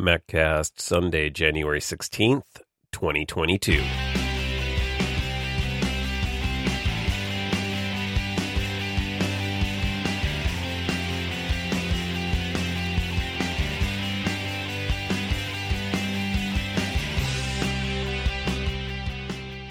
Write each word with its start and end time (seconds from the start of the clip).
MacCast, 0.00 0.80
Sunday, 0.80 1.28
January 1.28 1.78
16th, 1.78 2.62
2022. 2.90 3.82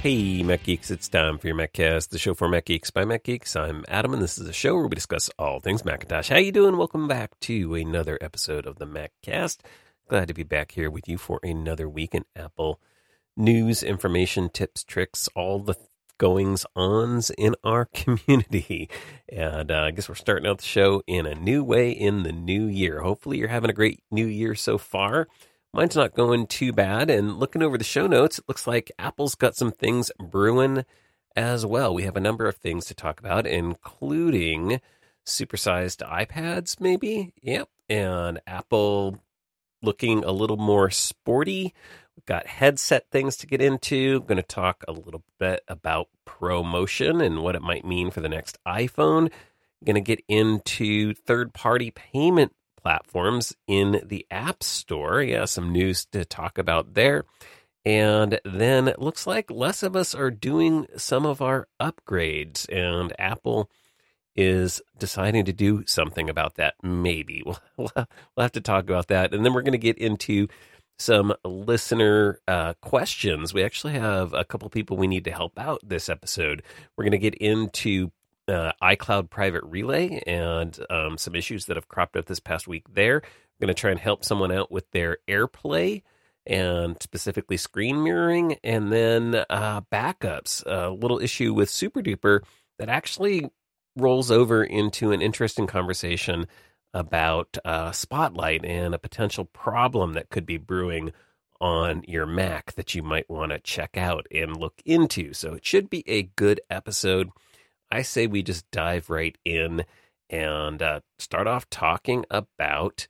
Hey, 0.01 0.43
Mac 0.43 0.63
Geeks, 0.63 0.91
it's 0.91 1.09
time 1.09 1.37
for 1.37 1.47
your 1.47 1.57
MacCast, 1.57 2.09
the 2.09 2.17
show 2.17 2.33
for 2.33 2.47
Mac 2.47 2.65
Geeks 2.65 2.89
by 2.89 3.03
Mac 3.03 3.23
Geeks. 3.23 3.55
I'm 3.55 3.83
Adam, 3.89 4.13
and 4.13 4.21
this 4.21 4.37
is 4.37 4.47
a 4.47 4.53
show 4.53 4.75
where 4.75 4.87
we 4.87 4.95
discuss 4.95 5.29
all 5.37 5.59
things 5.59 5.83
Macintosh. 5.83 6.29
How 6.29 6.37
you 6.37 6.53
doing? 6.53 6.77
Welcome 6.77 7.07
back 7.07 7.37
to 7.41 7.75
another 7.75 8.17
episode 8.21 8.65
of 8.65 8.77
the 8.77 8.87
MacCast. 8.87 9.57
Glad 10.09 10.27
to 10.29 10.33
be 10.33 10.41
back 10.41 10.71
here 10.71 10.89
with 10.89 11.07
you 11.07 11.19
for 11.19 11.39
another 11.43 11.87
week 11.87 12.15
in 12.15 12.25
Apple 12.35 12.79
news, 13.37 13.83
information, 13.83 14.49
tips, 14.49 14.83
tricks, 14.83 15.29
all 15.35 15.59
the 15.59 15.75
goings 16.17 16.65
ons 16.75 17.29
in 17.37 17.55
our 17.63 17.85
community. 17.93 18.89
And 19.31 19.69
uh, 19.69 19.81
I 19.81 19.91
guess 19.91 20.09
we're 20.09 20.15
starting 20.15 20.49
out 20.49 20.57
the 20.57 20.63
show 20.63 21.03
in 21.05 21.27
a 21.27 21.35
new 21.35 21.63
way 21.63 21.91
in 21.91 22.23
the 22.23 22.31
new 22.31 22.65
year. 22.65 23.01
Hopefully, 23.01 23.37
you're 23.37 23.49
having 23.49 23.69
a 23.69 23.73
great 23.73 24.01
new 24.09 24.25
year 24.25 24.55
so 24.55 24.79
far. 24.79 25.27
Mine's 25.75 25.95
not 25.95 26.15
going 26.15 26.47
too 26.47 26.73
bad. 26.73 27.11
And 27.11 27.37
looking 27.37 27.61
over 27.61 27.77
the 27.77 27.83
show 27.83 28.07
notes, 28.07 28.39
it 28.39 28.45
looks 28.47 28.65
like 28.65 28.91
Apple's 28.97 29.35
got 29.35 29.55
some 29.55 29.71
things 29.71 30.11
brewing 30.19 30.85
as 31.35 31.67
well. 31.67 31.93
We 31.93 32.01
have 32.05 32.17
a 32.17 32.19
number 32.19 32.47
of 32.47 32.55
things 32.55 32.85
to 32.85 32.95
talk 32.95 33.19
about, 33.19 33.45
including 33.45 34.81
supersized 35.23 36.01
iPads, 36.03 36.81
maybe. 36.81 37.31
Yep. 37.43 37.69
And 37.89 38.39
Apple 38.47 39.19
looking 39.81 40.23
a 40.23 40.31
little 40.31 40.57
more 40.57 40.89
sporty. 40.89 41.73
We've 42.15 42.25
got 42.25 42.47
headset 42.47 43.05
things 43.11 43.37
to 43.37 43.47
get 43.47 43.61
into. 43.61 44.17
I'm 44.21 44.27
Going 44.27 44.37
to 44.37 44.43
talk 44.43 44.83
a 44.87 44.91
little 44.91 45.23
bit 45.39 45.61
about 45.67 46.09
ProMotion 46.27 47.23
and 47.23 47.41
what 47.41 47.55
it 47.55 47.61
might 47.61 47.85
mean 47.85 48.11
for 48.11 48.21
the 48.21 48.29
next 48.29 48.57
iPhone. 48.67 49.25
I'm 49.25 49.85
Going 49.85 49.95
to 49.95 50.01
get 50.01 50.23
into 50.27 51.13
third 51.13 51.53
party 51.53 51.91
payment 51.91 52.53
platforms 52.81 53.55
in 53.67 54.01
the 54.05 54.25
App 54.29 54.63
Store. 54.63 55.21
Yeah, 55.21 55.45
some 55.45 55.71
news 55.71 56.05
to 56.11 56.25
talk 56.25 56.57
about 56.57 56.93
there. 56.93 57.25
And 57.85 58.39
then 58.43 58.87
it 58.87 58.99
looks 58.99 59.25
like 59.25 59.49
less 59.49 59.83
of 59.83 59.95
us 59.95 60.13
are 60.13 60.31
doing 60.31 60.85
some 60.97 61.25
of 61.25 61.41
our 61.41 61.67
upgrades, 61.81 62.67
and 62.71 63.13
Apple 63.17 63.69
is 64.39 64.81
deciding 64.97 65.43
to 65.43 65.51
do 65.51 65.83
something 65.85 66.29
about 66.29 66.55
that. 66.55 66.75
Maybe 66.81 67.43
we'll, 67.45 67.59
we'll 67.77 68.07
have 68.37 68.53
to 68.53 68.61
talk 68.61 68.85
about 68.85 69.09
that. 69.09 69.33
And 69.33 69.45
then 69.45 69.53
we're 69.53 69.63
going 69.63 69.73
to 69.73 69.77
get 69.77 69.97
into 69.97 70.47
some 70.97 71.33
listener 71.43 72.39
uh, 72.47 72.73
questions. 72.81 73.53
We 73.53 73.63
actually 73.63 73.93
have 73.93 74.33
a 74.33 74.45
couple 74.45 74.69
people 74.69 74.95
we 74.95 75.07
need 75.07 75.25
to 75.25 75.31
help 75.31 75.59
out 75.59 75.81
this 75.83 76.07
episode. 76.07 76.63
We're 76.95 77.03
going 77.03 77.11
to 77.11 77.17
get 77.17 77.35
into 77.35 78.11
uh, 78.47 78.71
iCloud 78.81 79.29
Private 79.29 79.65
Relay 79.65 80.21
and 80.25 80.77
um, 80.89 81.17
some 81.17 81.35
issues 81.35 81.65
that 81.65 81.75
have 81.75 81.89
cropped 81.89 82.15
up 82.15 82.25
this 82.25 82.39
past 82.39 82.65
week 82.65 82.85
there. 82.93 83.17
I'm 83.17 83.65
going 83.65 83.75
to 83.75 83.79
try 83.79 83.91
and 83.91 83.99
help 83.99 84.23
someone 84.23 84.53
out 84.53 84.71
with 84.71 84.89
their 84.91 85.17
AirPlay 85.27 86.01
and 86.45 86.95
specifically 87.01 87.57
screen 87.57 88.03
mirroring, 88.03 88.55
and 88.63 88.91
then 88.91 89.43
uh, 89.49 89.81
backups. 89.91 90.63
A 90.65 90.89
little 90.89 91.19
issue 91.19 91.53
with 91.53 91.69
SuperDuper 91.69 92.39
that 92.79 92.89
actually 92.89 93.49
rolls 93.99 94.31
over 94.31 94.63
into 94.63 95.11
an 95.11 95.21
interesting 95.21 95.67
conversation 95.67 96.47
about 96.93 97.57
uh, 97.63 97.91
Spotlight 97.91 98.65
and 98.65 98.95
a 98.95 98.99
potential 98.99 99.45
problem 99.45 100.13
that 100.13 100.29
could 100.29 100.45
be 100.45 100.57
brewing 100.57 101.11
on 101.61 102.03
your 102.07 102.25
Mac 102.25 102.73
that 102.73 102.95
you 102.95 103.03
might 103.03 103.29
want 103.29 103.51
to 103.51 103.59
check 103.59 103.97
out 103.97 104.25
and 104.31 104.57
look 104.57 104.81
into. 104.85 105.33
So 105.33 105.53
it 105.53 105.65
should 105.65 105.89
be 105.89 106.03
a 106.07 106.23
good 106.23 106.61
episode. 106.69 107.29
I 107.91 108.01
say 108.01 108.27
we 108.27 108.43
just 108.43 108.69
dive 108.71 109.09
right 109.09 109.37
in 109.43 109.83
and 110.29 110.81
uh, 110.81 111.01
start 111.17 111.47
off 111.47 111.69
talking 111.69 112.25
about 112.29 113.07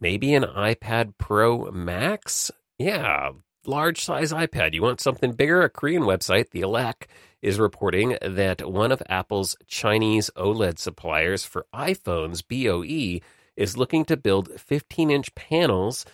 maybe 0.00 0.34
an 0.34 0.44
iPad 0.44 1.14
Pro 1.18 1.70
Max. 1.70 2.50
Yeah, 2.78 3.30
large 3.66 4.04
size 4.04 4.32
iPad. 4.32 4.74
You 4.74 4.82
want 4.82 5.00
something 5.00 5.32
bigger? 5.32 5.62
A 5.62 5.68
Korean 5.68 6.02
website, 6.02 6.50
the 6.50 6.62
Elec, 6.62 7.06
is 7.42 7.58
reporting 7.58 8.16
that 8.22 8.70
one 8.70 8.92
of 8.92 9.02
Apple's 9.08 9.56
Chinese 9.66 10.30
OLED 10.36 10.78
suppliers 10.78 11.44
for 11.44 11.66
iPhones, 11.74 12.42
BOE, 12.46 13.24
is 13.56 13.76
looking 13.76 14.04
to 14.06 14.16
build 14.16 14.60
15 14.60 15.10
inch 15.10 15.34
panels 15.34 16.04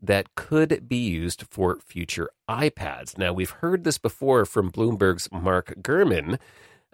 that 0.00 0.34
could 0.34 0.88
be 0.88 0.98
used 0.98 1.44
for 1.50 1.78
future 1.80 2.30
iPads. 2.48 3.18
Now, 3.18 3.32
we've 3.32 3.50
heard 3.50 3.84
this 3.84 3.98
before 3.98 4.44
from 4.44 4.70
Bloomberg's 4.70 5.28
Mark 5.32 5.74
Gurman 5.80 6.38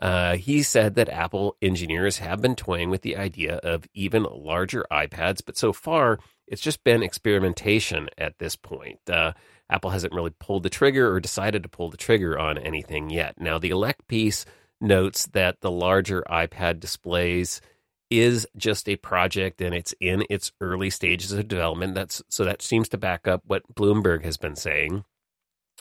uh, 0.02 0.36
he 0.36 0.64
said 0.64 0.96
that 0.96 1.08
Apple 1.08 1.56
engineers 1.62 2.18
have 2.18 2.42
been 2.42 2.56
toying 2.56 2.90
with 2.90 3.02
the 3.02 3.16
idea 3.16 3.54
of 3.58 3.86
even 3.94 4.24
larger 4.24 4.84
iPads, 4.90 5.42
but 5.46 5.56
so 5.56 5.72
far 5.72 6.18
it's 6.48 6.60
just 6.60 6.82
been 6.82 7.04
experimentation 7.04 8.08
at 8.18 8.36
this 8.40 8.56
point. 8.56 8.98
Uh, 9.08 9.32
Apple 9.72 9.90
hasn't 9.90 10.12
really 10.12 10.34
pulled 10.38 10.62
the 10.62 10.70
trigger 10.70 11.12
or 11.12 11.18
decided 11.18 11.62
to 11.62 11.68
pull 11.68 11.88
the 11.88 11.96
trigger 11.96 12.38
on 12.38 12.58
anything 12.58 13.08
yet. 13.08 13.40
Now, 13.40 13.58
the 13.58 13.70
Elec 13.70 13.94
piece 14.06 14.44
notes 14.82 15.26
that 15.28 15.60
the 15.62 15.70
larger 15.70 16.22
iPad 16.28 16.78
displays 16.78 17.62
is 18.10 18.46
just 18.54 18.86
a 18.86 18.96
project 18.96 19.62
and 19.62 19.74
it's 19.74 19.94
in 19.98 20.24
its 20.28 20.52
early 20.60 20.90
stages 20.90 21.32
of 21.32 21.48
development. 21.48 21.94
That's 21.94 22.22
so 22.28 22.44
that 22.44 22.60
seems 22.60 22.90
to 22.90 22.98
back 22.98 23.26
up 23.26 23.42
what 23.46 23.74
Bloomberg 23.74 24.24
has 24.24 24.36
been 24.36 24.56
saying. 24.56 25.04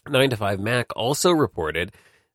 9 0.09 0.29
to 0.29 0.37
5 0.37 0.59
Mac 0.59 0.87
also 0.95 1.31
reported 1.31 1.91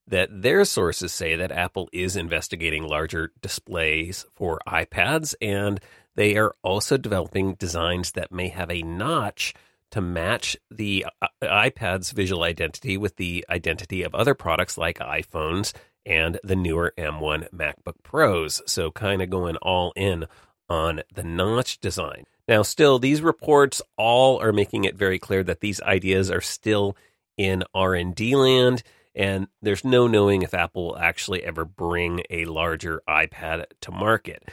that 0.06 0.28
their 0.30 0.64
sources 0.66 1.10
say 1.10 1.36
that 1.36 1.50
Apple 1.50 1.88
is 1.92 2.16
investigating 2.16 2.86
larger 2.86 3.32
displays 3.40 4.26
for 4.34 4.60
iPads, 4.68 5.34
and 5.40 5.80
they 6.14 6.36
are 6.36 6.54
also 6.62 6.96
developing 6.96 7.54
designs 7.54 8.12
that 8.12 8.30
may 8.30 8.48
have 8.48 8.70
a 8.70 8.82
notch 8.82 9.54
to 9.90 10.00
match 10.00 10.56
the 10.70 11.06
uh, 11.22 11.28
iPad's 11.42 12.10
visual 12.10 12.42
identity 12.42 12.96
with 12.96 13.16
the 13.16 13.44
identity 13.48 14.02
of 14.02 14.14
other 14.14 14.34
products 14.34 14.76
like 14.76 14.98
iPhones 14.98 15.72
and 16.04 16.38
the 16.44 16.56
newer 16.56 16.92
M1 16.96 17.50
MacBook 17.50 18.02
Pros. 18.02 18.62
So, 18.66 18.90
kind 18.90 19.22
of 19.22 19.30
going 19.30 19.56
all 19.56 19.92
in 19.96 20.26
on 20.68 21.02
the 21.14 21.22
notch 21.22 21.80
design. 21.80 22.24
Now, 22.48 22.62
still, 22.62 22.98
these 22.98 23.22
reports 23.22 23.82
all 23.96 24.40
are 24.40 24.52
making 24.52 24.84
it 24.84 24.96
very 24.96 25.18
clear 25.18 25.42
that 25.44 25.60
these 25.60 25.80
ideas 25.82 26.30
are 26.30 26.40
still 26.40 26.96
in 27.36 27.64
R&D 27.74 28.36
land 28.36 28.82
and 29.16 29.48
there's 29.62 29.84
no 29.84 30.06
knowing 30.06 30.42
if 30.42 30.52
Apple 30.52 30.88
will 30.88 30.98
actually 30.98 31.42
ever 31.42 31.64
bring 31.64 32.22
a 32.28 32.44
larger 32.44 33.02
iPad 33.08 33.64
to 33.80 33.90
market. 33.90 34.44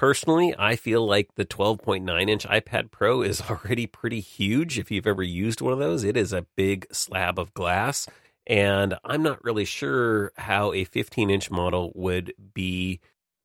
Personally, 0.00 0.54
I 0.58 0.76
feel 0.76 1.06
like 1.06 1.34
the 1.34 1.44
12.9 1.44 2.30
inch 2.30 2.46
iPad 2.46 2.90
Pro 2.90 3.20
is 3.20 3.42
already 3.50 3.86
pretty 3.86 4.20
huge. 4.20 4.78
If 4.78 4.90
you've 4.90 5.06
ever 5.06 5.22
used 5.22 5.60
one 5.60 5.74
of 5.74 5.78
those, 5.78 6.04
it 6.04 6.16
is 6.16 6.32
a 6.32 6.46
big 6.56 6.86
slab 6.90 7.38
of 7.38 7.52
glass. 7.52 8.08
And 8.46 8.94
I'm 9.04 9.22
not 9.22 9.44
really 9.44 9.66
sure 9.66 10.32
how 10.38 10.72
a 10.72 10.84
15 10.84 11.28
inch 11.28 11.50
model 11.50 11.92
would 11.94 12.32
be 12.54 13.00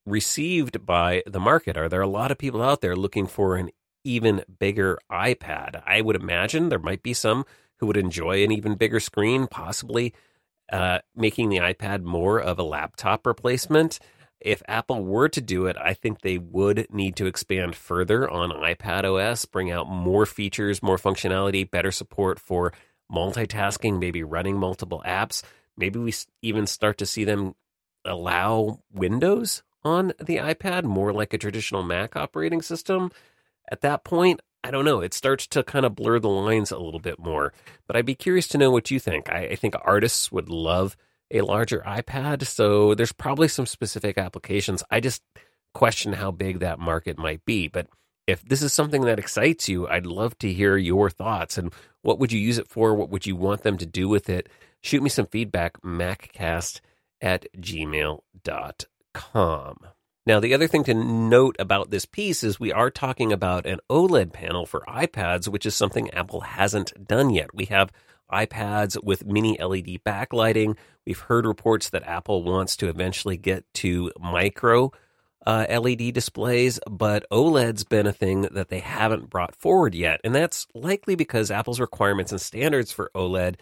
received 0.06 0.86
by 0.86 1.24
the 1.28 1.42
market. 1.42 1.76
Are 1.76 1.90
there 1.90 2.00
a 2.00 2.08
lot 2.08 2.32
of 2.32 2.38
people 2.38 2.62
out 2.62 2.80
there 2.80 2.96
looking 2.96 3.28
for 3.28 3.58
an 3.58 3.70
even 4.06 4.42
bigger 4.58 4.98
iPad? 5.12 5.84
I 5.86 6.00
would 6.00 6.16
imagine 6.16 6.70
there 6.70 6.80
might 6.80 7.04
be 7.04 7.14
some 7.14 7.44
who 7.80 7.88
would 7.88 7.98
enjoy 7.98 8.46
an 8.46 8.54
even 8.54 8.76
bigger 8.76 9.02
screen, 9.02 9.48
possibly 9.48 10.14
uh, 10.72 11.00
making 11.18 11.50
the 11.50 11.58
iPad 11.58 12.04
more 12.04 12.40
of 12.40 12.58
a 12.58 12.64
laptop 12.64 13.28
replacement. 13.28 14.00
If 14.40 14.62
Apple 14.68 15.04
were 15.04 15.30
to 15.30 15.42
do 15.42 15.66
it, 15.66 15.78
I 15.78 15.94
think 15.94 16.22
they 16.22 16.38
would 16.38 16.88
need 16.92 17.16
to 17.18 17.26
expand 17.26 17.76
further 17.76 18.30
on 18.30 18.52
iPad 18.52 19.04
OS, 19.04 19.46
bring 19.46 19.72
out 19.72 19.90
more 19.90 20.26
features, 20.26 20.84
more 20.84 20.98
functionality, 20.98 21.70
better 21.70 21.92
support 21.92 22.40
for 22.40 22.74
multitasking, 23.12 24.00
maybe 24.00 24.24
running 24.24 24.58
multiple 24.58 25.02
apps. 25.06 25.42
Maybe 25.78 26.00
we 26.00 26.14
even 26.42 26.68
start 26.68 26.98
to 27.00 27.06
see 27.06 27.24
them 27.24 27.56
allow 28.04 28.82
Windows 28.92 29.64
on 29.84 30.14
the 30.20 30.38
iPad 30.38 30.84
more 30.84 31.14
like 31.14 31.34
a 31.34 31.38
traditional 31.38 31.84
Mac 31.84 32.16
operating 32.16 32.62
system. 32.62 33.12
At 33.72 33.82
that 33.82 34.04
point, 34.04 34.42
I 34.64 34.72
don't 34.72 34.86
know. 34.86 35.00
It 35.00 35.14
starts 35.14 35.48
to 35.48 35.64
kind 35.64 35.86
of 35.86 35.96
blur 35.96 36.20
the 36.20 36.28
lines 36.30 36.72
a 36.72 36.80
little 36.80 37.00
bit 37.00 37.20
more. 37.20 37.54
But 37.88 37.96
I'd 37.96 38.06
be 38.06 38.16
curious 38.16 38.48
to 38.50 38.58
know 38.58 38.72
what 38.72 38.90
you 38.90 39.00
think. 39.00 39.30
I, 39.30 39.46
I 39.50 39.56
think 39.56 39.76
artists 39.82 40.32
would 40.32 40.50
love 40.50 40.98
a 41.38 41.46
larger 41.46 41.82
iPad. 41.86 42.46
So 42.46 42.96
there's 42.96 43.12
probably 43.12 43.48
some 43.48 43.66
specific 43.66 44.18
applications. 44.18 44.84
I 44.90 45.00
just 45.00 45.22
question 45.74 46.14
how 46.14 46.32
big 46.32 46.60
that 46.60 46.80
market 46.80 47.18
might 47.18 47.44
be. 47.46 47.68
But 47.68 47.88
if 48.28 48.42
this 48.44 48.62
is 48.62 48.74
something 48.74 49.02
that 49.02 49.20
excites 49.20 49.70
you, 49.70 49.88
I'd 49.88 50.06
love 50.06 50.38
to 50.40 50.52
hear 50.52 50.78
your 50.78 51.10
thoughts 51.10 51.58
and 51.58 51.72
what 52.02 52.20
would 52.20 52.32
you 52.32 52.40
use 52.40 52.58
it 52.58 52.68
for? 52.68 52.94
What 52.96 53.10
would 53.10 53.26
you 53.26 53.36
want 53.36 53.64
them 53.64 53.78
to 53.78 53.86
do 53.86 54.08
with 54.08 54.30
it? 54.30 54.48
Shoot 54.82 55.04
me 55.04 55.10
some 55.10 55.26
feedback, 55.26 55.82
maccast 55.82 56.80
at 57.22 57.46
gmail.com. 57.58 58.20
Now, 60.28 60.40
the 60.40 60.56
other 60.56 60.68
thing 60.68 60.84
to 60.86 60.94
note 60.96 61.56
about 61.60 61.92
this 61.92 62.06
piece 62.06 62.44
is 62.44 62.60
we 62.60 62.72
are 62.72 62.90
talking 62.90 63.32
about 63.32 63.68
an 63.68 63.80
OLED 63.92 64.34
panel 64.34 64.66
for 64.66 64.84
iPads, 64.88 65.48
which 65.48 65.68
is 65.68 65.76
something 65.76 66.10
Apple 66.12 66.42
hasn't 66.42 67.08
done 67.08 67.30
yet. 67.30 67.54
We 67.54 67.66
have 67.66 67.92
iPads 68.32 69.02
with 69.04 69.26
mini 69.26 69.58
LED 69.62 70.00
backlighting. 70.06 70.78
We've 71.06 71.20
heard 71.20 71.46
reports 71.46 71.90
that 71.90 72.04
Apple 72.04 72.44
wants 72.44 72.76
to 72.78 72.90
eventually 72.90 73.38
get 73.38 73.66
to 73.76 74.12
micro 74.20 74.92
uh, 75.46 75.66
LED 75.70 76.14
displays, 76.14 76.80
but 76.90 77.26
OLED's 77.32 77.84
been 77.84 78.08
a 78.08 78.14
thing 78.14 78.44
that 78.52 78.70
they 78.70 78.80
haven't 78.80 79.30
brought 79.30 79.56
forward 79.56 79.94
yet. 79.94 80.20
And 80.24 80.34
that's 80.34 80.68
likely 80.74 81.16
because 81.16 81.52
Apple's 81.52 81.80
requirements 81.80 82.32
and 82.32 82.42
standards 82.42 82.92
for 82.92 83.12
OLED 83.16 83.56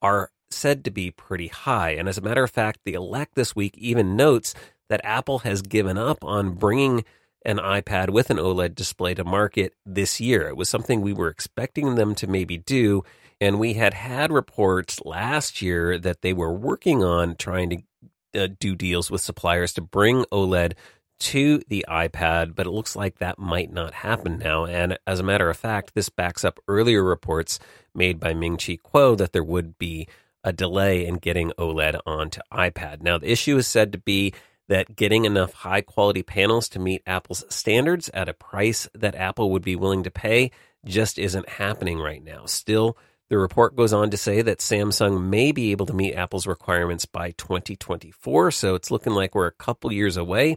are 0.00 0.30
said 0.50 0.84
to 0.84 0.90
be 0.90 1.10
pretty 1.10 1.48
high. 1.48 1.90
And 1.90 2.08
as 2.08 2.18
a 2.18 2.22
matter 2.22 2.44
of 2.44 2.50
fact, 2.50 2.80
the 2.84 2.94
Elec 2.94 3.28
this 3.34 3.56
week 3.56 3.76
even 3.76 4.16
notes 4.16 4.54
that 4.88 5.00
Apple 5.02 5.40
has 5.40 5.62
given 5.62 5.98
up 5.98 6.22
on 6.22 6.54
bringing 6.54 7.04
an 7.44 7.58
iPad 7.58 8.10
with 8.10 8.30
an 8.30 8.38
OLED 8.38 8.74
display 8.74 9.14
to 9.14 9.24
market 9.24 9.74
this 9.84 10.20
year. 10.20 10.48
It 10.48 10.56
was 10.56 10.68
something 10.68 11.00
we 11.00 11.12
were 11.12 11.28
expecting 11.28 11.94
them 11.94 12.14
to 12.16 12.26
maybe 12.26 12.56
do. 12.56 13.02
And 13.40 13.58
we 13.58 13.74
had 13.74 13.94
had 13.94 14.32
reports 14.32 15.00
last 15.04 15.60
year 15.60 15.98
that 15.98 16.22
they 16.22 16.32
were 16.32 16.52
working 16.52 17.02
on 17.02 17.36
trying 17.36 17.70
to 17.70 18.42
uh, 18.42 18.48
do 18.58 18.74
deals 18.74 19.10
with 19.10 19.20
suppliers 19.20 19.72
to 19.74 19.80
bring 19.80 20.24
OLED 20.32 20.74
to 21.20 21.62
the 21.68 21.84
iPad, 21.88 22.54
but 22.54 22.66
it 22.66 22.70
looks 22.70 22.96
like 22.96 23.18
that 23.18 23.38
might 23.38 23.72
not 23.72 23.94
happen 23.94 24.38
now. 24.38 24.66
And 24.66 24.98
as 25.06 25.20
a 25.20 25.24
matter 25.24 25.48
of 25.48 25.56
fact, 25.56 25.94
this 25.94 26.08
backs 26.08 26.44
up 26.44 26.58
earlier 26.68 27.02
reports 27.02 27.58
made 27.94 28.18
by 28.18 28.34
Ming 28.34 28.56
Chi 28.56 28.78
Kuo 28.84 29.16
that 29.16 29.32
there 29.32 29.44
would 29.44 29.78
be 29.78 30.08
a 30.42 30.52
delay 30.52 31.06
in 31.06 31.16
getting 31.16 31.52
OLED 31.58 31.98
onto 32.04 32.40
iPad. 32.52 33.02
Now, 33.02 33.18
the 33.18 33.30
issue 33.30 33.56
is 33.56 33.66
said 33.66 33.92
to 33.92 33.98
be 33.98 34.34
that 34.68 34.96
getting 34.96 35.24
enough 35.24 35.52
high 35.52 35.80
quality 35.80 36.22
panels 36.22 36.68
to 36.70 36.78
meet 36.78 37.02
Apple's 37.06 37.44
standards 37.48 38.10
at 38.12 38.28
a 38.28 38.34
price 38.34 38.88
that 38.94 39.14
Apple 39.14 39.50
would 39.52 39.62
be 39.62 39.76
willing 39.76 40.02
to 40.02 40.10
pay 40.10 40.50
just 40.84 41.18
isn't 41.18 41.48
happening 41.48 41.98
right 41.98 42.22
now. 42.22 42.46
Still, 42.46 42.96
the 43.30 43.38
report 43.38 43.76
goes 43.76 43.92
on 43.92 44.10
to 44.10 44.16
say 44.16 44.42
that 44.42 44.58
Samsung 44.58 45.28
may 45.28 45.52
be 45.52 45.70
able 45.72 45.86
to 45.86 45.94
meet 45.94 46.14
Apple's 46.14 46.46
requirements 46.46 47.06
by 47.06 47.32
2024, 47.32 48.50
so 48.50 48.74
it's 48.74 48.90
looking 48.90 49.14
like 49.14 49.34
we're 49.34 49.46
a 49.46 49.52
couple 49.52 49.92
years 49.92 50.16
away. 50.16 50.56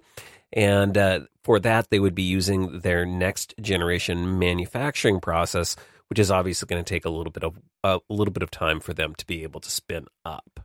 And 0.53 0.97
uh, 0.97 1.21
for 1.43 1.59
that, 1.59 1.89
they 1.89 1.99
would 1.99 2.15
be 2.15 2.23
using 2.23 2.79
their 2.79 3.05
next 3.05 3.53
generation 3.61 4.39
manufacturing 4.39 5.19
process, 5.19 5.75
which 6.09 6.19
is 6.19 6.31
obviously 6.31 6.67
going 6.67 6.83
to 6.83 6.89
take 6.89 7.05
a 7.05 7.09
little 7.09 7.31
bit 7.31 7.43
of 7.43 7.57
a 7.83 7.99
little 8.09 8.33
bit 8.33 8.43
of 8.43 8.51
time 8.51 8.79
for 8.79 8.93
them 8.93 9.15
to 9.15 9.25
be 9.25 9.43
able 9.43 9.59
to 9.61 9.71
spin 9.71 10.07
up. 10.25 10.59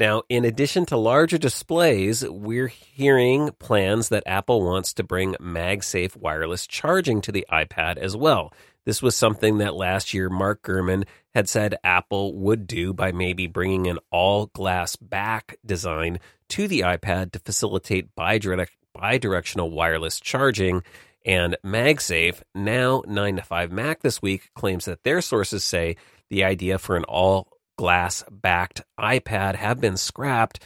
Now, 0.00 0.22
in 0.30 0.46
addition 0.46 0.86
to 0.86 0.96
larger 0.96 1.36
displays, 1.36 2.26
we're 2.26 2.68
hearing 2.68 3.50
plans 3.58 4.08
that 4.08 4.22
Apple 4.24 4.62
wants 4.62 4.94
to 4.94 5.04
bring 5.04 5.34
MagSafe 5.34 6.16
wireless 6.16 6.66
charging 6.66 7.20
to 7.20 7.30
the 7.30 7.44
iPad 7.52 7.98
as 7.98 8.16
well. 8.16 8.50
This 8.86 9.02
was 9.02 9.14
something 9.14 9.58
that 9.58 9.74
last 9.74 10.14
year 10.14 10.28
Mark 10.28 10.62
Gurman 10.62 11.04
had 11.34 11.48
said 11.48 11.76
Apple 11.84 12.34
would 12.34 12.66
do 12.66 12.92
by 12.92 13.12
maybe 13.12 13.46
bringing 13.46 13.86
an 13.86 13.98
all 14.10 14.46
glass 14.46 14.96
back 14.96 15.58
design 15.64 16.18
to 16.48 16.66
the 16.66 16.80
iPad 16.80 17.32
to 17.32 17.38
facilitate 17.38 18.14
bidirectional 18.16 19.70
wireless 19.70 20.18
charging. 20.18 20.82
And 21.24 21.56
MagSafe, 21.64 22.42
now 22.54 23.02
9 23.06 23.36
to 23.36 23.42
5 23.42 23.70
Mac 23.70 24.00
this 24.00 24.22
week, 24.22 24.50
claims 24.54 24.86
that 24.86 25.04
their 25.04 25.20
sources 25.20 25.62
say 25.62 25.96
the 26.30 26.44
idea 26.44 26.78
for 26.78 26.96
an 26.96 27.04
all 27.04 27.48
glass 27.76 28.24
backed 28.30 28.82
iPad 28.98 29.56
have 29.56 29.80
been 29.80 29.98
scrapped, 29.98 30.64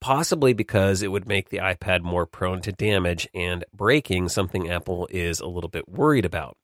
possibly 0.00 0.54
because 0.54 1.02
it 1.02 1.08
would 1.08 1.28
make 1.28 1.50
the 1.50 1.58
iPad 1.58 2.00
more 2.00 2.24
prone 2.24 2.62
to 2.62 2.72
damage 2.72 3.28
and 3.34 3.64
breaking, 3.74 4.30
something 4.30 4.70
Apple 4.70 5.06
is 5.10 5.40
a 5.40 5.46
little 5.46 5.70
bit 5.70 5.88
worried 5.88 6.24
about. 6.24 6.56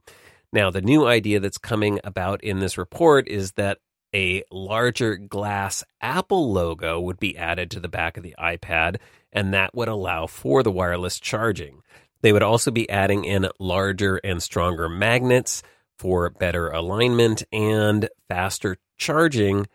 Now, 0.53 0.71
the 0.71 0.81
new 0.81 1.07
idea 1.07 1.41
that's 1.41 1.59
coming 1.59 2.01
about 2.05 2.43
in 2.43 2.59
this 2.61 2.79
report 2.79 3.29
is 3.29 3.53
that 3.53 3.79
a 4.15 4.43
larger 4.51 5.17
glass 5.17 5.85
Apple 6.01 6.53
logo 6.53 7.01
would 7.01 7.19
be 7.19 7.37
added 7.37 7.71
to 7.73 7.81
the 7.81 7.89
back 7.89 8.17
of 8.17 8.23
the 8.23 8.35
iPad, 8.39 8.97
and 9.33 9.53
that 9.53 9.75
would 9.75 9.89
allow 9.89 10.27
for 10.27 10.63
the 10.63 10.71
wireless 10.71 11.21
charging. 11.21 11.83
They 12.23 12.33
would 12.33 12.43
also 12.43 12.71
be 12.71 12.89
adding 12.89 13.25
in 13.25 13.49
larger 13.59 14.17
and 14.17 14.43
stronger 14.43 14.89
magnets 14.89 15.63
for 15.99 16.31
better 16.31 16.69
alignment 16.69 17.43
and 17.53 18.09
faster 18.29 18.79
charging 18.97 19.67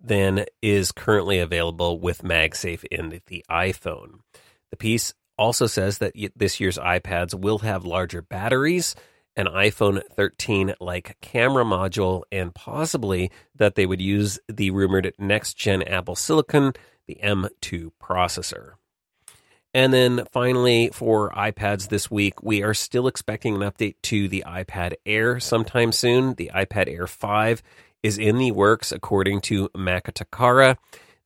than 0.00 0.44
is 0.62 0.92
currently 0.92 1.40
available 1.40 1.98
with 1.98 2.22
MagSafe 2.22 2.84
in 2.84 3.20
the 3.26 3.44
iPhone. 3.50 4.20
The 4.70 4.76
piece 4.76 5.14
also 5.36 5.66
says 5.66 5.98
that 5.98 6.14
this 6.36 6.60
year's 6.60 6.78
iPads 6.78 7.34
will 7.34 7.58
have 7.58 7.84
larger 7.84 8.22
batteries, 8.22 8.94
an 9.38 9.46
iPhone 9.46 10.02
13 10.12 10.74
like 10.80 11.16
camera 11.20 11.64
module, 11.64 12.24
and 12.30 12.54
possibly 12.54 13.30
that 13.54 13.76
they 13.76 13.86
would 13.86 14.02
use 14.02 14.38
the 14.48 14.70
rumored 14.72 15.14
next 15.18 15.54
gen 15.54 15.80
Apple 15.82 16.16
Silicon, 16.16 16.72
the 17.06 17.18
M2 17.22 17.92
processor. 18.02 18.72
And 19.72 19.92
then 19.92 20.24
finally, 20.32 20.90
for 20.92 21.30
iPads 21.30 21.88
this 21.88 22.10
week, 22.10 22.42
we 22.42 22.62
are 22.62 22.74
still 22.74 23.06
expecting 23.06 23.54
an 23.54 23.70
update 23.70 23.94
to 24.02 24.26
the 24.26 24.42
iPad 24.46 24.94
Air 25.06 25.38
sometime 25.38 25.92
soon. 25.92 26.34
The 26.34 26.50
iPad 26.54 26.92
Air 26.92 27.06
5 27.06 27.62
is 28.02 28.18
in 28.18 28.38
the 28.38 28.50
works, 28.50 28.90
according 28.90 29.42
to 29.42 29.68
Macotakara. 29.68 30.78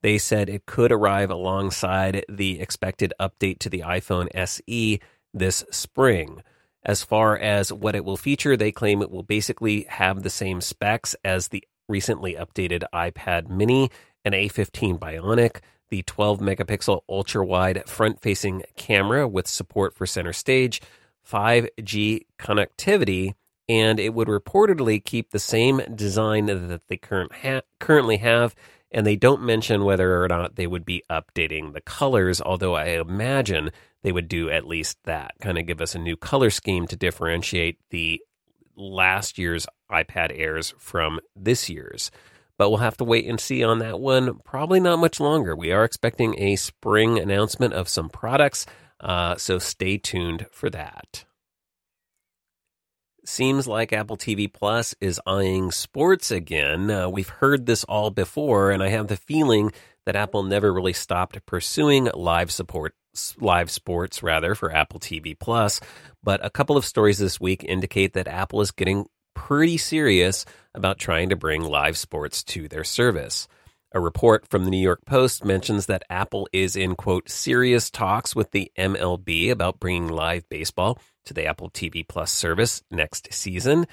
They 0.03 0.19
said 0.19 0.49
it 0.49 0.67
could 0.67 0.93
arrive 0.93 1.31
alongside 1.31 2.25
the 2.29 2.61
expected 2.61 3.15
update 3.19 3.61
to 3.61 3.71
the 3.71 3.81
iPhone 3.81 4.29
SE 4.35 5.01
this 5.33 5.65
spring. 5.71 6.43
As 6.85 7.05
far 7.05 7.37
as 7.37 7.73
what 7.73 7.95
it 7.95 8.05
will 8.05 8.17
feature, 8.17 8.57
they 8.57 8.73
claim 8.73 9.03
it 9.03 9.11
will 9.11 9.23
basically 9.23 9.85
have 9.89 10.23
the 10.23 10.31
same 10.31 10.61
specs 10.61 11.15
as 11.25 11.49
the 11.49 11.65
recently 11.89 12.35
updated 12.35 12.85
iPad 12.93 13.49
mini, 13.49 13.91
an 14.25 14.33
A15 14.33 14.99
Bionic, 14.99 15.59
the 15.91 16.03
12 16.03 16.41
megapixel 16.41 17.03
ultra 17.09 17.45
wide 17.45 17.89
front 17.89 18.21
facing 18.21 18.63
camera 18.77 19.29
with 19.29 19.47
support 19.47 19.95
for 19.95 20.07
center 20.07 20.33
stage, 20.33 20.81
5G 21.31 22.27
connectivity, 22.39 23.35
and 23.69 24.01
it 24.01 24.15
would 24.15 24.29
reportedly 24.29 25.05
keep 25.05 25.31
the 25.31 25.39
same 25.39 25.83
design 25.95 26.47
that 26.47 26.89
they 26.89 26.97
current 26.97 27.33
ha- 27.33 27.63
currently 27.79 28.17
have. 28.17 28.55
And 28.91 29.07
they 29.07 29.17
don't 29.17 29.43
mention 29.43 29.85
whether 29.85 30.23
or 30.23 30.29
not 30.29 30.57
they 30.57 30.67
would 30.67 30.85
be 30.85 31.03
updating 31.09 31.73
the 31.73 31.81
colors, 31.81 32.43
although 32.43 32.75
I 32.75 32.89
imagine 32.89 33.71
they 34.03 34.13
would 34.13 34.29
do 34.29 34.51
at 34.51 34.67
least 34.67 34.99
that, 35.05 35.33
kind 35.41 35.59
of 35.59 35.67
give 35.67 35.81
us 35.81 35.95
a 35.95 35.99
new 35.99 36.17
color 36.17 36.51
scheme 36.51 36.87
to 36.89 36.97
differentiate 36.97 37.79
the 37.91 38.21
last 38.77 39.39
year's 39.39 39.67
iPad 39.91 40.33
Airs 40.35 40.75
from 40.79 41.21
this 41.37 41.69
year's. 41.69 42.11
But 42.59 42.71
we'll 42.71 42.79
have 42.79 42.97
to 42.99 43.05
wait 43.05 43.27
and 43.27 43.41
see 43.41 43.65
on 43.65 43.79
that 43.79 43.99
one. 43.99 44.39
Probably 44.45 44.81
not 44.81 44.99
much 44.99 45.21
longer. 45.21 45.57
We 45.57 45.73
are 45.73 45.85
expecting 45.85 46.39
a 46.39 46.57
spring 46.57 47.19
announcement 47.19 47.75
of 47.75 47.89
some 47.89 48.09
products, 48.09 48.67
uh, 49.01 49.37
so 49.37 49.59
stay 49.59 49.99
tuned 49.99 50.47
for 50.53 50.71
that. 50.71 51.25
Seems 53.25 53.69
like 53.69 53.93
Apple 53.93 54.17
TV 54.17 54.53
Plus 54.53 54.97
is 55.01 55.21
eyeing 55.27 55.71
sports 55.71 56.33
again. 56.33 56.91
Uh, 56.91 57.09
we've 57.09 57.29
heard 57.29 57.67
this 57.67 57.85
all 57.85 58.11
before, 58.11 58.73
and 58.73 58.83
I 58.83 58.89
have 58.89 59.07
the 59.07 59.17
feeling 59.17 59.71
that 60.07 60.17
Apple 60.17 60.43
never 60.43 60.73
really 60.73 60.93
stopped 60.93 61.45
pursuing 61.47 62.09
live 62.15 62.51
support, 62.51 62.95
live 63.41 63.71
sports 63.71 64.23
rather 64.23 64.55
for 64.55 64.73
Apple 64.73 65.01
TV 65.01 65.39
Plus. 65.39 65.81
But 66.23 66.45
a 66.45 66.51
couple 66.51 66.77
of 66.77 66.85
stories 66.85 67.19
this 67.19 67.41
week 67.41 67.65
indicate 67.65 68.15
that 68.15 68.29
Apple 68.29 68.61
is 68.61 68.71
getting 68.71 69.07
pretty 69.35 69.79
serious 69.79 70.45
about 70.75 70.99
trying 70.99 71.31
to 71.31 71.37
bring 71.37 71.63
live 71.63 71.97
sports 71.97 72.43
to 72.45 72.69
their 72.69 72.85
service. 72.85 73.49
A 73.95 74.01
report 74.01 74.49
from 74.49 74.65
the 74.65 74.71
New 74.71 74.81
York 74.81 75.05
Post 75.05 75.45
mentions 75.45 75.87
that 75.87 76.05
Apple 76.09 76.49
is 76.53 76.77
in 76.77 76.97
quote 76.97 77.29
serious 77.29 77.91
talks 77.91 78.35
with 78.35 78.51
the 78.51 78.73
MLB 78.79 79.51
about 79.51 79.79
bringing 79.79 80.09
live 80.09 80.49
baseball 80.49 80.99
to 81.27 81.35
the 81.35 81.45
Apple 81.45 81.71
TV 81.71 82.07
Plus 82.07 82.33
service 82.33 82.83
next 82.91 83.33
season. 83.33 83.87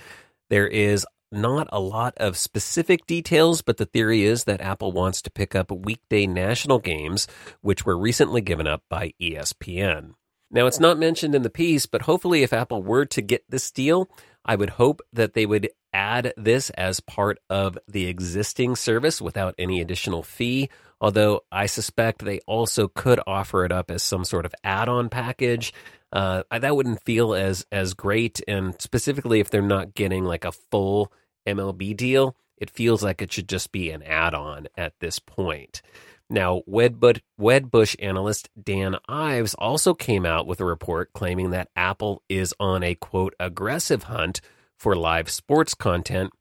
There 0.49 0.67
is 0.67 1.05
not 1.31 1.67
a 1.71 1.79
lot 1.79 2.13
of 2.17 2.37
specific 2.37 3.05
details, 3.05 3.61
but 3.61 3.77
the 3.77 3.85
theory 3.85 4.23
is 4.23 4.45
that 4.45 4.61
Apple 4.61 4.91
wants 4.91 5.21
to 5.21 5.31
pick 5.31 5.55
up 5.55 5.71
weekday 5.71 6.25
national 6.27 6.79
games, 6.79 7.27
which 7.61 7.85
were 7.85 7.97
recently 7.97 8.41
given 8.41 8.67
up 8.67 8.83
by 8.89 9.13
ESPN. 9.21 10.13
Now, 10.51 10.65
it's 10.65 10.79
not 10.79 10.97
mentioned 10.97 11.35
in 11.35 11.43
the 11.43 11.49
piece, 11.49 11.85
but 11.85 12.03
hopefully, 12.03 12.41
if 12.41 12.53
Apple 12.53 12.81
were 12.81 13.05
to 13.05 13.21
get 13.21 13.43
this 13.49 13.69
deal, 13.69 14.09
I 14.43 14.55
would 14.55 14.71
hope 14.71 15.01
that 15.13 15.33
they 15.33 15.45
would 15.45 15.69
add 15.93 16.33
this 16.37 16.69
as 16.71 16.99
part 16.99 17.37
of 17.49 17.77
the 17.87 18.07
existing 18.07 18.75
service 18.75 19.21
without 19.21 19.53
any 19.59 19.79
additional 19.79 20.23
fee. 20.23 20.69
Although 21.01 21.41
I 21.51 21.67
suspect 21.67 22.25
they 22.25 22.39
also 22.47 22.87
could 22.87 23.19
offer 23.25 23.63
it 23.63 23.71
up 23.71 23.91
as 23.91 24.03
some 24.03 24.25
sort 24.25 24.45
of 24.45 24.53
add 24.63 24.89
on 24.89 25.09
package 25.09 25.71
uh, 26.11 26.43
that 26.51 26.75
wouldn't 26.75 27.03
feel 27.03 27.33
as 27.33 27.65
as 27.71 27.93
great. 27.93 28.41
And 28.47 28.79
specifically, 28.81 29.39
if 29.39 29.49
they're 29.49 29.61
not 29.61 29.93
getting 29.93 30.25
like 30.25 30.45
a 30.45 30.51
full 30.51 31.11
MLB 31.47 31.95
deal, 31.95 32.35
it 32.57 32.69
feels 32.69 33.03
like 33.03 33.21
it 33.21 33.31
should 33.31 33.49
just 33.49 33.71
be 33.71 33.91
an 33.91 34.03
add 34.03 34.33
on 34.33 34.67
at 34.77 34.93
this 34.99 35.19
point. 35.19 35.81
Now, 36.29 36.61
Wedbush, 36.69 37.95
analyst 37.99 38.49
Dan 38.61 38.97
Ives 39.07 39.55
also 39.55 39.93
came 39.93 40.25
out 40.25 40.45
with 40.45 40.59
a 40.59 40.65
report 40.65 41.11
claiming 41.13 41.51
that 41.51 41.69
Apple 41.75 42.21
is 42.29 42.53
on 42.59 42.83
a 42.83 42.95
quote 42.95 43.33
aggressive 43.39 44.03
hunt 44.03 44.41
for 44.77 44.95
live 44.95 45.29
sports 45.29 45.73
content. 45.73 46.31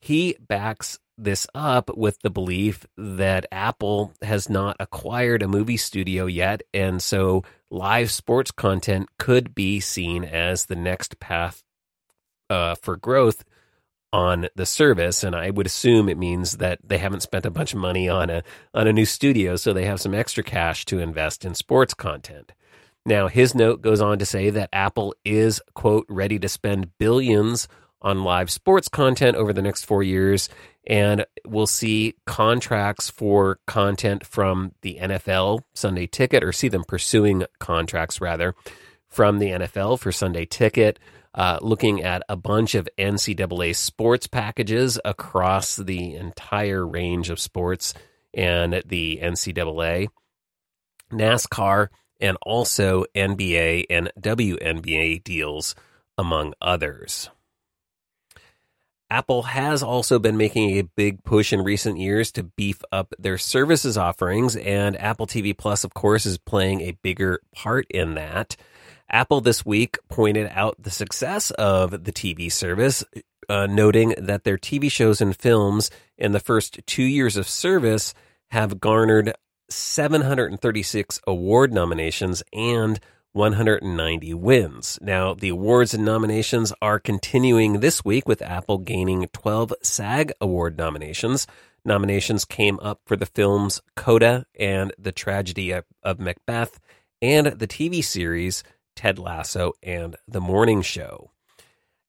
He 0.00 0.36
backs 0.40 0.98
this 1.18 1.46
up 1.54 1.94
with 1.96 2.18
the 2.20 2.30
belief 2.30 2.86
that 2.96 3.46
Apple 3.52 4.12
has 4.22 4.48
not 4.48 4.76
acquired 4.80 5.42
a 5.42 5.48
movie 5.48 5.76
studio 5.76 6.26
yet, 6.26 6.62
and 6.72 7.02
so 7.02 7.44
live 7.70 8.10
sports 8.10 8.50
content 8.50 9.08
could 9.18 9.54
be 9.54 9.78
seen 9.78 10.24
as 10.24 10.66
the 10.66 10.76
next 10.76 11.20
path 11.20 11.62
uh, 12.48 12.74
for 12.76 12.96
growth 12.96 13.44
on 14.14 14.46
the 14.54 14.64
service. 14.64 15.24
And 15.24 15.34
I 15.34 15.50
would 15.50 15.66
assume 15.66 16.08
it 16.08 16.16
means 16.16 16.58
that 16.58 16.78
they 16.84 16.98
haven't 16.98 17.24
spent 17.24 17.44
a 17.44 17.50
bunch 17.50 17.72
of 17.72 17.80
money 17.80 18.08
on 18.08 18.30
a 18.30 18.44
on 18.72 18.86
a 18.86 18.92
new 18.92 19.04
studio, 19.04 19.56
so 19.56 19.72
they 19.72 19.86
have 19.86 20.00
some 20.00 20.14
extra 20.14 20.44
cash 20.44 20.84
to 20.86 21.00
invest 21.00 21.44
in 21.44 21.52
sports 21.56 21.94
content. 21.94 22.52
Now, 23.04 23.26
his 23.26 23.56
note 23.56 23.82
goes 23.82 24.00
on 24.00 24.20
to 24.20 24.24
say 24.24 24.50
that 24.50 24.70
Apple 24.72 25.16
is 25.24 25.60
quote 25.74 26.06
ready 26.08 26.38
to 26.38 26.48
spend 26.48 26.96
billions 26.96 27.66
on 28.00 28.22
live 28.22 28.52
sports 28.52 28.86
content 28.86 29.36
over 29.36 29.52
the 29.52 29.62
next 29.62 29.84
four 29.84 30.04
years. 30.04 30.48
And 30.86 31.26
we'll 31.44 31.66
see 31.66 32.14
contracts 32.24 33.10
for 33.10 33.58
content 33.66 34.24
from 34.24 34.74
the 34.82 34.98
NFL 35.00 35.62
Sunday 35.74 36.06
ticket, 36.06 36.44
or 36.44 36.52
see 36.52 36.68
them 36.68 36.84
pursuing 36.86 37.46
contracts 37.58 38.20
rather 38.20 38.54
from 39.08 39.40
the 39.40 39.50
NFL 39.50 39.98
for 39.98 40.12
Sunday 40.12 40.44
ticket. 40.44 41.00
Uh, 41.34 41.58
looking 41.62 42.02
at 42.02 42.22
a 42.28 42.36
bunch 42.36 42.76
of 42.76 42.88
NCAA 42.96 43.74
sports 43.74 44.28
packages 44.28 45.00
across 45.04 45.74
the 45.74 46.14
entire 46.14 46.86
range 46.86 47.28
of 47.28 47.40
sports 47.40 47.92
and 48.32 48.82
the 48.86 49.18
NCAA, 49.20 50.08
NASCAR, 51.10 51.88
and 52.20 52.36
also 52.42 53.04
NBA 53.16 53.86
and 53.90 54.12
WNBA 54.20 55.24
deals, 55.24 55.74
among 56.16 56.54
others. 56.62 57.30
Apple 59.10 59.42
has 59.42 59.82
also 59.82 60.18
been 60.18 60.36
making 60.36 60.78
a 60.78 60.82
big 60.82 61.22
push 61.24 61.52
in 61.52 61.62
recent 61.62 61.98
years 61.98 62.32
to 62.32 62.42
beef 62.42 62.80
up 62.90 63.14
their 63.18 63.38
services 63.38 63.98
offerings, 63.98 64.56
and 64.56 65.00
Apple 65.00 65.26
TV 65.26 65.56
Plus, 65.56 65.84
of 65.84 65.94
course, 65.94 66.26
is 66.26 66.38
playing 66.38 66.80
a 66.80 66.98
bigger 67.02 67.40
part 67.54 67.86
in 67.90 68.14
that. 68.14 68.56
Apple 69.14 69.40
this 69.40 69.64
week 69.64 69.96
pointed 70.08 70.50
out 70.52 70.74
the 70.76 70.90
success 70.90 71.52
of 71.52 72.02
the 72.02 72.10
TV 72.10 72.50
service, 72.50 73.04
uh, 73.48 73.66
noting 73.66 74.12
that 74.18 74.42
their 74.42 74.58
TV 74.58 74.90
shows 74.90 75.20
and 75.20 75.36
films 75.36 75.88
in 76.18 76.32
the 76.32 76.40
first 76.40 76.80
two 76.84 77.04
years 77.04 77.36
of 77.36 77.48
service 77.48 78.12
have 78.50 78.80
garnered 78.80 79.32
736 79.70 81.20
award 81.28 81.72
nominations 81.72 82.42
and 82.52 82.98
190 83.30 84.34
wins. 84.34 84.98
Now, 85.00 85.32
the 85.32 85.50
awards 85.50 85.94
and 85.94 86.04
nominations 86.04 86.72
are 86.82 86.98
continuing 86.98 87.78
this 87.78 88.04
week 88.04 88.26
with 88.26 88.42
Apple 88.42 88.78
gaining 88.78 89.28
12 89.32 89.74
SAG 89.80 90.32
Award 90.40 90.76
nominations. 90.76 91.46
Nominations 91.84 92.44
came 92.44 92.80
up 92.80 93.00
for 93.06 93.14
the 93.14 93.26
films 93.26 93.80
Coda 93.94 94.46
and 94.58 94.92
The 94.98 95.12
Tragedy 95.12 95.70
of, 95.70 95.84
of 96.02 96.18
Macbeth 96.18 96.80
and 97.22 97.46
the 97.46 97.66
TV 97.66 98.02
series 98.02 98.62
Ted 98.94 99.18
Lasso 99.18 99.72
and 99.82 100.16
The 100.26 100.40
Morning 100.40 100.82
Show. 100.82 101.30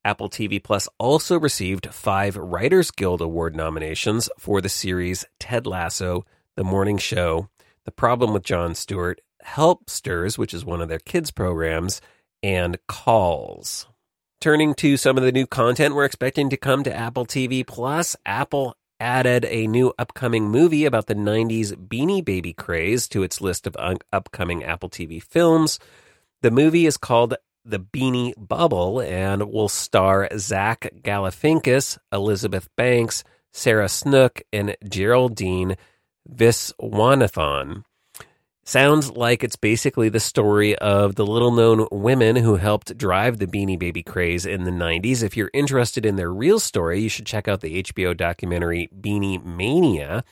Apple 0.03 0.29
TV 0.29 0.63
Plus 0.63 0.87
also 0.99 1.39
received 1.39 1.93
five 1.93 2.37
Writers 2.37 2.91
Guild 2.91 3.21
Award 3.21 3.55
nominations 3.55 4.29
for 4.37 4.61
the 4.61 4.69
series 4.69 5.25
Ted 5.39 5.65
Lasso, 5.65 6.25
The 6.55 6.63
Morning 6.63 6.97
Show, 6.97 7.49
The 7.85 7.91
Problem 7.91 8.31
with 8.31 8.43
Jon 8.43 8.75
Stewart, 8.75 9.21
Helpsters, 9.41 10.37
which 10.37 10.53
is 10.53 10.63
one 10.63 10.81
of 10.81 10.89
their 10.89 10.99
kids' 10.99 11.31
programs, 11.31 12.01
and 12.43 12.77
Calls. 12.87 13.87
Turning 14.39 14.75
to 14.75 14.95
some 14.95 15.17
of 15.17 15.23
the 15.23 15.31
new 15.31 15.47
content 15.47 15.95
we're 15.95 16.05
expecting 16.05 16.51
to 16.51 16.57
come 16.57 16.83
to 16.83 16.95
Apple 16.95 17.25
TV 17.25 17.65
Plus, 17.65 18.15
Apple 18.25 18.77
added 18.99 19.45
a 19.45 19.67
new 19.67 19.93
upcoming 19.97 20.49
movie 20.49 20.85
about 20.85 21.07
the 21.07 21.15
90s 21.15 21.73
Beanie 21.73 22.23
Baby 22.23 22.53
craze 22.53 23.07
to 23.07 23.23
its 23.23 23.41
list 23.41 23.65
of 23.65 23.75
un- 23.77 23.97
upcoming 24.13 24.63
Apple 24.63 24.89
TV 24.89 25.21
films. 25.21 25.79
The 26.41 26.51
movie 26.51 26.85
is 26.85 26.97
called 26.97 27.35
The 27.63 27.79
Beanie 27.79 28.33
Bubble 28.37 29.01
and 29.01 29.51
will 29.51 29.69
star 29.69 30.29
Zach 30.37 30.91
Galifianakis, 31.01 31.97
Elizabeth 32.11 32.67
Banks, 32.75 33.23
Sarah 33.51 33.89
Snook, 33.89 34.41
and 34.53 34.75
Geraldine 34.87 35.77
Viswanathan. 36.29 37.83
Sounds 38.67 39.11
like 39.11 39.43
it's 39.43 39.55
basically 39.55 40.09
the 40.09 40.19
story 40.19 40.75
of 40.79 41.13
the 41.13 41.25
little 41.25 41.51
known 41.51 41.87
women 41.91 42.35
who 42.35 42.55
helped 42.55 42.97
drive 42.97 43.37
the 43.37 43.45
Beanie 43.45 43.77
Baby 43.77 44.01
craze 44.01 44.43
in 44.43 44.63
the 44.63 44.71
90s. 44.71 45.21
If 45.21 45.37
you're 45.37 45.51
interested 45.53 46.03
in 46.03 46.15
their 46.15 46.33
real 46.33 46.59
story, 46.59 46.99
you 46.99 47.07
should 47.07 47.27
check 47.27 47.47
out 47.47 47.61
the 47.61 47.83
HBO 47.83 48.17
documentary 48.17 48.89
Beanie 48.99 49.43
Mania. 49.45 50.23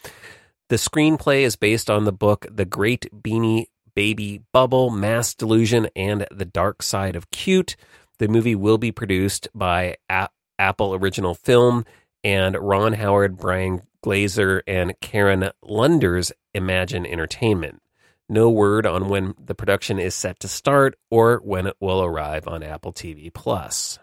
The 0.69 0.77
screenplay 0.77 1.41
is 1.41 1.55
based 1.55 1.91
on 1.91 2.05
the 2.05 2.11
book 2.11 2.47
The 2.49 2.65
Great 2.65 3.05
Beanie 3.13 3.67
Baby 3.95 4.41
Bubble, 4.51 4.89
Mass 4.89 5.33
Delusion, 5.33 5.87
and 5.95 6.25
The 6.31 6.45
Dark 6.45 6.81
Side 6.81 7.15
of 7.15 7.29
Cute. 7.31 7.75
The 8.19 8.27
movie 8.27 8.55
will 8.55 8.77
be 8.77 8.91
produced 8.91 9.47
by 9.53 9.97
A- 10.09 10.29
Apple 10.57 10.93
Original 10.95 11.35
Film 11.35 11.85
and 12.23 12.55
Ron 12.55 12.93
Howard, 12.93 13.37
Brian 13.37 13.81
Grazer, 14.01 14.63
and 14.67 14.93
Karen 15.01 15.49
Lunder's 15.61 16.31
Imagine 16.53 17.05
Entertainment. 17.05 17.81
No 18.29 18.49
word 18.49 18.85
on 18.85 19.09
when 19.09 19.33
the 19.37 19.55
production 19.55 19.99
is 19.99 20.15
set 20.15 20.39
to 20.39 20.47
start 20.47 20.95
or 21.11 21.39
when 21.43 21.67
it 21.67 21.75
will 21.79 22.01
arrive 22.03 22.47
on 22.47 22.63
Apple 22.63 22.93
TV 22.93 23.33
Plus. 23.33 23.99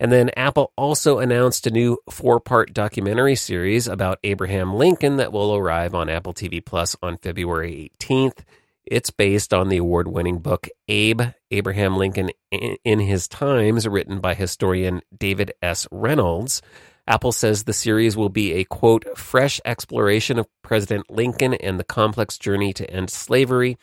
And 0.00 0.10
then 0.10 0.30
Apple 0.34 0.72
also 0.76 1.18
announced 1.18 1.66
a 1.66 1.70
new 1.70 1.98
four-part 2.08 2.72
documentary 2.72 3.36
series 3.36 3.86
about 3.86 4.18
Abraham 4.24 4.72
Lincoln 4.74 5.18
that 5.18 5.30
will 5.30 5.54
arrive 5.54 5.94
on 5.94 6.08
Apple 6.08 6.32
TV 6.32 6.64
Plus 6.64 6.96
on 7.02 7.18
February 7.18 7.92
18th. 8.00 8.38
It's 8.86 9.10
based 9.10 9.52
on 9.52 9.68
the 9.68 9.76
award-winning 9.76 10.38
book 10.38 10.68
Abe 10.88 11.20
Abraham 11.50 11.98
Lincoln 11.98 12.30
in 12.50 13.00
His 13.00 13.28
Times 13.28 13.86
written 13.86 14.20
by 14.20 14.32
historian 14.32 15.02
David 15.16 15.52
S. 15.60 15.86
Reynolds. 15.92 16.62
Apple 17.06 17.32
says 17.32 17.64
the 17.64 17.74
series 17.74 18.16
will 18.16 18.30
be 18.30 18.54
a 18.54 18.64
quote, 18.64 19.18
fresh 19.18 19.60
exploration 19.66 20.38
of 20.38 20.48
President 20.62 21.10
Lincoln 21.10 21.52
and 21.52 21.78
the 21.78 21.84
complex 21.84 22.38
journey 22.38 22.72
to 22.72 22.90
end 22.90 23.10
slavery. 23.10 23.76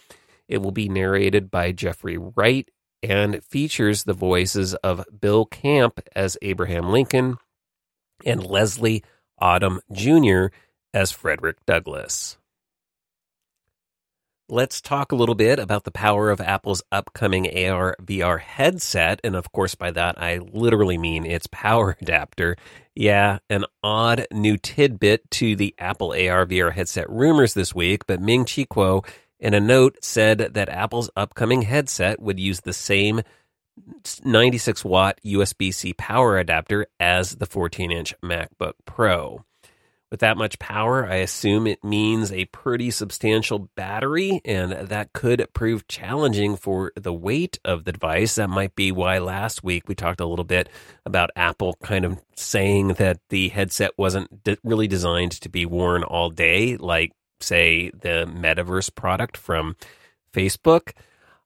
It 0.48 0.64
will 0.64 0.72
be 0.72 0.90
narrated 0.90 1.52
by 1.52 1.74
Jeffrey 1.74 2.18
Wright 2.18 2.68
and 3.04 3.44
features 3.44 4.04
the 4.04 4.14
voices 4.14 4.74
of 4.76 5.06
Bill 5.20 5.46
Camp 5.46 6.00
as 6.16 6.38
Abraham 6.42 6.90
Lincoln 6.90 7.38
and 8.26 8.44
Leslie 8.44 9.04
Odom 9.42 9.80
Jr. 9.92 10.54
as 10.94 11.12
Frederick 11.12 11.58
Douglass. 11.66 12.38
Let's 14.50 14.80
talk 14.80 15.12
a 15.12 15.16
little 15.16 15.36
bit 15.36 15.60
about 15.60 15.84
the 15.84 15.92
power 15.92 16.30
of 16.30 16.40
Apple's 16.40 16.82
upcoming 16.90 17.48
AR 17.48 17.98
VR 18.02 18.40
headset. 18.40 19.20
And 19.22 19.36
of 19.36 19.52
course, 19.52 19.76
by 19.76 19.92
that, 19.92 20.22
I 20.22 20.38
literally 20.38 20.98
mean 20.98 21.26
its 21.26 21.48
power 21.52 21.98
adapter. 22.02 22.56
Yeah, 22.96 23.40
an 23.50 23.66
odd 23.84 24.26
new 24.32 24.58
tidbit 24.58 25.30
to 25.32 25.58
the 25.58 25.76
Apple 25.78 26.12
AR 26.12 26.46
VR 26.46 26.72
headset 26.72 27.10
rumors 27.10 27.56
this 27.56 27.76
week, 27.76 28.08
but 28.08 28.22
Ming 28.22 28.46
Chi 28.46 28.64
Kuo 28.64 29.06
in 29.40 29.54
a 29.54 29.60
note 29.60 29.98
said 30.02 30.40
that 30.54 30.70
Apple's 30.70 31.10
upcoming 31.16 31.64
headset 31.64 32.20
would 32.20 32.40
use 32.40 32.62
the 32.62 32.74
same 32.74 33.22
96 34.24 34.84
watt 34.84 35.20
USB 35.26 35.74
C 35.74 35.94
power 35.94 36.38
adapter 36.38 36.88
as 37.00 37.36
the 37.36 37.46
14 37.46 37.92
inch 37.92 38.14
MacBook 38.24 38.74
Pro. 38.86 39.44
With 40.10 40.22
that 40.22 40.38
much 40.38 40.58
power, 40.58 41.06
I 41.06 41.16
assume 41.16 41.68
it 41.68 41.84
means 41.84 42.32
a 42.32 42.46
pretty 42.46 42.92
substantial 42.92 43.70
battery, 43.76 44.40
and 44.46 44.72
that 44.72 45.12
could 45.12 45.46
prove 45.54 45.86
challenging 45.90 46.56
for 46.56 46.94
the 46.96 47.12
weight 47.12 47.60
of 47.66 47.84
the 47.84 47.92
device. 47.92 48.36
That 48.36 48.50
might 48.50 48.74
be 48.74 48.94
why 48.94 49.18
last 49.18 49.66
week 49.66 49.90
we 49.90 49.96
talked 49.96 50.22
a 50.22 50.26
little 50.26 50.46
bit 50.46 50.70
about 51.06 51.32
Apple 51.36 51.76
kind 51.84 52.06
of 52.06 52.22
saying 52.38 52.94
that 52.94 53.20
the 53.28 53.50
headset 53.50 53.92
wasn't 53.98 54.30
really 54.64 54.88
designed 54.88 55.34
to 55.34 55.50
be 55.50 55.66
worn 55.66 56.04
all 56.04 56.30
day, 56.30 56.78
like, 56.78 57.12
say, 57.42 57.90
the 57.90 58.26
Metaverse 58.28 58.94
product 58.94 59.38
from 59.38 59.76
Facebook. 60.34 60.92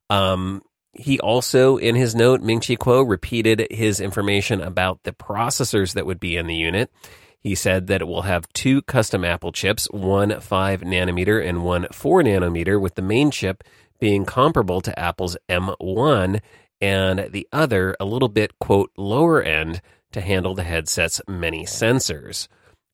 Um, 0.09 0.63
he 0.93 1.19
also, 1.19 1.77
in 1.77 1.95
his 1.95 2.13
note, 2.15 2.41
Ming 2.41 2.59
Chi 2.59 2.75
Kuo 2.75 3.07
repeated 3.07 3.67
his 3.71 3.99
information 3.99 4.61
about 4.61 5.03
the 5.03 5.13
processors 5.13 5.93
that 5.93 6.05
would 6.05 6.19
be 6.19 6.35
in 6.35 6.47
the 6.47 6.55
unit. 6.55 6.91
He 7.39 7.55
said 7.55 7.87
that 7.87 8.01
it 8.01 8.07
will 8.07 8.23
have 8.23 8.51
two 8.53 8.81
custom 8.83 9.25
Apple 9.25 9.51
chips, 9.51 9.85
one 9.91 10.39
5 10.39 10.81
nanometer 10.81 11.43
and 11.43 11.63
one 11.63 11.87
4 11.91 12.23
nanometer, 12.23 12.79
with 12.79 12.95
the 12.95 13.01
main 13.01 13.31
chip 13.31 13.63
being 13.99 14.25
comparable 14.25 14.81
to 14.81 14.99
Apple's 14.99 15.37
M1 15.49 16.41
and 16.81 17.31
the 17.31 17.47
other 17.51 17.95
a 17.99 18.05
little 18.05 18.27
bit, 18.27 18.57
quote, 18.59 18.91
lower 18.97 19.41
end 19.41 19.81
to 20.11 20.21
handle 20.21 20.55
the 20.55 20.63
headset's 20.63 21.21
many 21.27 21.65
sensors. 21.65 22.47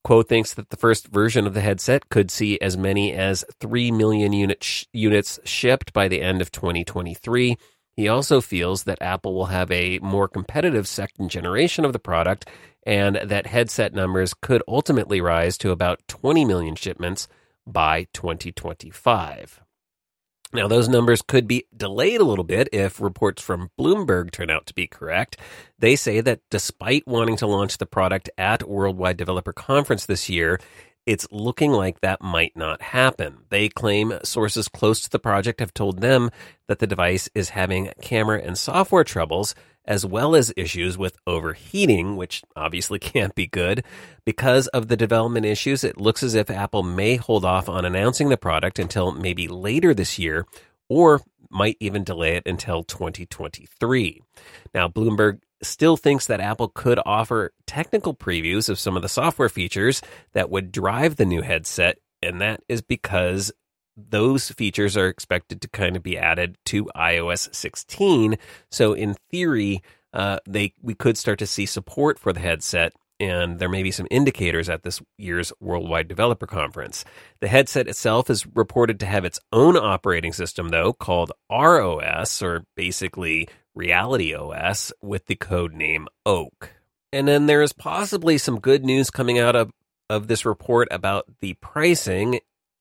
Kuo 0.06 0.26
thinks 0.26 0.54
that 0.54 0.70
the 0.70 0.76
first 0.76 1.08
version 1.08 1.46
of 1.46 1.54
the 1.54 1.60
headset 1.60 2.08
could 2.08 2.30
see 2.30 2.58
as 2.60 2.76
many 2.76 3.12
as 3.12 3.44
3 3.60 3.90
million 3.90 4.32
unit 4.32 4.62
sh- 4.62 4.84
units 4.92 5.38
shipped 5.44 5.92
by 5.92 6.08
the 6.08 6.22
end 6.22 6.40
of 6.40 6.52
2023. 6.52 7.56
He 7.96 8.08
also 8.08 8.40
feels 8.40 8.84
that 8.84 9.02
Apple 9.02 9.34
will 9.34 9.46
have 9.46 9.70
a 9.70 9.98
more 9.98 10.28
competitive 10.28 10.86
second 10.86 11.30
generation 11.30 11.84
of 11.84 11.92
the 11.92 11.98
product 11.98 12.48
and 12.86 13.16
that 13.16 13.46
headset 13.46 13.92
numbers 13.92 14.34
could 14.34 14.62
ultimately 14.68 15.20
rise 15.20 15.58
to 15.58 15.72
about 15.72 16.00
20 16.08 16.44
million 16.44 16.74
shipments 16.74 17.28
by 17.66 18.06
2025. 18.14 19.60
Now, 20.52 20.66
those 20.66 20.88
numbers 20.88 21.20
could 21.20 21.46
be 21.46 21.64
delayed 21.76 22.20
a 22.20 22.24
little 22.24 22.44
bit 22.44 22.70
if 22.72 23.00
reports 23.00 23.42
from 23.42 23.70
Bloomberg 23.78 24.30
turn 24.30 24.48
out 24.48 24.66
to 24.66 24.74
be 24.74 24.86
correct. 24.86 25.36
They 25.78 25.94
say 25.94 26.22
that 26.22 26.40
despite 26.50 27.06
wanting 27.06 27.36
to 27.38 27.46
launch 27.46 27.76
the 27.76 27.86
product 27.86 28.30
at 28.38 28.66
Worldwide 28.66 29.18
Developer 29.18 29.52
Conference 29.52 30.06
this 30.06 30.30
year, 30.30 30.58
it's 31.04 31.26
looking 31.30 31.72
like 31.72 32.00
that 32.00 32.22
might 32.22 32.56
not 32.56 32.80
happen. 32.80 33.38
They 33.50 33.68
claim 33.68 34.18
sources 34.24 34.68
close 34.68 35.02
to 35.02 35.10
the 35.10 35.18
project 35.18 35.60
have 35.60 35.74
told 35.74 36.00
them 36.00 36.30
that 36.66 36.78
the 36.78 36.86
device 36.86 37.28
is 37.34 37.50
having 37.50 37.92
camera 38.00 38.40
and 38.42 38.56
software 38.58 39.04
troubles, 39.04 39.54
as 39.88 40.04
well 40.04 40.36
as 40.36 40.52
issues 40.54 40.98
with 40.98 41.16
overheating, 41.26 42.14
which 42.14 42.42
obviously 42.54 42.98
can't 43.00 43.34
be 43.34 43.48
good. 43.48 43.82
Because 44.24 44.68
of 44.68 44.86
the 44.86 44.96
development 44.96 45.46
issues, 45.46 45.82
it 45.82 45.98
looks 45.98 46.22
as 46.22 46.34
if 46.34 46.50
Apple 46.50 46.82
may 46.84 47.16
hold 47.16 47.44
off 47.44 47.68
on 47.68 47.84
announcing 47.84 48.28
the 48.28 48.36
product 48.36 48.78
until 48.78 49.10
maybe 49.10 49.48
later 49.48 49.94
this 49.94 50.18
year, 50.18 50.46
or 50.88 51.22
might 51.50 51.78
even 51.80 52.04
delay 52.04 52.36
it 52.36 52.46
until 52.46 52.84
2023. 52.84 54.22
Now, 54.74 54.86
Bloomberg 54.86 55.40
still 55.62 55.96
thinks 55.96 56.26
that 56.26 56.40
Apple 56.40 56.68
could 56.68 57.00
offer 57.06 57.52
technical 57.66 58.14
previews 58.14 58.68
of 58.68 58.78
some 58.78 58.94
of 58.94 59.02
the 59.02 59.08
software 59.08 59.48
features 59.48 60.02
that 60.34 60.50
would 60.50 60.70
drive 60.70 61.16
the 61.16 61.24
new 61.24 61.40
headset, 61.40 61.98
and 62.22 62.42
that 62.42 62.60
is 62.68 62.82
because 62.82 63.50
those 64.10 64.50
features 64.50 64.96
are 64.96 65.08
expected 65.08 65.60
to 65.60 65.68
kind 65.68 65.96
of 65.96 66.02
be 66.02 66.16
added 66.16 66.56
to 66.66 66.84
iOS 66.96 67.54
16. 67.54 68.36
So 68.70 68.92
in 68.92 69.14
theory, 69.30 69.82
uh, 70.12 70.38
they 70.48 70.72
we 70.80 70.94
could 70.94 71.18
start 71.18 71.38
to 71.40 71.46
see 71.46 71.66
support 71.66 72.18
for 72.18 72.32
the 72.32 72.40
headset 72.40 72.94
and 73.20 73.58
there 73.58 73.68
may 73.68 73.82
be 73.82 73.90
some 73.90 74.06
indicators 74.10 74.68
at 74.68 74.82
this 74.82 75.02
year's 75.16 75.52
Worldwide 75.60 76.08
Developer 76.08 76.46
Conference. 76.46 77.04
The 77.40 77.48
headset 77.48 77.88
itself 77.88 78.30
is 78.30 78.46
reported 78.46 79.00
to 79.00 79.06
have 79.06 79.24
its 79.24 79.40
own 79.52 79.76
operating 79.76 80.32
system, 80.32 80.68
though, 80.68 80.92
called 80.92 81.32
ROS, 81.50 82.42
or 82.42 82.64
basically 82.76 83.48
Reality 83.74 84.34
OS, 84.34 84.92
with 85.02 85.26
the 85.26 85.34
code 85.34 85.74
name 85.74 86.06
Oak. 86.24 86.70
And 87.12 87.26
then 87.26 87.46
there 87.46 87.62
is 87.62 87.72
possibly 87.72 88.38
some 88.38 88.60
good 88.60 88.84
news 88.84 89.10
coming 89.10 89.38
out 89.38 89.56
of, 89.56 89.72
of 90.08 90.28
this 90.28 90.44
report 90.44 90.86
about 90.90 91.24
the 91.40 91.54
pricing. 91.54 92.38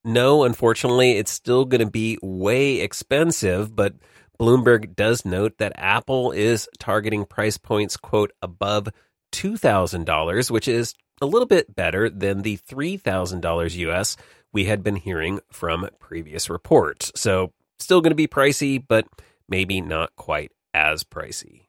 No, 0.07 0.45
unfortunately, 0.45 1.17
it's 1.17 1.31
still 1.33 1.65
going 1.65 1.83
to 1.83 1.91
be 1.91 2.17
way 2.21 2.79
expensive, 2.79 3.75
but 3.75 3.93
Bloomberg 4.39 4.95
does 4.95 5.25
note 5.25 5.57
that 5.57 5.73
Apple 5.75 6.31
is 6.31 6.69
targeting 6.79 7.25
price 7.25 7.57
points, 7.57 7.97
quote, 7.97 8.31
above 8.41 8.87
$2,000, 9.33 10.49
which 10.49 10.69
is 10.69 10.93
a 11.19 11.25
little 11.25 11.45
bit 11.45 11.75
better 11.75 12.09
than 12.09 12.43
the 12.43 12.55
$3,000 12.55 13.75
US 13.75 14.15
we 14.53 14.63
had 14.63 14.81
been 14.81 14.95
hearing 14.95 15.41
from 15.51 15.89
previous 15.99 16.49
reports. 16.49 17.11
So, 17.17 17.51
still 17.77 17.99
going 17.99 18.11
to 18.11 18.15
be 18.15 18.27
pricey, 18.27 18.81
but 18.87 19.05
maybe 19.49 19.81
not 19.81 20.15
quite 20.15 20.53
as 20.73 21.03
pricey. 21.03 21.66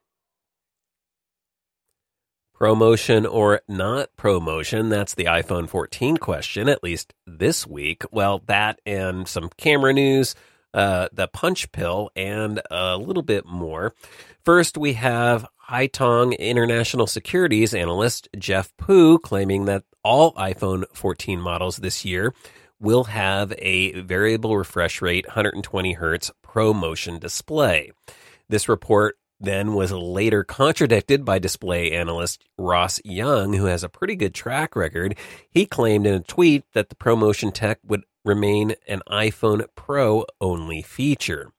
Promotion 2.58 3.24
or 3.24 3.60
not 3.68 4.16
promotion? 4.16 4.88
That's 4.88 5.14
the 5.14 5.26
iPhone 5.26 5.68
14 5.68 6.16
question, 6.16 6.68
at 6.68 6.82
least 6.82 7.14
this 7.24 7.64
week. 7.64 8.02
Well, 8.10 8.42
that 8.46 8.80
and 8.84 9.28
some 9.28 9.48
camera 9.56 9.92
news, 9.92 10.34
uh, 10.74 11.06
the 11.12 11.28
punch 11.28 11.70
pill, 11.70 12.10
and 12.16 12.60
a 12.68 12.96
little 12.96 13.22
bit 13.22 13.46
more. 13.46 13.94
First, 14.44 14.76
we 14.76 14.94
have 14.94 15.46
Haitong 15.70 16.36
International 16.36 17.06
Securities 17.06 17.74
analyst 17.74 18.28
Jeff 18.36 18.76
Pu 18.76 19.20
claiming 19.20 19.66
that 19.66 19.84
all 20.02 20.32
iPhone 20.34 20.82
14 20.92 21.40
models 21.40 21.76
this 21.76 22.04
year 22.04 22.34
will 22.80 23.04
have 23.04 23.52
a 23.58 24.00
variable 24.00 24.58
refresh 24.58 25.00
rate 25.00 25.28
120 25.28 25.92
hertz 25.92 26.32
ProMotion 26.44 27.20
display. 27.20 27.92
This 28.48 28.68
report 28.68 29.16
then 29.40 29.74
was 29.74 29.92
later 29.92 30.44
contradicted 30.44 31.24
by 31.24 31.38
display 31.38 31.92
analyst 31.92 32.44
Ross 32.58 33.00
Young, 33.04 33.52
who 33.52 33.66
has 33.66 33.84
a 33.84 33.88
pretty 33.88 34.16
good 34.16 34.34
track 34.34 34.74
record. 34.74 35.16
He 35.50 35.66
claimed 35.66 36.06
in 36.06 36.14
a 36.14 36.20
tweet 36.20 36.64
that 36.74 36.88
the 36.88 36.96
ProMotion 36.96 37.52
tech 37.54 37.78
would 37.84 38.04
remain 38.24 38.74
an 38.86 39.02
iPhone 39.08 39.64
Pro 39.74 40.24
only 40.40 40.82
feature. 40.82 41.52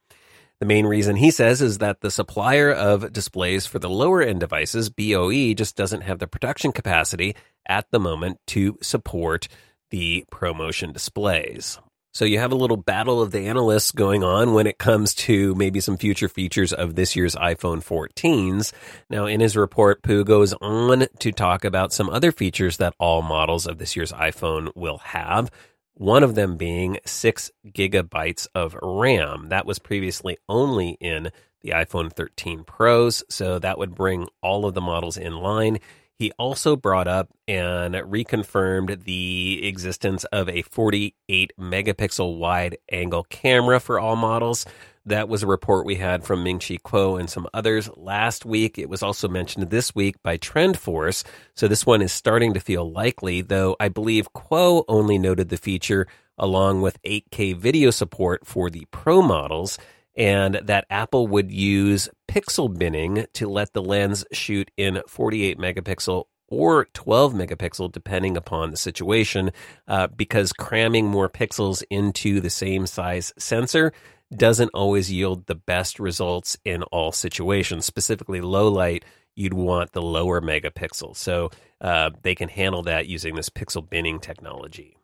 The 0.59 0.65
main 0.65 0.85
reason 0.85 1.15
he 1.15 1.31
says 1.31 1.61
is 1.61 1.77
that 1.77 2.01
the 2.01 2.11
supplier 2.11 2.69
of 2.71 3.13
displays 3.13 3.65
for 3.65 3.79
the 3.79 3.89
lower 3.89 4.21
end 4.21 4.41
devices, 4.41 4.89
BOE, 4.89 5.53
just 5.53 5.77
doesn't 5.77 6.01
have 6.01 6.19
the 6.19 6.27
production 6.27 6.73
capacity 6.73 7.35
at 7.65 7.89
the 7.91 7.99
moment 7.99 8.39
to 8.47 8.77
support 8.81 9.47
the 9.89 10.25
ProMotion 10.31 10.91
displays. 10.91 11.79
So 12.11 12.25
you 12.25 12.39
have 12.39 12.51
a 12.51 12.55
little 12.55 12.77
battle 12.77 13.21
of 13.21 13.31
the 13.31 13.47
analysts 13.47 13.91
going 13.91 14.23
on 14.23 14.53
when 14.53 14.65
it 14.65 14.79
comes 14.79 15.13
to 15.15 15.53
maybe 15.55 15.79
some 15.79 15.95
future 15.95 16.27
features 16.27 16.73
of 16.73 16.95
this 16.95 17.15
year's 17.15 17.35
iPhone 17.35 17.83
14s. 17.83 18.73
Now, 19.11 19.27
in 19.27 19.39
his 19.39 19.55
report, 19.55 20.01
Pu 20.01 20.23
goes 20.23 20.53
on 20.53 21.05
to 21.19 21.31
talk 21.31 21.63
about 21.63 21.93
some 21.93 22.09
other 22.09 22.31
features 22.31 22.77
that 22.77 22.95
all 22.99 23.21
models 23.21 23.67
of 23.67 23.77
this 23.77 23.95
year's 23.95 24.11
iPhone 24.11 24.71
will 24.75 24.97
have. 24.97 25.51
One 25.93 26.23
of 26.23 26.33
them 26.33 26.57
being 26.57 26.97
six 27.05 27.51
gigabytes 27.67 28.47
of 28.55 28.75
RAM. 28.81 29.49
That 29.49 29.67
was 29.67 29.77
previously 29.77 30.37
only 30.47 30.97
in 30.99 31.29
the 31.61 31.71
iPhone 31.71 32.11
13 32.11 32.63
Pros, 32.63 33.23
so 33.29 33.59
that 33.59 33.77
would 33.77 33.93
bring 33.93 34.27
all 34.41 34.65
of 34.65 34.73
the 34.73 34.81
models 34.81 35.17
in 35.17 35.33
line. 35.35 35.79
He 36.19 36.33
also 36.33 36.75
brought 36.75 37.07
up 37.07 37.29
and 37.47 37.95
reconfirmed 37.95 39.05
the 39.05 39.65
existence 39.65 40.25
of 40.25 40.49
a 40.49 40.63
48 40.63 41.53
megapixel 41.57 42.37
wide 42.37 42.77
angle 42.91 43.23
camera 43.23 43.79
for 43.79 44.01
all 44.01 44.17
models. 44.17 44.65
That 45.05 45.29
was 45.29 45.43
a 45.43 45.47
report 45.47 45.85
we 45.85 45.95
had 45.95 46.25
from 46.25 46.43
Ming 46.43 46.59
Chi 46.59 46.75
Kuo 46.83 47.17
and 47.17 47.29
some 47.29 47.47
others 47.53 47.89
last 47.95 48.45
week. 48.45 48.77
It 48.77 48.89
was 48.89 49.01
also 49.01 49.29
mentioned 49.29 49.69
this 49.69 49.95
week 49.95 50.21
by 50.21 50.37
TrendForce. 50.37 51.23
So 51.55 51.69
this 51.69 51.85
one 51.85 52.01
is 52.01 52.11
starting 52.11 52.53
to 52.53 52.59
feel 52.59 52.91
likely, 52.91 53.39
though 53.39 53.77
I 53.79 53.87
believe 53.87 54.33
Kuo 54.33 54.83
only 54.89 55.17
noted 55.17 55.47
the 55.47 55.55
feature 55.55 56.05
along 56.37 56.81
with 56.81 57.01
8K 57.03 57.55
video 57.55 57.91
support 57.91 58.45
for 58.45 58.69
the 58.69 58.85
Pro 58.91 59.21
models 59.21 59.77
and 60.15 60.55
that 60.63 60.85
Apple 60.89 61.27
would 61.27 61.51
use 61.51 62.09
pixel 62.27 62.75
binning 62.75 63.25
to 63.33 63.47
let 63.47 63.73
the 63.73 63.81
lens 63.81 64.25
shoot 64.31 64.69
in 64.77 65.01
48 65.07 65.57
megapixel 65.57 66.25
or 66.49 66.85
12 66.93 67.33
megapixel, 67.33 67.91
depending 67.91 68.35
upon 68.35 68.71
the 68.71 68.77
situation, 68.77 69.51
uh, 69.87 70.07
because 70.07 70.51
cramming 70.51 71.07
more 71.07 71.29
pixels 71.29 71.83
into 71.89 72.41
the 72.41 72.49
same 72.49 72.87
size 72.87 73.33
sensor 73.37 73.93
doesn't 74.35 74.71
always 74.73 75.11
yield 75.11 75.45
the 75.47 75.55
best 75.55 75.99
results 75.99 76.57
in 76.63 76.83
all 76.83 77.11
situations. 77.11 77.85
Specifically, 77.85 78.41
low 78.41 78.67
light, 78.67 79.05
you'd 79.35 79.53
want 79.53 79.91
the 79.93 80.01
lower 80.01 80.41
megapixel. 80.41 81.15
So 81.15 81.49
uh, 81.81 82.11
they 82.21 82.35
can 82.35 82.49
handle 82.49 82.83
that 82.83 83.07
using 83.07 83.35
this 83.35 83.49
pixel 83.49 83.87
binning 83.87 84.19
technology. 84.19 84.98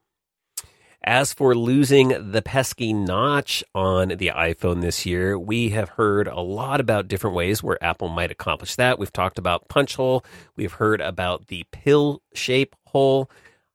As 1.08 1.34
for 1.34 1.54
losing 1.54 2.32
the 2.32 2.42
pesky 2.42 2.92
notch 2.92 3.64
on 3.76 4.08
the 4.08 4.32
iPhone 4.36 4.82
this 4.82 5.06
year, 5.06 5.38
we 5.38 5.70
have 5.70 5.90
heard 5.90 6.28
a 6.28 6.40
lot 6.40 6.82
about 6.82 7.08
different 7.08 7.36
ways 7.36 7.62
where 7.62 7.82
Apple 7.84 8.08
might 8.08 8.32
accomplish 8.32 8.76
that. 8.78 8.98
We've 8.98 9.14
talked 9.14 9.38
about 9.38 9.68
punch 9.68 9.98
hole, 9.98 10.26
we've 10.56 10.72
heard 10.74 11.02
about 11.02 11.46
the 11.46 11.64
pill 11.72 12.24
shape 12.34 12.76
hole. 12.88 13.30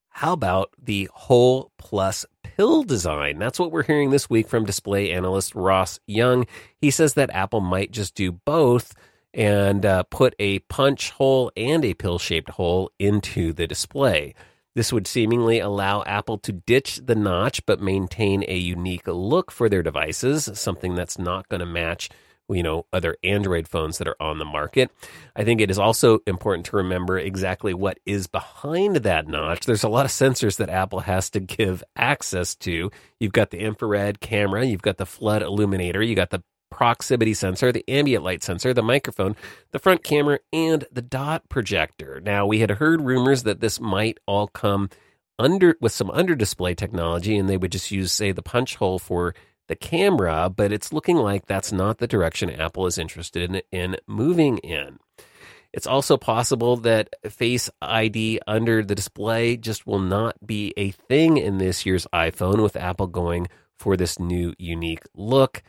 How 0.08 0.32
about 0.32 0.70
the 0.76 1.08
hole 1.12 1.70
plus 1.78 2.26
pill 2.42 2.82
design? 2.82 3.38
That's 3.38 3.60
what 3.60 3.70
we're 3.70 3.84
hearing 3.84 4.10
this 4.10 4.28
week 4.28 4.48
from 4.48 4.64
display 4.64 5.12
analyst 5.12 5.54
Ross 5.54 6.00
Young. 6.08 6.48
He 6.80 6.90
says 6.90 7.14
that 7.14 7.30
Apple 7.32 7.60
might 7.60 7.92
just 7.92 8.16
do 8.16 8.32
both 8.32 8.92
and 9.32 9.86
uh, 9.86 10.02
put 10.02 10.34
a 10.40 10.58
punch 10.58 11.10
hole 11.10 11.52
and 11.56 11.84
a 11.84 11.94
pill 11.94 12.18
shaped 12.18 12.50
hole 12.50 12.90
into 12.98 13.52
the 13.52 13.68
display. 13.68 14.34
This 14.80 14.94
would 14.94 15.06
seemingly 15.06 15.58
allow 15.58 16.02
Apple 16.04 16.38
to 16.38 16.52
ditch 16.52 17.02
the 17.04 17.14
notch 17.14 17.66
but 17.66 17.82
maintain 17.82 18.42
a 18.48 18.56
unique 18.56 19.06
look 19.06 19.50
for 19.50 19.68
their 19.68 19.82
devices, 19.82 20.48
something 20.54 20.94
that's 20.94 21.18
not 21.18 21.46
going 21.50 21.60
to 21.60 21.66
match 21.66 22.08
you 22.48 22.62
know 22.62 22.86
other 22.90 23.16
android 23.22 23.68
phones 23.68 23.98
that 23.98 24.08
are 24.08 24.16
on 24.20 24.38
the 24.38 24.44
market. 24.46 24.90
I 25.36 25.44
think 25.44 25.60
it 25.60 25.70
is 25.70 25.78
also 25.78 26.20
important 26.26 26.64
to 26.66 26.76
remember 26.76 27.18
exactly 27.18 27.74
what 27.74 27.98
is 28.06 28.26
behind 28.26 28.96
that 28.96 29.28
notch. 29.28 29.66
There's 29.66 29.84
a 29.84 29.88
lot 29.88 30.06
of 30.06 30.12
sensors 30.12 30.56
that 30.56 30.70
apple 30.70 31.00
has 31.00 31.28
to 31.30 31.40
give 31.40 31.84
access 31.94 32.54
to. 32.56 32.90
You've 33.18 33.32
got 33.32 33.50
the 33.50 33.58
infrared 33.60 34.20
camera 34.20 34.64
you've 34.64 34.80
got 34.80 34.96
the 34.96 35.06
flood 35.06 35.42
illuminator 35.42 36.02
you 36.02 36.14
got 36.14 36.30
the 36.30 36.42
proximity 36.70 37.34
sensor, 37.34 37.72
the 37.72 37.84
ambient 37.88 38.24
light 38.24 38.42
sensor, 38.42 38.72
the 38.72 38.82
microphone, 38.82 39.36
the 39.72 39.78
front 39.78 40.02
camera, 40.04 40.38
and 40.52 40.86
the 40.90 41.02
dot 41.02 41.48
projector. 41.48 42.20
Now, 42.20 42.46
we 42.46 42.60
had 42.60 42.70
heard 42.70 43.02
rumors 43.02 43.42
that 43.42 43.60
this 43.60 43.80
might 43.80 44.18
all 44.26 44.46
come 44.46 44.88
under 45.38 45.76
with 45.80 45.92
some 45.92 46.10
under 46.10 46.34
display 46.34 46.74
technology 46.74 47.36
and 47.36 47.48
they 47.48 47.56
would 47.56 47.72
just 47.72 47.90
use 47.90 48.12
say 48.12 48.30
the 48.30 48.42
punch 48.42 48.76
hole 48.76 48.98
for 48.98 49.34
the 49.68 49.76
camera, 49.76 50.50
but 50.54 50.72
it's 50.72 50.92
looking 50.92 51.16
like 51.16 51.46
that's 51.46 51.72
not 51.72 51.98
the 51.98 52.08
direction 52.08 52.50
Apple 52.50 52.86
is 52.86 52.98
interested 52.98 53.50
in, 53.50 53.62
in 53.70 53.96
moving 54.06 54.58
in. 54.58 54.98
It's 55.72 55.86
also 55.86 56.16
possible 56.16 56.76
that 56.78 57.14
Face 57.30 57.70
ID 57.80 58.40
under 58.46 58.82
the 58.82 58.96
display 58.96 59.56
just 59.56 59.86
will 59.86 60.00
not 60.00 60.44
be 60.44 60.74
a 60.76 60.90
thing 60.90 61.36
in 61.36 61.58
this 61.58 61.86
year's 61.86 62.06
iPhone, 62.12 62.62
with 62.62 62.74
Apple 62.74 63.06
going 63.06 63.46
for 63.76 63.96
this 63.96 64.18
new 64.18 64.52
unique 64.58 65.04
look. 65.14 65.62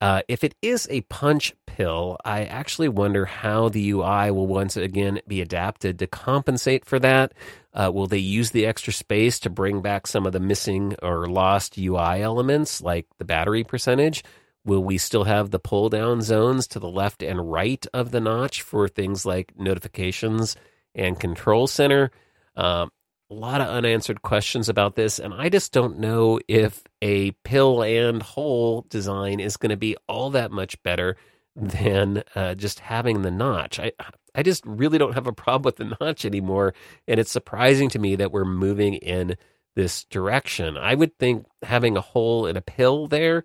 Uh, 0.00 0.20
if 0.28 0.44
it 0.44 0.54
is 0.60 0.86
a 0.90 1.00
punch 1.02 1.54
pill, 1.66 2.18
I 2.24 2.44
actually 2.44 2.88
wonder 2.88 3.24
how 3.24 3.70
the 3.70 3.90
UI 3.90 4.30
will 4.30 4.46
once 4.46 4.76
again 4.76 5.20
be 5.26 5.40
adapted 5.40 5.98
to 5.98 6.06
compensate 6.06 6.84
for 6.84 6.98
that. 6.98 7.32
Uh, 7.72 7.90
will 7.92 8.06
they 8.06 8.18
use 8.18 8.50
the 8.50 8.66
extra 8.66 8.92
space 8.92 9.38
to 9.40 9.50
bring 9.50 9.80
back 9.80 10.06
some 10.06 10.26
of 10.26 10.32
the 10.32 10.40
missing 10.40 10.94
or 11.02 11.26
lost 11.26 11.78
UI 11.78 12.20
elements, 12.20 12.82
like 12.82 13.06
the 13.18 13.24
battery 13.24 13.64
percentage? 13.64 14.22
Will 14.66 14.82
we 14.82 14.98
still 14.98 15.24
have 15.24 15.50
the 15.50 15.58
pull 15.58 15.88
down 15.88 16.20
zones 16.20 16.66
to 16.68 16.80
the 16.80 16.88
left 16.88 17.22
and 17.22 17.50
right 17.50 17.86
of 17.94 18.10
the 18.10 18.20
notch 18.20 18.62
for 18.62 18.88
things 18.88 19.24
like 19.24 19.52
notifications 19.56 20.56
and 20.94 21.18
control 21.18 21.66
center? 21.66 22.10
Um, 22.54 22.90
a 23.30 23.34
lot 23.34 23.60
of 23.60 23.68
unanswered 23.68 24.22
questions 24.22 24.68
about 24.68 24.94
this, 24.94 25.18
and 25.18 25.34
I 25.34 25.48
just 25.48 25.72
don't 25.72 25.98
know 25.98 26.38
if 26.46 26.82
a 27.02 27.32
pill 27.44 27.82
and 27.82 28.22
hole 28.22 28.86
design 28.88 29.40
is 29.40 29.56
going 29.56 29.70
to 29.70 29.76
be 29.76 29.96
all 30.08 30.30
that 30.30 30.52
much 30.52 30.80
better 30.82 31.16
than 31.56 32.22
uh, 32.34 32.54
just 32.54 32.80
having 32.80 33.22
the 33.22 33.30
notch. 33.30 33.80
I 33.80 33.92
I 34.34 34.42
just 34.42 34.64
really 34.66 34.98
don't 34.98 35.14
have 35.14 35.26
a 35.26 35.32
problem 35.32 35.62
with 35.64 35.76
the 35.76 35.96
notch 36.00 36.24
anymore, 36.24 36.74
and 37.08 37.18
it's 37.18 37.32
surprising 37.32 37.88
to 37.90 37.98
me 37.98 38.16
that 38.16 38.32
we're 38.32 38.44
moving 38.44 38.94
in 38.94 39.36
this 39.74 40.04
direction. 40.04 40.76
I 40.76 40.94
would 40.94 41.18
think 41.18 41.46
having 41.62 41.96
a 41.96 42.02
hole 42.02 42.46
in 42.46 42.56
a 42.56 42.62
pill 42.62 43.08
there 43.08 43.44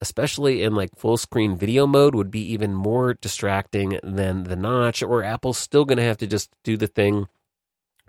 especially 0.00 0.62
in 0.62 0.74
like 0.74 0.96
full 0.96 1.16
screen 1.16 1.56
video 1.56 1.86
mode, 1.86 2.14
would 2.14 2.30
be 2.30 2.52
even 2.52 2.72
more 2.72 3.14
distracting 3.14 3.98
than 4.02 4.44
the 4.44 4.56
notch, 4.56 5.02
or 5.02 5.22
Apple's 5.22 5.58
still 5.58 5.84
going 5.84 5.98
to 5.98 6.04
have 6.04 6.18
to 6.18 6.26
just 6.26 6.50
do 6.64 6.76
the 6.76 6.86
thing 6.86 7.28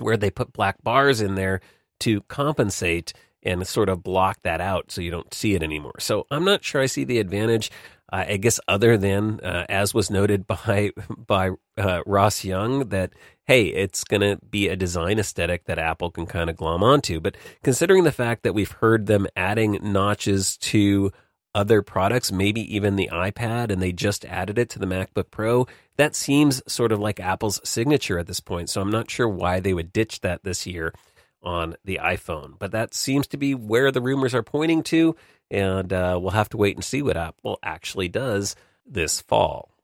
where 0.02 0.18
they 0.18 0.32
put 0.32 0.54
black 0.54 0.82
bars 0.84 1.22
in 1.22 1.36
there 1.36 1.62
to 2.02 2.22
compensate 2.22 3.14
and 3.44 3.66
sort 3.68 3.90
of 3.90 4.04
block 4.04 4.40
that 4.44 4.62
out 4.62 4.92
so 4.92 5.02
you 5.02 5.12
don't 5.12 5.34
see 5.34 5.56
it 5.56 5.64
anymore. 5.64 5.96
So 6.00 6.28
I'm 6.30 6.46
not 6.46 6.64
sure 6.64 6.82
I 6.82 6.86
see 6.86 7.04
the 7.04 7.20
advantage. 7.20 7.72
Uh, 8.12 8.26
I 8.28 8.38
guess 8.38 8.60
other 8.68 8.98
than 8.98 9.40
uh, 9.40 9.66
as 9.70 9.94
was 9.94 10.10
noted 10.10 10.46
by 10.48 10.92
by 11.08 11.52
uh, 11.78 12.02
Ross 12.06 12.44
Young 12.44 12.90
that 12.90 13.14
hey, 13.46 13.66
it's 13.66 14.04
going 14.04 14.22
to 14.22 14.38
be 14.46 14.70
a 14.70 14.78
design 14.78 15.20
aesthetic 15.20 15.66
that 15.66 15.80
Apple 15.80 16.10
can 16.10 16.26
kind 16.26 16.50
of 16.50 16.56
glom 16.56 16.84
onto. 16.84 17.20
But 17.20 17.36
considering 17.64 18.06
the 18.06 18.12
fact 18.12 18.44
that 18.44 18.54
we've 18.54 18.72
heard 18.72 19.08
them 19.08 19.28
adding 19.36 19.78
notches 19.82 20.56
to 20.58 21.12
other 21.54 21.82
products, 21.82 22.32
maybe 22.32 22.62
even 22.74 22.96
the 22.96 23.10
iPad, 23.12 23.72
and 23.72 23.82
they 23.82 23.92
just 23.92 24.24
added 24.26 24.58
it 24.58 24.70
to 24.70 24.80
the 24.80 24.86
MacBook 24.86 25.32
Pro. 25.32 25.68
That 26.02 26.16
seems 26.16 26.64
sort 26.66 26.92
of 26.92 27.00
like 27.00 27.20
Apple's 27.20 27.62
signature 27.64 28.18
at 28.18 28.26
this 28.26 28.40
point. 28.40 28.72
So 28.72 28.82
I'm 28.82 28.90
not 28.90 29.12
sure 29.12 29.30
why 29.30 29.60
they 29.60 29.72
would 29.72 29.94
ditch 29.94 30.22
that 30.22 30.44
this 30.44 30.66
year 30.66 30.96
on 31.44 31.76
the 31.86 32.00
iPhone. 32.02 32.58
But 32.58 32.72
that 32.72 32.96
seems 32.96 33.28
to 33.28 33.38
be 33.38 33.54
where 33.54 33.92
the 33.92 34.02
rumors 34.02 34.34
are 34.34 34.42
pointing 34.42 34.82
to. 34.86 35.16
And 35.52 35.94
uh, 35.94 36.18
we'll 36.20 36.32
have 36.32 36.50
to 36.50 36.58
wait 36.58 36.76
and 36.76 36.84
see 36.84 37.04
what 37.04 37.18
Apple 37.18 37.60
actually 37.62 38.08
does 38.08 38.56
this 38.84 39.22
fall. 39.22 39.76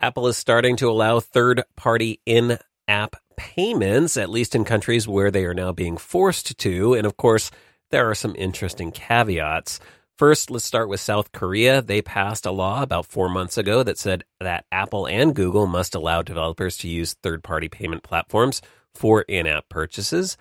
Apple 0.00 0.28
is 0.28 0.38
starting 0.38 0.76
to 0.76 0.88
allow 0.88 1.20
third 1.20 1.62
party 1.76 2.18
in 2.24 2.56
app 2.88 3.16
payments, 3.36 4.16
at 4.16 4.30
least 4.30 4.54
in 4.54 4.64
countries 4.64 5.06
where 5.06 5.30
they 5.30 5.44
are 5.44 5.52
now 5.52 5.72
being 5.72 5.98
forced 5.98 6.56
to. 6.56 6.94
And 6.94 7.06
of 7.06 7.18
course, 7.18 7.50
there 7.90 8.08
are 8.08 8.14
some 8.14 8.34
interesting 8.38 8.92
caveats. 8.92 9.78
First, 10.16 10.50
let's 10.50 10.64
start 10.64 10.88
with 10.88 11.00
South 11.00 11.30
Korea. 11.32 11.82
They 11.82 12.00
passed 12.00 12.46
a 12.46 12.50
law 12.50 12.82
about 12.82 13.04
four 13.04 13.28
months 13.28 13.58
ago 13.58 13.82
that 13.82 13.98
said 13.98 14.24
that 14.40 14.64
Apple 14.72 15.06
and 15.06 15.34
Google 15.34 15.66
must 15.66 15.94
allow 15.94 16.22
developers 16.22 16.78
to 16.78 16.88
use 16.88 17.12
third 17.22 17.44
party 17.44 17.68
payment 17.68 18.02
platforms 18.02 18.62
for 18.94 19.22
in 19.22 19.46
app 19.46 19.68
purchases. 19.68 20.38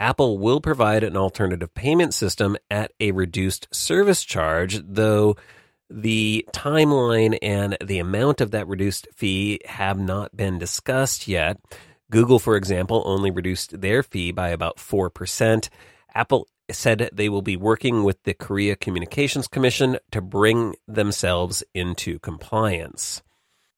Apple 0.00 0.38
will 0.38 0.62
provide 0.62 1.04
an 1.04 1.14
alternative 1.14 1.74
payment 1.74 2.14
system 2.14 2.56
at 2.70 2.92
a 3.00 3.10
reduced 3.12 3.68
service 3.70 4.24
charge, 4.24 4.80
though 4.82 5.36
the 5.90 6.46
timeline 6.54 7.36
and 7.42 7.76
the 7.84 7.98
amount 7.98 8.40
of 8.40 8.52
that 8.52 8.66
reduced 8.66 9.08
fee 9.14 9.60
have 9.66 9.98
not 9.98 10.34
been 10.34 10.58
discussed 10.58 11.28
yet. 11.28 11.60
Google, 12.10 12.38
for 12.38 12.56
example, 12.56 13.02
only 13.04 13.30
reduced 13.30 13.78
their 13.78 14.02
fee 14.02 14.32
by 14.32 14.48
about 14.48 14.78
4%. 14.78 15.68
Apple 16.14 16.48
said 16.70 17.10
they 17.12 17.28
will 17.28 17.42
be 17.42 17.56
working 17.56 18.04
with 18.04 18.22
the 18.24 18.34
Korea 18.34 18.76
Communications 18.76 19.48
Commission 19.48 19.98
to 20.10 20.20
bring 20.20 20.74
themselves 20.86 21.62
into 21.74 22.18
compliance. 22.18 23.22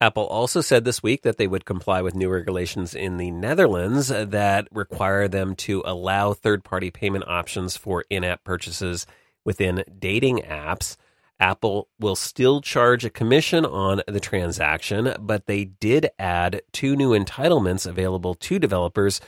Apple 0.03 0.27
also 0.27 0.63
said 0.63 0.85
this 0.85 1.03
week 1.03 1.23
that 1.23 1.37
they 1.37 1.47
would 1.47 1.67
comply 1.67 2.01
with 2.01 2.15
new 2.15 2.31
regulations 2.31 2.95
in 2.95 3.19
the 3.19 3.31
Netherlands 3.31 4.09
that 4.09 4.67
require 4.73 5.29
them 5.29 5.55
to 5.55 5.83
allow 5.85 6.33
third 6.33 6.65
party 6.65 6.91
payment 6.91 7.25
options 7.27 7.77
for 7.77 8.05
in 8.09 8.25
app 8.25 8.43
purchases 8.43 9.07
within 9.45 9.85
dating 9.99 10.39
apps. 10.39 10.97
Apple 11.39 11.89
will 11.99 12.17
still 12.17 12.63
charge 12.63 13.05
a 13.05 13.11
commission 13.11 13.67
on 13.67 14.03
the 14.07 14.21
transaction, 14.21 15.15
but 15.21 15.47
they 15.47 15.67
did 15.67 16.09
add 16.19 16.63
two 16.73 16.97
new 16.97 17.11
entitlements 17.11 17.87
available 17.87 18.35
to 18.35 18.59
developers 18.59 19.21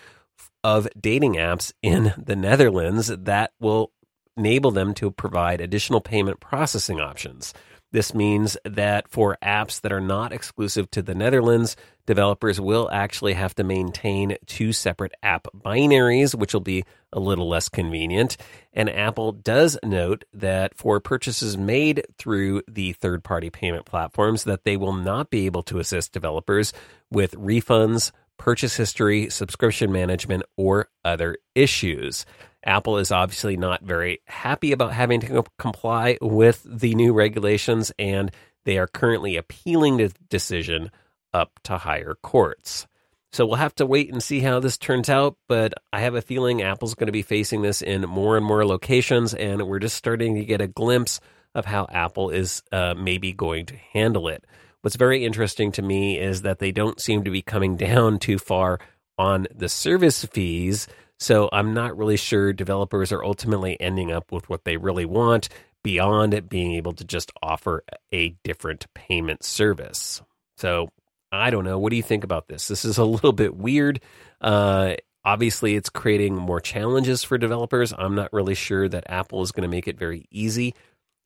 of 0.64 0.88
dating 0.98 1.34
apps 1.34 1.72
in 1.82 2.14
the 2.16 2.36
Netherlands 2.36 3.08
that 3.08 3.52
will 3.60 3.92
enable 4.36 4.70
them 4.70 4.94
to 4.94 5.10
provide 5.10 5.60
additional 5.60 6.00
payment 6.00 6.40
processing 6.40 7.00
options. 7.00 7.52
This 7.90 8.14
means 8.14 8.56
that 8.64 9.06
for 9.08 9.36
apps 9.42 9.82
that 9.82 9.92
are 9.92 10.00
not 10.00 10.32
exclusive 10.32 10.90
to 10.92 11.02
the 11.02 11.14
Netherlands, 11.14 11.76
developers 12.06 12.58
will 12.58 12.88
actually 12.90 13.34
have 13.34 13.54
to 13.56 13.64
maintain 13.64 14.38
two 14.46 14.72
separate 14.72 15.12
app 15.22 15.46
binaries, 15.54 16.34
which 16.34 16.54
will 16.54 16.62
be 16.62 16.84
a 17.12 17.20
little 17.20 17.46
less 17.46 17.68
convenient. 17.68 18.38
And 18.72 18.88
Apple 18.88 19.32
does 19.32 19.78
note 19.84 20.24
that 20.32 20.74
for 20.74 21.00
purchases 21.00 21.58
made 21.58 22.06
through 22.16 22.62
the 22.66 22.94
third-party 22.94 23.50
payment 23.50 23.84
platforms 23.84 24.44
that 24.44 24.64
they 24.64 24.78
will 24.78 24.94
not 24.94 25.28
be 25.28 25.44
able 25.44 25.62
to 25.64 25.78
assist 25.78 26.12
developers 26.12 26.72
with 27.10 27.32
refunds, 27.32 28.10
purchase 28.38 28.76
history, 28.76 29.30
subscription 29.30 29.92
management, 29.92 30.42
or 30.56 30.88
other 31.04 31.36
issues. 31.54 32.26
Apple 32.64 32.98
is 32.98 33.10
obviously 33.10 33.56
not 33.56 33.82
very 33.82 34.20
happy 34.26 34.72
about 34.72 34.92
having 34.92 35.20
to 35.20 35.44
comply 35.58 36.18
with 36.20 36.64
the 36.64 36.94
new 36.94 37.12
regulations, 37.12 37.92
and 37.98 38.30
they 38.64 38.78
are 38.78 38.86
currently 38.86 39.36
appealing 39.36 39.96
the 39.96 40.12
decision 40.28 40.90
up 41.34 41.58
to 41.64 41.78
higher 41.78 42.16
courts. 42.22 42.86
So 43.32 43.46
we'll 43.46 43.56
have 43.56 43.74
to 43.76 43.86
wait 43.86 44.12
and 44.12 44.22
see 44.22 44.40
how 44.40 44.60
this 44.60 44.76
turns 44.76 45.08
out, 45.08 45.36
but 45.48 45.72
I 45.92 46.00
have 46.00 46.14
a 46.14 46.20
feeling 46.20 46.60
Apple's 46.60 46.94
going 46.94 47.06
to 47.06 47.12
be 47.12 47.22
facing 47.22 47.62
this 47.62 47.80
in 47.80 48.02
more 48.02 48.36
and 48.36 48.44
more 48.44 48.66
locations, 48.66 49.32
and 49.32 49.62
we're 49.66 49.78
just 49.78 49.96
starting 49.96 50.34
to 50.36 50.44
get 50.44 50.60
a 50.60 50.66
glimpse 50.66 51.18
of 51.54 51.64
how 51.64 51.86
Apple 51.90 52.30
is 52.30 52.62
uh, 52.72 52.94
maybe 52.94 53.32
going 53.32 53.66
to 53.66 53.76
handle 53.76 54.28
it. 54.28 54.44
What's 54.82 54.96
very 54.96 55.24
interesting 55.24 55.70
to 55.72 55.82
me 55.82 56.18
is 56.18 56.42
that 56.42 56.58
they 56.58 56.72
don't 56.72 57.00
seem 57.00 57.24
to 57.24 57.30
be 57.30 57.40
coming 57.42 57.76
down 57.88 58.18
too 58.18 58.38
far 58.38 58.78
on 59.16 59.46
the 59.54 59.68
service 59.68 60.24
fees. 60.24 60.88
So 61.18 61.48
I'm 61.52 61.72
not 61.72 61.96
really 61.96 62.16
sure 62.16 62.52
developers 62.52 63.12
are 63.12 63.24
ultimately 63.24 63.80
ending 63.80 64.10
up 64.10 64.32
with 64.32 64.48
what 64.48 64.64
they 64.64 64.76
really 64.76 65.04
want 65.04 65.48
beyond 65.84 66.48
being 66.48 66.74
able 66.74 66.92
to 66.94 67.04
just 67.04 67.30
offer 67.42 67.84
a 68.12 68.30
different 68.42 68.86
payment 68.94 69.44
service. 69.44 70.20
So 70.56 70.88
I 71.30 71.50
don't 71.50 71.64
know. 71.64 71.78
What 71.78 71.90
do 71.90 71.96
you 71.96 72.02
think 72.02 72.24
about 72.24 72.48
this? 72.48 72.68
This 72.68 72.84
is 72.84 72.98
a 72.98 73.04
little 73.06 73.32
bit 73.32 73.56
weird. 73.56 74.00
Uh, 74.40 74.94
obviously, 75.24 75.76
it's 75.76 75.90
creating 75.90 76.34
more 76.34 76.60
challenges 76.60 77.22
for 77.22 77.38
developers. 77.38 77.92
I'm 77.96 78.16
not 78.16 78.32
really 78.32 78.54
sure 78.54 78.88
that 78.88 79.04
Apple 79.08 79.42
is 79.42 79.52
going 79.52 79.62
to 79.62 79.68
make 79.68 79.86
it 79.86 79.98
very 79.98 80.26
easy 80.30 80.74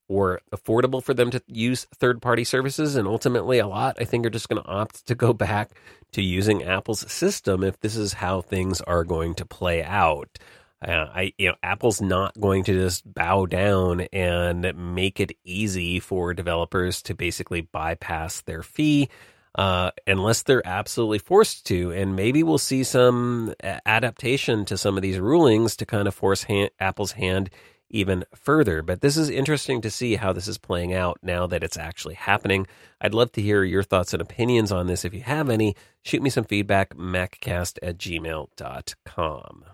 or 0.09 0.41
affordable 0.55 1.03
for 1.03 1.15
them 1.15 1.31
to 1.31 1.43
use 1.47 1.87
third 1.95 2.23
party 2.23 2.45
services. 2.45 2.97
And 2.97 3.09
ultimately, 3.09 3.59
a 3.59 3.67
lot, 3.67 3.97
I 4.01 4.05
think, 4.05 4.27
are 4.27 4.31
just 4.31 4.49
going 4.49 4.63
to 4.63 4.69
opt 4.69 5.07
to 5.07 5.15
go 5.15 5.33
back 5.35 5.71
to 6.13 6.23
using 6.23 6.63
Apple's 6.63 7.11
system 7.11 7.63
if 7.63 7.81
this 7.81 7.97
is 7.97 8.15
how 8.15 8.41
things 8.41 8.81
are 8.81 9.05
going 9.05 9.35
to 9.37 9.47
play 9.47 9.83
out. 9.83 10.39
Uh, 10.87 11.07
I, 11.15 11.33
you 11.39 11.49
know, 11.49 11.55
Apple's 11.63 12.01
not 12.01 12.39
going 12.39 12.65
to 12.65 12.75
just 12.75 13.13
bow 13.13 13.47
down 13.47 14.03
and 14.13 14.73
make 14.95 15.21
it 15.21 15.33
easy 15.45 16.01
for 16.01 16.35
developers 16.35 17.03
to 17.03 17.15
basically 17.15 17.63
bypass 17.63 18.43
their 18.43 18.63
fee. 18.63 19.09
Uh, 19.55 19.91
unless 20.07 20.43
they're 20.43 20.67
absolutely 20.67 21.19
forced 21.19 21.65
to. 21.65 21.91
And 21.91 22.15
maybe 22.15 22.43
we'll 22.43 22.59
see 22.59 22.85
some 22.85 23.55
adaptation 23.87 24.67
to 24.67 24.77
some 24.77 24.97
of 24.97 25.03
these 25.03 25.19
rulings 25.19 25.77
to 25.77 25.87
kind 25.87 26.07
of 26.07 26.15
force 26.15 26.45
Apple's 26.79 27.13
hand 27.13 27.49
even 27.91 28.25
further. 28.35 28.83
But 28.83 29.01
this 29.01 29.17
is 29.17 29.31
interesting 29.31 29.81
to 29.83 29.91
see 29.91 30.17
how 30.17 30.33
this 30.33 30.49
is 30.49 30.59
playing 30.59 30.93
out 30.93 31.19
now 31.23 31.47
that 31.47 31.63
it's 31.63 31.77
actually 31.77 32.15
happening. 32.15 32.67
I'd 33.01 33.15
love 33.15 33.33
to 33.33 33.43
hear 33.43 33.65
your 33.65 33.83
thoughts 33.83 34.13
and 34.13 34.23
opinions 34.23 34.73
on 34.73 34.87
this. 34.87 35.05
If 35.05 35.15
you 35.15 35.23
have 35.23 35.51
any, 35.51 35.77
shoot 36.03 36.23
me 36.23 36.31
some 36.31 36.45
feedback, 36.45 36.95
maccast 36.95 37.79
at 37.83 37.99
gmail.com. 37.99 39.65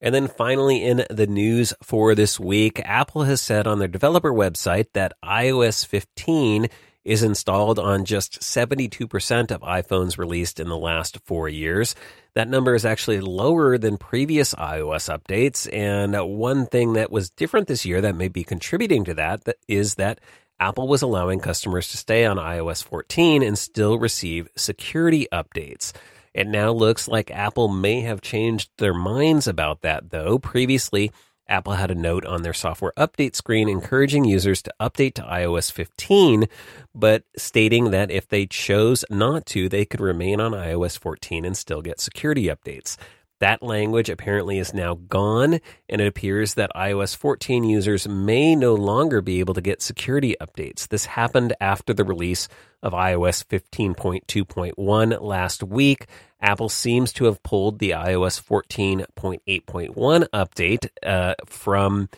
And 0.00 0.14
then 0.14 0.28
finally, 0.28 0.84
in 0.84 1.04
the 1.10 1.26
news 1.26 1.74
for 1.82 2.14
this 2.14 2.38
week, 2.38 2.80
Apple 2.84 3.24
has 3.24 3.40
said 3.40 3.66
on 3.66 3.80
their 3.80 3.88
developer 3.88 4.32
website 4.32 4.86
that 4.94 5.12
iOS 5.24 5.84
15 5.84 6.68
is 7.08 7.22
installed 7.22 7.78
on 7.78 8.04
just 8.04 8.40
72% 8.40 9.50
of 9.50 9.62
iPhones 9.62 10.18
released 10.18 10.60
in 10.60 10.68
the 10.68 10.76
last 10.76 11.18
four 11.24 11.48
years. 11.48 11.94
That 12.34 12.50
number 12.50 12.74
is 12.74 12.84
actually 12.84 13.20
lower 13.20 13.78
than 13.78 13.96
previous 13.96 14.54
iOS 14.54 15.08
updates. 15.08 15.66
And 15.72 16.14
one 16.36 16.66
thing 16.66 16.92
that 16.92 17.10
was 17.10 17.30
different 17.30 17.66
this 17.66 17.86
year 17.86 18.02
that 18.02 18.14
may 18.14 18.28
be 18.28 18.44
contributing 18.44 19.04
to 19.04 19.14
that 19.14 19.42
is 19.66 19.94
that 19.94 20.20
Apple 20.60 20.86
was 20.86 21.00
allowing 21.00 21.40
customers 21.40 21.88
to 21.88 21.96
stay 21.96 22.26
on 22.26 22.36
iOS 22.36 22.84
14 22.84 23.42
and 23.42 23.58
still 23.58 23.98
receive 23.98 24.50
security 24.54 25.26
updates. 25.32 25.94
It 26.34 26.46
now 26.46 26.72
looks 26.72 27.08
like 27.08 27.30
Apple 27.30 27.68
may 27.68 28.02
have 28.02 28.20
changed 28.20 28.68
their 28.76 28.92
minds 28.92 29.48
about 29.48 29.80
that, 29.80 30.10
though. 30.10 30.38
Previously, 30.38 31.10
Apple 31.48 31.74
had 31.74 31.90
a 31.90 31.94
note 31.94 32.26
on 32.26 32.42
their 32.42 32.52
software 32.52 32.92
update 32.96 33.34
screen 33.34 33.68
encouraging 33.68 34.24
users 34.24 34.62
to 34.62 34.74
update 34.80 35.14
to 35.14 35.22
iOS 35.22 35.72
15, 35.72 36.46
but 36.94 37.24
stating 37.36 37.90
that 37.90 38.10
if 38.10 38.28
they 38.28 38.46
chose 38.46 39.04
not 39.10 39.46
to, 39.46 39.68
they 39.68 39.84
could 39.84 40.00
remain 40.00 40.40
on 40.40 40.52
iOS 40.52 40.98
14 40.98 41.44
and 41.44 41.56
still 41.56 41.82
get 41.82 42.00
security 42.00 42.46
updates. 42.46 42.96
That 43.40 43.62
language 43.62 44.10
apparently 44.10 44.58
is 44.58 44.74
now 44.74 44.94
gone, 44.94 45.60
and 45.88 46.00
it 46.00 46.08
appears 46.08 46.54
that 46.54 46.72
iOS 46.74 47.16
14 47.16 47.62
users 47.62 48.08
may 48.08 48.56
no 48.56 48.74
longer 48.74 49.20
be 49.20 49.38
able 49.38 49.54
to 49.54 49.60
get 49.60 49.80
security 49.80 50.34
updates. 50.40 50.88
This 50.88 51.04
happened 51.04 51.54
after 51.60 51.94
the 51.94 52.04
release 52.04 52.48
of 52.82 52.92
iOS 52.94 53.44
15.2.1 53.44 55.20
last 55.20 55.62
week. 55.62 56.06
Apple 56.40 56.68
seems 56.68 57.12
to 57.14 57.24
have 57.24 57.42
pulled 57.42 57.78
the 57.78 57.90
iOS 57.90 58.40
14.8.1 58.42 60.28
update 60.32 60.88
uh, 61.02 61.34
from 61.46 62.08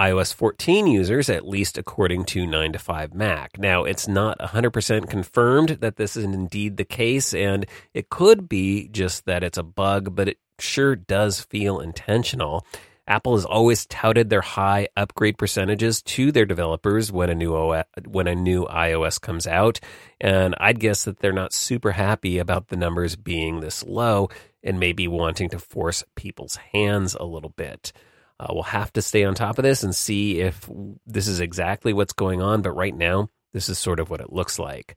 iOS 0.00 0.32
14 0.32 0.86
users, 0.86 1.28
at 1.28 1.46
least 1.46 1.76
according 1.76 2.24
to 2.24 2.46
9 2.46 2.72
to 2.72 2.78
5 2.78 3.14
Mac. 3.14 3.58
Now, 3.58 3.84
it's 3.84 4.08
not 4.08 4.38
100% 4.38 5.10
confirmed 5.10 5.68
that 5.80 5.96
this 5.96 6.16
is 6.16 6.24
indeed 6.24 6.78
the 6.78 6.84
case, 6.84 7.34
and 7.34 7.66
it 7.92 8.08
could 8.08 8.48
be 8.48 8.88
just 8.88 9.26
that 9.26 9.44
it's 9.44 9.58
a 9.58 9.62
bug, 9.62 10.16
but 10.16 10.28
it 10.28 10.38
sure 10.58 10.96
does 10.96 11.40
feel 11.40 11.80
intentional. 11.80 12.64
Apple 13.10 13.34
has 13.34 13.44
always 13.44 13.86
touted 13.86 14.30
their 14.30 14.40
high 14.40 14.86
upgrade 14.96 15.36
percentages 15.36 16.00
to 16.02 16.30
their 16.30 16.46
developers 16.46 17.10
when 17.10 17.28
a 17.28 17.34
new 17.34 17.56
OS, 17.56 17.84
when 18.06 18.28
a 18.28 18.36
new 18.36 18.66
iOS 18.66 19.20
comes 19.20 19.48
out, 19.48 19.80
and 20.20 20.54
I'd 20.58 20.78
guess 20.78 21.04
that 21.04 21.18
they're 21.18 21.32
not 21.32 21.52
super 21.52 21.90
happy 21.90 22.38
about 22.38 22.68
the 22.68 22.76
numbers 22.76 23.16
being 23.16 23.58
this 23.58 23.82
low 23.82 24.28
and 24.62 24.78
maybe 24.78 25.08
wanting 25.08 25.48
to 25.50 25.58
force 25.58 26.04
people's 26.14 26.54
hands 26.72 27.16
a 27.18 27.24
little 27.24 27.50
bit. 27.50 27.92
Uh, 28.38 28.46
we'll 28.50 28.62
have 28.62 28.92
to 28.92 29.02
stay 29.02 29.24
on 29.24 29.34
top 29.34 29.58
of 29.58 29.64
this 29.64 29.82
and 29.82 29.94
see 29.94 30.40
if 30.40 30.70
this 31.04 31.26
is 31.26 31.40
exactly 31.40 31.92
what's 31.92 32.12
going 32.12 32.40
on. 32.40 32.62
But 32.62 32.76
right 32.76 32.96
now, 32.96 33.28
this 33.52 33.68
is 33.68 33.76
sort 33.76 33.98
of 33.98 34.08
what 34.08 34.20
it 34.20 34.32
looks 34.32 34.56
like. 34.56 34.96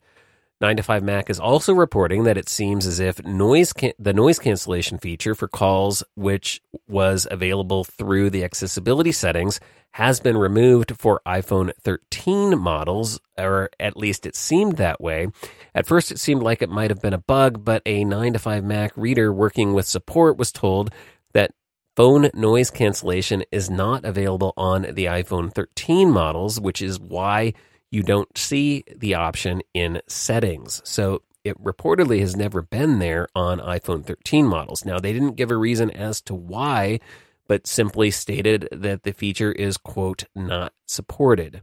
9 0.63 0.77
to 0.77 0.83
5 0.83 1.03
Mac 1.03 1.29
is 1.29 1.41
also 1.41 1.73
reporting 1.73 2.23
that 2.23 2.37
it 2.37 2.47
seems 2.47 2.87
as 2.87 2.97
if 2.97 3.21
noise 3.25 3.73
can- 3.73 3.91
the 3.99 4.13
noise 4.13 4.39
cancellation 4.39 4.97
feature 4.97 5.35
for 5.35 5.49
calls, 5.49 6.05
which 6.15 6.61
was 6.87 7.27
available 7.29 7.83
through 7.83 8.29
the 8.29 8.45
accessibility 8.45 9.11
settings, 9.11 9.59
has 9.91 10.21
been 10.21 10.37
removed 10.37 10.93
for 10.97 11.19
iPhone 11.27 11.73
13 11.83 12.57
models, 12.57 13.19
or 13.37 13.71
at 13.77 13.97
least 13.97 14.25
it 14.25 14.37
seemed 14.37 14.77
that 14.77 15.01
way. 15.01 15.27
At 15.75 15.85
first, 15.85 16.13
it 16.13 16.19
seemed 16.19 16.41
like 16.41 16.61
it 16.61 16.69
might 16.69 16.91
have 16.91 17.01
been 17.01 17.13
a 17.13 17.17
bug, 17.17 17.65
but 17.65 17.81
a 17.85 18.05
9 18.05 18.31
to 18.31 18.39
5 18.39 18.63
Mac 18.63 18.93
reader 18.95 19.33
working 19.33 19.73
with 19.73 19.85
support 19.85 20.37
was 20.37 20.53
told 20.53 20.91
that 21.33 21.51
Phone 21.95 22.31
noise 22.33 22.71
cancellation 22.71 23.43
is 23.51 23.69
not 23.69 24.03
available 24.03 24.51
on 24.57 24.81
the 24.93 25.05
iPhone 25.05 25.53
13 25.53 26.09
models, 26.09 26.59
which 26.59 26.81
is 26.81 26.99
why 26.99 27.53
you 27.93 28.01
don't 28.01 28.35
see 28.35 28.83
the 28.95 29.13
option 29.13 29.61
in 29.75 30.01
settings. 30.07 30.81
So 30.83 31.21
it 31.43 31.63
reportedly 31.63 32.21
has 32.21 32.35
never 32.35 32.63
been 32.63 32.97
there 32.97 33.27
on 33.35 33.59
iPhone 33.59 34.03
13 34.03 34.47
models. 34.47 34.83
Now, 34.83 34.97
they 34.97 35.13
didn't 35.13 35.35
give 35.35 35.51
a 35.51 35.55
reason 35.55 35.91
as 35.91 36.19
to 36.21 36.33
why, 36.33 36.99
but 37.47 37.67
simply 37.67 38.09
stated 38.09 38.67
that 38.71 39.03
the 39.03 39.11
feature 39.11 39.51
is, 39.51 39.77
quote, 39.77 40.23
not 40.33 40.73
supported. 40.87 41.61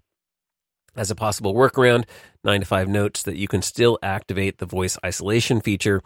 As 0.95 1.11
a 1.11 1.16
possible 1.16 1.53
workaround, 1.53 2.05
9 2.45 2.61
to 2.61 2.66
5 2.66 2.88
notes 2.88 3.25
that 3.25 3.37
you 3.37 3.49
can 3.49 3.61
still 3.61 3.99
activate 4.01 4.59
the 4.59 4.66
voice 4.66 4.97
isolation 5.05 5.61
feature 5.61 6.01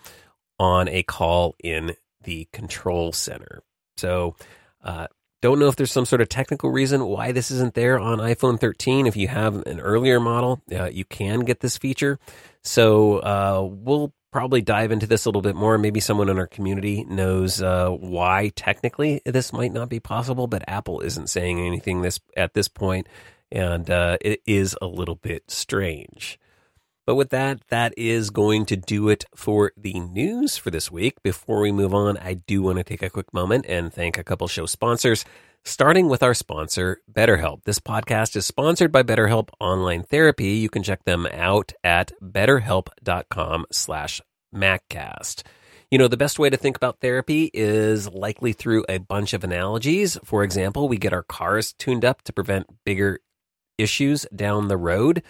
on 0.58 0.88
a 0.88 1.02
call 1.02 1.54
in 1.62 1.96
the 2.22 2.48
control 2.50 3.12
center. 3.12 3.62
So, 3.98 4.36
uh, 4.82 5.08
don't 5.44 5.58
know 5.58 5.68
if 5.68 5.76
there's 5.76 5.92
some 5.92 6.06
sort 6.06 6.22
of 6.22 6.30
technical 6.30 6.70
reason 6.70 7.04
why 7.04 7.30
this 7.32 7.50
isn't 7.50 7.74
there 7.74 7.98
on 7.98 8.16
iPhone 8.16 8.58
13. 8.58 9.06
If 9.06 9.14
you 9.14 9.28
have 9.28 9.56
an 9.66 9.78
earlier 9.78 10.18
model, 10.18 10.62
uh, 10.72 10.86
you 10.86 11.04
can 11.04 11.40
get 11.40 11.60
this 11.60 11.76
feature. 11.76 12.18
So, 12.62 13.18
uh, 13.18 13.68
we'll 13.70 14.14
probably 14.32 14.62
dive 14.62 14.90
into 14.90 15.06
this 15.06 15.26
a 15.26 15.28
little 15.28 15.42
bit 15.42 15.54
more. 15.54 15.76
Maybe 15.76 16.00
someone 16.00 16.30
in 16.30 16.38
our 16.38 16.46
community 16.46 17.04
knows 17.04 17.60
uh, 17.60 17.90
why 17.90 18.52
technically 18.56 19.20
this 19.26 19.52
might 19.52 19.74
not 19.74 19.90
be 19.90 20.00
possible, 20.00 20.46
but 20.46 20.64
Apple 20.66 21.00
isn't 21.00 21.28
saying 21.28 21.60
anything 21.60 22.00
this 22.00 22.18
at 22.38 22.54
this 22.54 22.66
point, 22.66 23.06
and 23.52 23.90
uh, 23.90 24.16
it 24.22 24.40
is 24.46 24.78
a 24.80 24.86
little 24.86 25.16
bit 25.16 25.50
strange. 25.50 26.38
But 27.06 27.16
with 27.16 27.30
that, 27.30 27.60
that 27.68 27.92
is 27.98 28.30
going 28.30 28.64
to 28.66 28.76
do 28.76 29.08
it 29.08 29.26
for 29.34 29.72
the 29.76 30.00
news 30.00 30.56
for 30.56 30.70
this 30.70 30.90
week. 30.90 31.22
Before 31.22 31.60
we 31.60 31.70
move 31.70 31.92
on, 31.92 32.16
I 32.16 32.34
do 32.34 32.62
want 32.62 32.78
to 32.78 32.84
take 32.84 33.02
a 33.02 33.10
quick 33.10 33.32
moment 33.32 33.66
and 33.68 33.92
thank 33.92 34.16
a 34.16 34.24
couple 34.24 34.48
show 34.48 34.64
sponsors, 34.64 35.24
starting 35.64 36.08
with 36.08 36.22
our 36.22 36.32
sponsor, 36.32 37.02
BetterHelp. 37.12 37.64
This 37.64 37.78
podcast 37.78 38.36
is 38.36 38.46
sponsored 38.46 38.90
by 38.90 39.02
BetterHelp 39.02 39.50
Online 39.60 40.02
Therapy. 40.02 40.52
You 40.52 40.70
can 40.70 40.82
check 40.82 41.04
them 41.04 41.26
out 41.30 41.72
at 41.84 42.12
betterhelp.com 42.22 43.66
slash 43.70 44.22
MacCast. 44.54 45.42
You 45.90 45.98
know, 45.98 46.08
the 46.08 46.16
best 46.16 46.38
way 46.38 46.48
to 46.48 46.56
think 46.56 46.76
about 46.76 47.00
therapy 47.00 47.50
is 47.52 48.08
likely 48.08 48.54
through 48.54 48.86
a 48.88 48.98
bunch 48.98 49.34
of 49.34 49.44
analogies. 49.44 50.16
For 50.24 50.42
example, 50.42 50.88
we 50.88 50.96
get 50.96 51.12
our 51.12 51.22
cars 51.22 51.74
tuned 51.74 52.04
up 52.04 52.22
to 52.22 52.32
prevent 52.32 52.66
bigger 52.84 53.20
issues 53.76 54.26
down 54.34 54.68
the 54.68 54.76
road. 54.76 55.22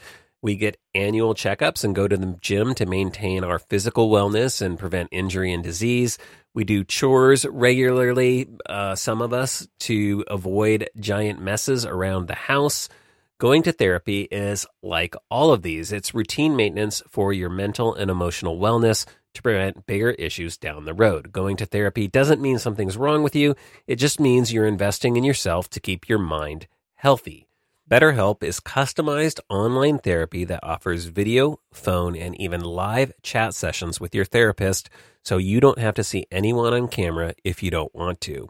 We 0.44 0.56
get 0.56 0.76
annual 0.94 1.32
checkups 1.34 1.84
and 1.84 1.94
go 1.94 2.06
to 2.06 2.18
the 2.18 2.36
gym 2.42 2.74
to 2.74 2.84
maintain 2.84 3.44
our 3.44 3.58
physical 3.58 4.10
wellness 4.10 4.60
and 4.60 4.78
prevent 4.78 5.08
injury 5.10 5.50
and 5.54 5.64
disease. 5.64 6.18
We 6.52 6.64
do 6.64 6.84
chores 6.84 7.46
regularly, 7.46 8.50
uh, 8.66 8.94
some 8.94 9.22
of 9.22 9.32
us, 9.32 9.66
to 9.80 10.22
avoid 10.28 10.90
giant 11.00 11.40
messes 11.40 11.86
around 11.86 12.28
the 12.28 12.34
house. 12.34 12.90
Going 13.38 13.62
to 13.62 13.72
therapy 13.72 14.28
is 14.30 14.66
like 14.82 15.14
all 15.30 15.50
of 15.50 15.62
these. 15.62 15.92
It's 15.92 16.14
routine 16.14 16.56
maintenance 16.56 17.02
for 17.08 17.32
your 17.32 17.48
mental 17.48 17.94
and 17.94 18.10
emotional 18.10 18.58
wellness 18.60 19.06
to 19.32 19.40
prevent 19.40 19.86
bigger 19.86 20.10
issues 20.10 20.58
down 20.58 20.84
the 20.84 20.92
road. 20.92 21.32
Going 21.32 21.56
to 21.56 21.64
therapy 21.64 22.06
doesn't 22.06 22.42
mean 22.42 22.58
something's 22.58 22.98
wrong 22.98 23.22
with 23.22 23.34
you. 23.34 23.54
It 23.86 23.96
just 23.96 24.20
means 24.20 24.52
you're 24.52 24.66
investing 24.66 25.16
in 25.16 25.24
yourself 25.24 25.70
to 25.70 25.80
keep 25.80 26.06
your 26.06 26.18
mind 26.18 26.66
healthy. 26.96 27.48
BetterHelp 27.90 28.42
is 28.42 28.60
customized 28.60 29.40
online 29.50 29.98
therapy 29.98 30.44
that 30.44 30.64
offers 30.64 31.04
video, 31.04 31.60
phone, 31.70 32.16
and 32.16 32.34
even 32.40 32.62
live 32.62 33.12
chat 33.22 33.54
sessions 33.54 34.00
with 34.00 34.14
your 34.14 34.24
therapist 34.24 34.88
so 35.22 35.36
you 35.36 35.60
don't 35.60 35.78
have 35.78 35.94
to 35.94 36.02
see 36.02 36.26
anyone 36.32 36.72
on 36.72 36.88
camera 36.88 37.34
if 37.44 37.62
you 37.62 37.70
don't 37.70 37.94
want 37.94 38.22
to. 38.22 38.48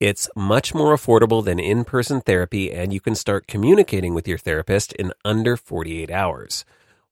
It's 0.00 0.28
much 0.34 0.74
more 0.74 0.96
affordable 0.96 1.44
than 1.44 1.60
in 1.60 1.84
person 1.84 2.20
therapy, 2.20 2.72
and 2.72 2.92
you 2.92 2.98
can 3.00 3.14
start 3.14 3.46
communicating 3.46 4.14
with 4.14 4.26
your 4.26 4.36
therapist 4.36 4.92
in 4.94 5.12
under 5.24 5.56
48 5.56 6.10
hours. 6.10 6.64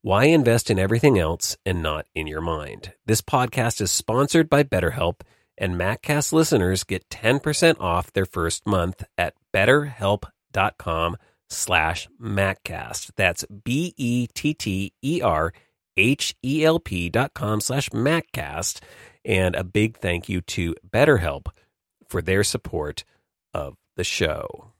Why 0.02 0.24
invest 0.24 0.70
in 0.70 0.80
everything 0.80 1.20
else 1.20 1.56
and 1.64 1.80
not 1.80 2.06
in 2.16 2.26
your 2.26 2.40
mind? 2.40 2.94
This 3.06 3.22
podcast 3.22 3.80
is 3.80 3.92
sponsored 3.92 4.50
by 4.50 4.64
BetterHelp, 4.64 5.20
and 5.56 5.76
MacCast 5.76 6.32
listeners 6.32 6.82
get 6.82 7.08
10% 7.10 7.78
off 7.78 8.12
their 8.12 8.26
first 8.26 8.66
month 8.66 9.04
at 9.16 9.34
betterhelp.com 9.54 11.16
slash 11.54 12.08
MacCast. 12.20 13.12
That's 13.16 13.44
B 13.46 13.94
E 13.96 14.26
T 14.34 14.54
T 14.54 14.92
E 15.02 15.20
R 15.22 15.52
H 15.96 16.34
E 16.44 16.64
L 16.64 16.78
P 16.78 17.08
dot 17.08 17.34
com 17.34 17.60
slash 17.60 17.88
MacCast. 17.90 18.80
And 19.24 19.54
a 19.54 19.64
big 19.64 19.98
thank 19.98 20.28
you 20.28 20.40
to 20.42 20.74
BetterHelp 20.88 21.46
for 22.08 22.20
their 22.20 22.44
support 22.44 23.04
of 23.54 23.76
the 23.96 24.04
show. 24.04 24.72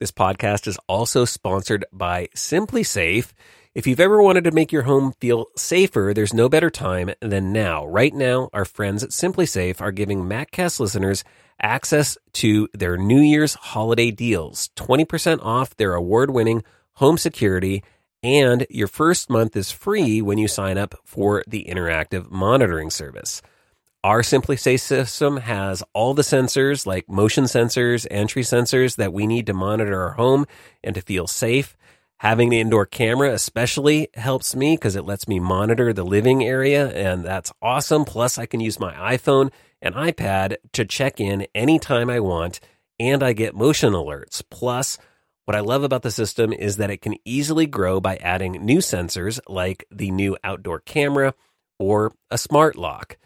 This 0.00 0.12
podcast 0.12 0.66
is 0.66 0.78
also 0.88 1.24
sponsored 1.24 1.84
by 1.92 2.28
SimpliSafe. 2.36 3.32
If 3.74 3.88
you've 3.88 3.98
ever 3.98 4.22
wanted 4.22 4.44
to 4.44 4.52
make 4.52 4.70
your 4.70 4.82
home 4.82 5.14
feel 5.20 5.46
safer, 5.56 6.12
there's 6.14 6.32
no 6.32 6.48
better 6.48 6.70
time 6.70 7.10
than 7.20 7.52
now. 7.52 7.84
Right 7.84 8.14
now, 8.14 8.48
our 8.52 8.64
friends 8.64 9.02
at 9.02 9.10
SimpliSafe 9.10 9.80
are 9.80 9.90
giving 9.90 10.26
MacCast 10.26 10.78
listeners 10.78 11.24
access 11.60 12.16
to 12.34 12.68
their 12.72 12.96
New 12.96 13.18
Year's 13.18 13.54
holiday 13.54 14.12
deals 14.12 14.70
20% 14.76 15.40
off 15.42 15.76
their 15.76 15.94
award 15.94 16.30
winning 16.30 16.62
home 16.92 17.18
security, 17.18 17.82
and 18.22 18.64
your 18.70 18.86
first 18.86 19.28
month 19.28 19.56
is 19.56 19.72
free 19.72 20.22
when 20.22 20.38
you 20.38 20.46
sign 20.46 20.78
up 20.78 20.94
for 21.02 21.42
the 21.48 21.66
interactive 21.68 22.30
monitoring 22.30 22.90
service. 22.90 23.42
Our 24.04 24.22
SimpliSafe 24.22 24.78
system 24.78 25.38
has 25.38 25.82
all 25.92 26.14
the 26.14 26.22
sensors 26.22 26.86
like 26.86 27.08
motion 27.08 27.44
sensors, 27.44 28.06
entry 28.08 28.42
sensors 28.42 28.94
that 28.98 29.12
we 29.12 29.26
need 29.26 29.46
to 29.46 29.52
monitor 29.52 30.00
our 30.00 30.12
home 30.12 30.46
and 30.84 30.94
to 30.94 31.00
feel 31.00 31.26
safe. 31.26 31.76
Having 32.18 32.50
the 32.50 32.60
indoor 32.60 32.86
camera 32.86 33.32
especially 33.32 34.08
helps 34.14 34.54
me 34.54 34.76
because 34.76 34.96
it 34.96 35.04
lets 35.04 35.28
me 35.28 35.40
monitor 35.40 35.92
the 35.92 36.04
living 36.04 36.44
area, 36.44 36.88
and 36.88 37.24
that's 37.24 37.52
awesome. 37.60 38.04
Plus, 38.04 38.38
I 38.38 38.46
can 38.46 38.60
use 38.60 38.80
my 38.80 38.94
iPhone 38.94 39.50
and 39.82 39.94
iPad 39.94 40.56
to 40.72 40.84
check 40.84 41.20
in 41.20 41.46
anytime 41.54 42.08
I 42.08 42.20
want, 42.20 42.60
and 42.98 43.22
I 43.22 43.32
get 43.32 43.54
motion 43.54 43.92
alerts. 43.92 44.42
Plus, 44.48 44.96
what 45.44 45.56
I 45.56 45.60
love 45.60 45.82
about 45.82 46.02
the 46.02 46.10
system 46.10 46.52
is 46.52 46.78
that 46.78 46.90
it 46.90 47.02
can 47.02 47.16
easily 47.24 47.66
grow 47.66 48.00
by 48.00 48.16
adding 48.16 48.52
new 48.64 48.78
sensors 48.78 49.40
like 49.46 49.84
the 49.90 50.10
new 50.10 50.38
outdoor 50.42 50.80
camera 50.80 51.34
or 51.78 52.12
a 52.30 52.38
smart 52.38 52.76
lock. 52.76 53.18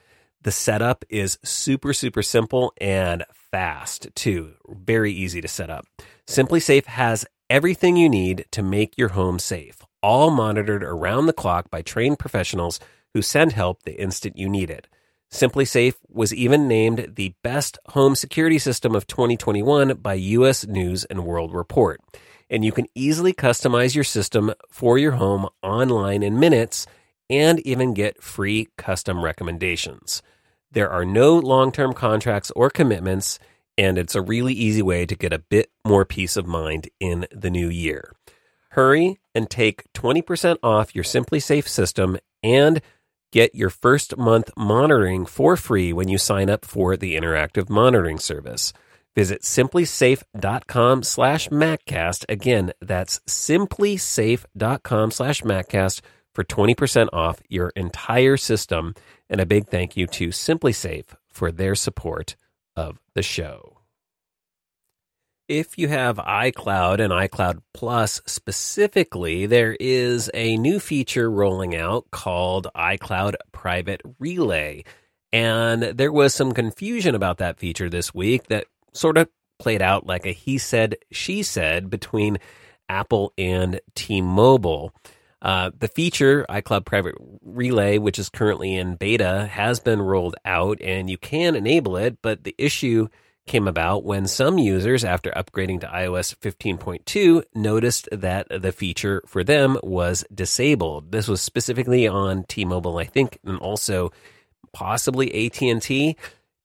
The 0.42 0.51
setup 0.51 1.05
is 1.09 1.38
super, 1.44 1.92
super 1.92 2.22
simple 2.22 2.72
and 2.81 3.24
fast 3.33 4.09
too. 4.14 4.55
Very 4.68 5.12
easy 5.12 5.40
to 5.40 5.48
set 5.48 5.70
up. 5.70 5.87
SimpliSafe 6.27 6.87
has 6.87 7.24
everything 7.50 7.96
you 7.96 8.08
need 8.08 8.44
to 8.50 8.62
make 8.62 8.96
your 8.98 9.08
home 9.08 9.38
safe, 9.38 9.82
all 10.02 10.30
monitored 10.30 10.84
around 10.84 11.26
the 11.26 11.32
clock 11.32 11.70
by 11.70 11.82
trained 11.82 12.18
professionals 12.18 12.78
who 13.14 13.22
send 13.22 13.52
help 13.52 13.82
the 13.82 14.00
instant 14.00 14.37
you 14.37 14.48
need 14.48 14.70
it. 14.70 14.87
SimpliSafe 15.32 15.94
was 16.08 16.32
even 16.32 16.68
named 16.68 17.14
the 17.16 17.34
best 17.42 17.78
home 17.88 18.14
security 18.14 18.58
system 18.58 18.94
of 18.94 19.06
2021 19.06 19.94
by 19.96 20.14
US 20.14 20.66
News 20.66 21.04
and 21.04 21.24
World 21.24 21.52
Report. 21.52 22.00
And 22.50 22.64
you 22.64 22.72
can 22.72 22.87
easily 22.94 23.34
customize 23.34 23.94
your 23.94 24.04
system 24.04 24.52
for 24.70 24.96
your 24.96 25.12
home 25.12 25.48
online 25.62 26.22
in 26.22 26.40
minutes 26.40 26.87
and 27.28 27.61
even 27.61 27.92
get 27.92 28.22
free 28.22 28.68
custom 28.78 29.22
recommendations. 29.22 30.22
There 30.70 30.90
are 30.90 31.04
no 31.04 31.37
long 31.38 31.72
term 31.72 31.92
contracts 31.92 32.50
or 32.56 32.70
commitments, 32.70 33.38
and 33.76 33.98
it's 33.98 34.14
a 34.14 34.22
really 34.22 34.54
easy 34.54 34.82
way 34.82 35.04
to 35.04 35.14
get 35.14 35.32
a 35.32 35.38
bit 35.38 35.70
more 35.88 36.05
peace 36.05 36.37
of 36.37 36.46
mind 36.46 36.88
in 37.01 37.27
the 37.33 37.51
new 37.51 37.68
year. 37.68 38.12
Hurry 38.70 39.18
and 39.35 39.48
take 39.48 39.90
20% 39.94 40.59
off 40.62 40.94
your 40.94 41.05
SimpliSafe 41.05 41.66
system 41.66 42.18
and 42.42 42.81
get 43.33 43.55
your 43.55 43.70
first 43.70 44.16
month 44.16 44.51
monitoring 44.57 45.27
for 45.27 45.57
free 45.57 45.92
when 45.92 46.09
you 46.09 46.18
sign 46.18 46.48
up 46.51 46.64
for 46.64 46.96
the 46.96 47.16
interactive 47.16 47.68
monitoring 47.68 48.18
service. 48.18 48.72
Visit 49.16 49.42
simplisafe.com 49.42 51.03
slash 51.03 51.48
MacCast. 51.48 52.24
Again, 52.29 52.72
that's 52.81 53.18
simplisafe.com 53.27 55.11
slash 55.11 55.42
MacCast 55.42 56.01
for 56.33 56.44
20% 56.44 57.09
off 57.12 57.40
your 57.48 57.70
entire 57.70 58.37
system. 58.37 58.94
And 59.29 59.40
a 59.40 59.46
big 59.46 59.66
thank 59.66 59.96
you 59.96 60.07
to 60.07 60.29
SimpliSafe 60.29 61.16
for 61.33 61.51
their 61.51 61.74
support 61.74 62.37
of 62.77 63.01
the 63.14 63.22
show. 63.22 63.77
If 65.48 65.78
you 65.78 65.88
have 65.88 66.18
iCloud 66.18 67.00
and 67.00 67.11
iCloud 67.11 67.62
Plus 67.72 68.20
specifically, 68.26 69.46
there 69.46 69.74
is 69.80 70.30
a 70.34 70.58
new 70.58 70.78
feature 70.78 71.30
rolling 71.30 71.74
out 71.74 72.11
called 72.11 72.66
iCloud 72.76 73.37
Private 73.50 74.02
Relay. 74.18 74.84
And 75.32 75.82
there 75.82 76.12
was 76.12 76.34
some 76.34 76.52
confusion 76.52 77.14
about 77.14 77.38
that 77.38 77.58
feature 77.58 77.88
this 77.88 78.12
week 78.12 78.48
that 78.48 78.66
sort 78.92 79.16
of 79.16 79.30
played 79.58 79.80
out 79.80 80.06
like 80.06 80.26
a 80.26 80.32
he 80.32 80.58
said, 80.58 80.96
she 81.11 81.42
said 81.42 81.88
between 81.88 82.37
Apple 82.90 83.32
and 83.38 83.80
T 83.94 84.20
Mobile. 84.20 84.92
Uh, 85.40 85.70
the 85.78 85.88
feature, 85.88 86.44
iCloud 86.50 86.84
Private 86.84 87.14
Relay, 87.40 87.96
which 87.96 88.18
is 88.18 88.28
currently 88.28 88.74
in 88.74 88.96
beta, 88.96 89.46
has 89.50 89.80
been 89.80 90.02
rolled 90.02 90.37
out 90.44 90.78
and 90.82 91.08
you 91.08 91.16
can 91.16 91.56
enable 91.56 91.96
it, 91.96 92.18
but 92.20 92.44
the 92.44 92.54
issue 92.58 93.08
came 93.48 93.66
about 93.66 94.04
when 94.04 94.26
some 94.26 94.58
users, 94.58 95.04
after 95.04 95.30
upgrading 95.30 95.80
to 95.80 95.87
iOS 95.88 96.37
15.2, 96.37 97.42
noticed 97.54 98.08
that 98.12 98.46
the 98.48 98.72
feature 98.72 99.22
for 99.26 99.42
them 99.42 99.78
was 99.82 100.24
disabled. 100.32 101.11
This 101.11 101.26
was 101.26 101.42
specifically 101.42 102.06
on 102.06 102.44
T-Mobile, 102.44 102.98
I 102.98 103.04
think, 103.04 103.38
and 103.44 103.58
also 103.58 104.12
possibly 104.72 105.46
AT&T. 105.46 106.16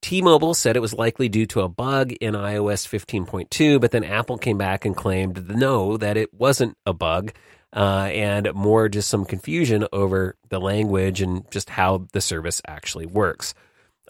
T-Mobile 0.01 0.53
said 0.53 0.75
it 0.75 0.81
was 0.81 0.93
likely 0.93 1.29
due 1.29 1.45
to 1.47 1.61
a 1.61 1.69
bug 1.69 2.11
in 2.11 2.33
iOS 2.33 2.87
15.2, 2.87 3.79
but 3.79 3.91
then 3.91 4.03
Apple 4.03 4.37
came 4.37 4.57
back 4.57 4.85
and 4.85 4.95
claimed 4.95 5.55
no, 5.55 5.97
that 5.97 6.17
it 6.17 6.33
wasn't 6.33 6.77
a 6.85 6.93
bug 6.93 7.31
uh, 7.75 8.09
and 8.11 8.53
more 8.53 8.89
just 8.89 9.09
some 9.09 9.25
confusion 9.25 9.87
over 9.91 10.35
the 10.49 10.59
language 10.59 11.21
and 11.21 11.49
just 11.51 11.69
how 11.69 12.05
the 12.11 12.21
service 12.21 12.61
actually 12.67 13.05
works. 13.05 13.53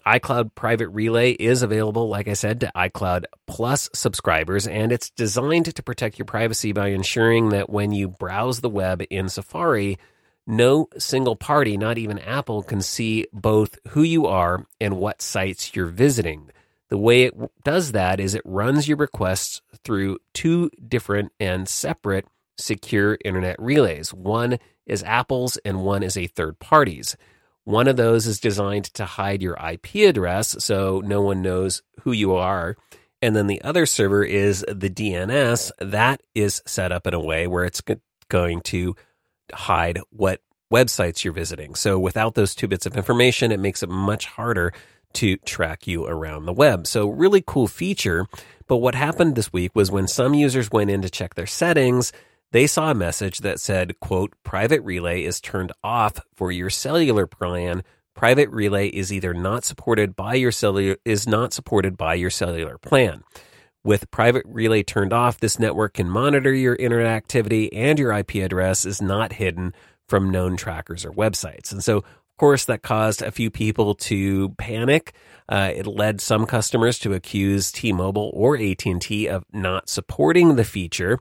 iCloud 0.06 0.54
Private 0.54 0.88
Relay 0.88 1.32
is 1.32 1.62
available, 1.62 2.08
like 2.08 2.28
I 2.28 2.34
said, 2.34 2.60
to 2.60 2.72
iCloud 2.76 3.24
Plus 3.46 3.88
subscribers, 3.94 4.66
and 4.66 4.92
it's 4.92 5.10
designed 5.10 5.74
to 5.74 5.82
protect 5.82 6.18
your 6.18 6.26
privacy 6.26 6.72
by 6.72 6.88
ensuring 6.88 7.50
that 7.50 7.70
when 7.70 7.92
you 7.92 8.08
browse 8.08 8.60
the 8.60 8.68
web 8.68 9.02
in 9.10 9.28
Safari, 9.28 9.98
no 10.46 10.88
single 10.98 11.36
party, 11.36 11.76
not 11.76 11.96
even 11.96 12.18
Apple, 12.18 12.62
can 12.62 12.82
see 12.82 13.26
both 13.32 13.78
who 13.88 14.02
you 14.02 14.26
are 14.26 14.66
and 14.80 14.98
what 14.98 15.22
sites 15.22 15.74
you're 15.74 15.86
visiting. 15.86 16.50
The 16.90 16.98
way 16.98 17.24
it 17.24 17.34
does 17.64 17.92
that 17.92 18.20
is 18.20 18.34
it 18.34 18.42
runs 18.44 18.86
your 18.86 18.98
requests 18.98 19.62
through 19.84 20.18
two 20.34 20.70
different 20.86 21.32
and 21.40 21.66
separate 21.68 22.26
secure 22.58 23.18
internet 23.24 23.56
relays. 23.58 24.12
One 24.12 24.58
is 24.86 25.02
Apple's 25.02 25.56
and 25.64 25.82
one 25.82 26.02
is 26.02 26.16
a 26.16 26.26
third 26.26 26.58
party's. 26.58 27.16
One 27.64 27.88
of 27.88 27.96
those 27.96 28.26
is 28.26 28.40
designed 28.40 28.86
to 28.94 29.04
hide 29.04 29.42
your 29.42 29.56
IP 29.56 30.06
address 30.06 30.56
so 30.62 31.00
no 31.04 31.22
one 31.22 31.42
knows 31.42 31.82
who 32.02 32.12
you 32.12 32.34
are. 32.34 32.76
And 33.22 33.34
then 33.34 33.46
the 33.46 33.62
other 33.62 33.86
server 33.86 34.22
is 34.22 34.64
the 34.68 34.90
DNS. 34.90 35.70
That 35.78 36.22
is 36.34 36.62
set 36.66 36.92
up 36.92 37.06
in 37.06 37.14
a 37.14 37.20
way 37.20 37.46
where 37.46 37.64
it's 37.64 37.82
going 38.28 38.60
to 38.62 38.94
hide 39.52 39.98
what 40.10 40.42
websites 40.70 41.24
you're 41.24 41.32
visiting. 41.32 41.74
So 41.74 41.98
without 41.98 42.34
those 42.34 42.54
two 42.54 42.68
bits 42.68 42.84
of 42.84 42.96
information, 42.96 43.50
it 43.50 43.60
makes 43.60 43.82
it 43.82 43.88
much 43.88 44.26
harder 44.26 44.72
to 45.14 45.36
track 45.38 45.86
you 45.86 46.06
around 46.06 46.44
the 46.44 46.52
web. 46.52 46.86
So 46.86 47.08
really 47.08 47.42
cool 47.46 47.68
feature. 47.68 48.26
But 48.66 48.78
what 48.78 48.94
happened 48.94 49.36
this 49.36 49.52
week 49.52 49.74
was 49.74 49.90
when 49.90 50.08
some 50.08 50.34
users 50.34 50.70
went 50.70 50.90
in 50.90 51.02
to 51.02 51.10
check 51.10 51.34
their 51.34 51.46
settings, 51.46 52.12
they 52.54 52.68
saw 52.68 52.92
a 52.92 52.94
message 52.94 53.40
that 53.40 53.58
said, 53.58 53.98
quote, 53.98 54.32
private 54.44 54.80
relay 54.82 55.24
is 55.24 55.40
turned 55.40 55.72
off 55.82 56.20
for 56.36 56.52
your 56.52 56.70
cellular 56.70 57.26
plan. 57.26 57.82
Private 58.14 58.48
relay 58.50 58.86
is 58.86 59.12
either 59.12 59.34
not 59.34 59.64
supported 59.64 60.14
by 60.14 60.34
your 60.34 60.52
cellular 60.52 60.96
is 61.04 61.26
not 61.26 61.52
supported 61.52 61.96
by 61.96 62.14
your 62.14 62.30
cellular 62.30 62.78
plan. 62.78 63.24
With 63.82 64.08
private 64.12 64.44
relay 64.46 64.84
turned 64.84 65.12
off, 65.12 65.40
this 65.40 65.58
network 65.58 65.94
can 65.94 66.08
monitor 66.08 66.54
your 66.54 66.76
internet 66.76 67.08
activity 67.08 67.72
and 67.72 67.98
your 67.98 68.12
IP 68.12 68.36
address 68.36 68.84
is 68.84 69.02
not 69.02 69.32
hidden 69.32 69.74
from 70.08 70.30
known 70.30 70.56
trackers 70.56 71.04
or 71.04 71.10
websites. 71.10 71.72
And 71.72 71.82
so, 71.82 71.96
of 71.96 72.36
course, 72.38 72.66
that 72.66 72.82
caused 72.82 73.20
a 73.20 73.32
few 73.32 73.50
people 73.50 73.96
to 73.96 74.50
panic. 74.50 75.12
Uh, 75.48 75.72
it 75.74 75.88
led 75.88 76.20
some 76.20 76.46
customers 76.46 77.00
to 77.00 77.14
accuse 77.14 77.72
T-Mobile 77.72 78.30
or 78.32 78.56
AT&T 78.56 79.26
of 79.26 79.44
not 79.52 79.88
supporting 79.88 80.54
the 80.54 80.64
feature. 80.64 81.18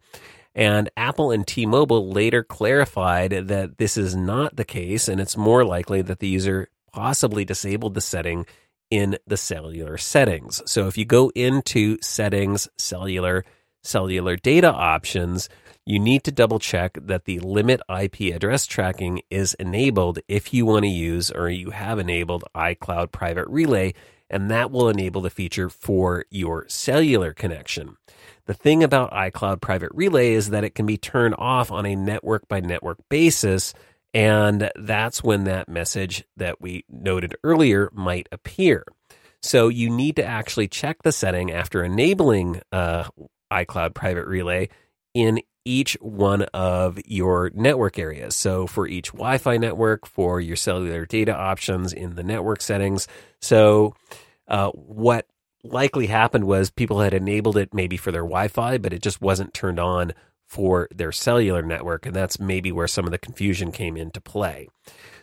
And 0.56 0.90
Apple 0.96 1.32
and 1.32 1.46
T 1.48 1.66
Mobile 1.66 2.12
later 2.12 2.44
clarified 2.44 3.32
that 3.48 3.78
this 3.78 3.98
is 3.98 4.16
not 4.16 4.56
the 4.56 4.66
case, 4.66 5.08
and 5.08 5.20
it's 5.20 5.36
more 5.36 5.66
likely 5.66 6.02
that 6.04 6.20
the 6.20 6.28
user 6.28 6.70
possibly 6.92 7.44
disabled 7.44 7.96
the 7.96 8.02
setting 8.02 8.46
in 8.92 9.18
the 9.26 9.38
cellular 9.38 9.98
settings. 9.98 10.62
So 10.68 10.88
if 10.88 10.98
you 10.98 11.06
go 11.06 11.32
into 11.34 11.98
settings, 12.02 12.68
cellular, 12.78 13.44
cellular 13.82 14.36
data 14.36 14.72
options, 14.72 15.50
you 15.86 16.00
need 16.00 16.24
to 16.26 16.32
double 16.32 16.60
check 16.60 16.98
that 17.02 17.26
the 17.26 17.40
limit 17.40 17.82
IP 17.90 18.34
address 18.34 18.68
tracking 18.68 19.22
is 19.32 19.56
enabled 19.56 20.20
if 20.28 20.54
you 20.54 20.66
want 20.66 20.84
to 20.84 20.90
use 20.90 21.32
or 21.32 21.50
you 21.50 21.72
have 21.72 21.98
enabled 21.98 22.46
iCloud 22.56 23.12
Private 23.12 23.48
Relay, 23.48 23.94
and 24.30 24.50
that 24.52 24.72
will 24.72 24.88
enable 24.88 25.22
the 25.22 25.30
feature 25.30 25.70
for 25.70 26.26
your 26.30 26.66
cellular 26.70 27.34
connection. 27.34 27.98
The 28.46 28.54
thing 28.54 28.84
about 28.84 29.12
iCloud 29.12 29.62
Private 29.62 29.92
Relay 29.94 30.34
is 30.34 30.50
that 30.50 30.64
it 30.64 30.76
can 30.76 30.86
be 30.86 30.98
turned 30.98 31.36
off 31.38 31.72
on 31.72 31.86
a 31.86 31.96
network 31.96 32.48
by 32.48 32.60
network 32.60 32.98
basis. 33.10 33.74
And 34.14 34.70
that's 34.76 35.24
when 35.24 35.46
that 35.46 35.70
message 35.70 36.26
that 36.38 36.62
we 36.62 36.86
noted 36.90 37.36
earlier 37.44 37.90
might 37.94 38.28
appear. 38.32 38.84
So 39.42 39.70
you 39.70 39.90
need 39.90 40.18
to 40.18 40.26
actually 40.26 40.68
check 40.68 41.04
the 41.04 41.12
setting 41.12 41.52
after 41.52 41.84
enabling 41.84 42.62
uh, 42.72 43.06
iCloud 43.52 43.94
Private 43.94 44.28
Relay 44.28 44.70
in 45.14 45.40
each 45.66 45.98
one 46.02 46.44
of 46.54 47.00
your 47.06 47.50
network 47.54 47.98
areas. 47.98 48.36
So 48.36 48.68
for 48.68 48.88
each 48.88 49.12
Wi 49.12 49.38
Fi 49.38 49.58
network, 49.58 50.06
for 50.06 50.42
your 50.42 50.56
cellular 50.56 51.06
data 51.06 51.36
options 51.36 51.94
in 51.94 52.16
the 52.16 52.24
network 52.24 52.62
settings. 52.62 53.08
So, 53.42 53.96
uh, 54.48 54.70
what 54.72 55.26
likely 55.64 56.08
happened 56.08 56.46
was 56.46 56.70
people 56.70 57.00
had 57.02 57.14
enabled 57.14 57.58
it 57.58 57.74
maybe 57.74 57.98
for 57.98 58.12
their 58.12 58.22
Wi 58.22 58.48
Fi, 58.48 58.78
but 58.78 58.94
it 58.94 59.02
just 59.02 59.22
wasn't 59.22 59.54
turned 59.54 59.80
on 59.80 60.14
for 60.46 60.88
their 60.94 61.12
cellular 61.12 61.62
network. 61.62 62.06
And 62.06 62.16
that's 62.16 62.40
maybe 62.40 62.72
where 62.72 62.88
some 62.88 63.06
of 63.06 63.12
the 63.12 63.18
confusion 63.18 63.72
came 63.72 63.98
into 63.98 64.22
play. 64.22 64.68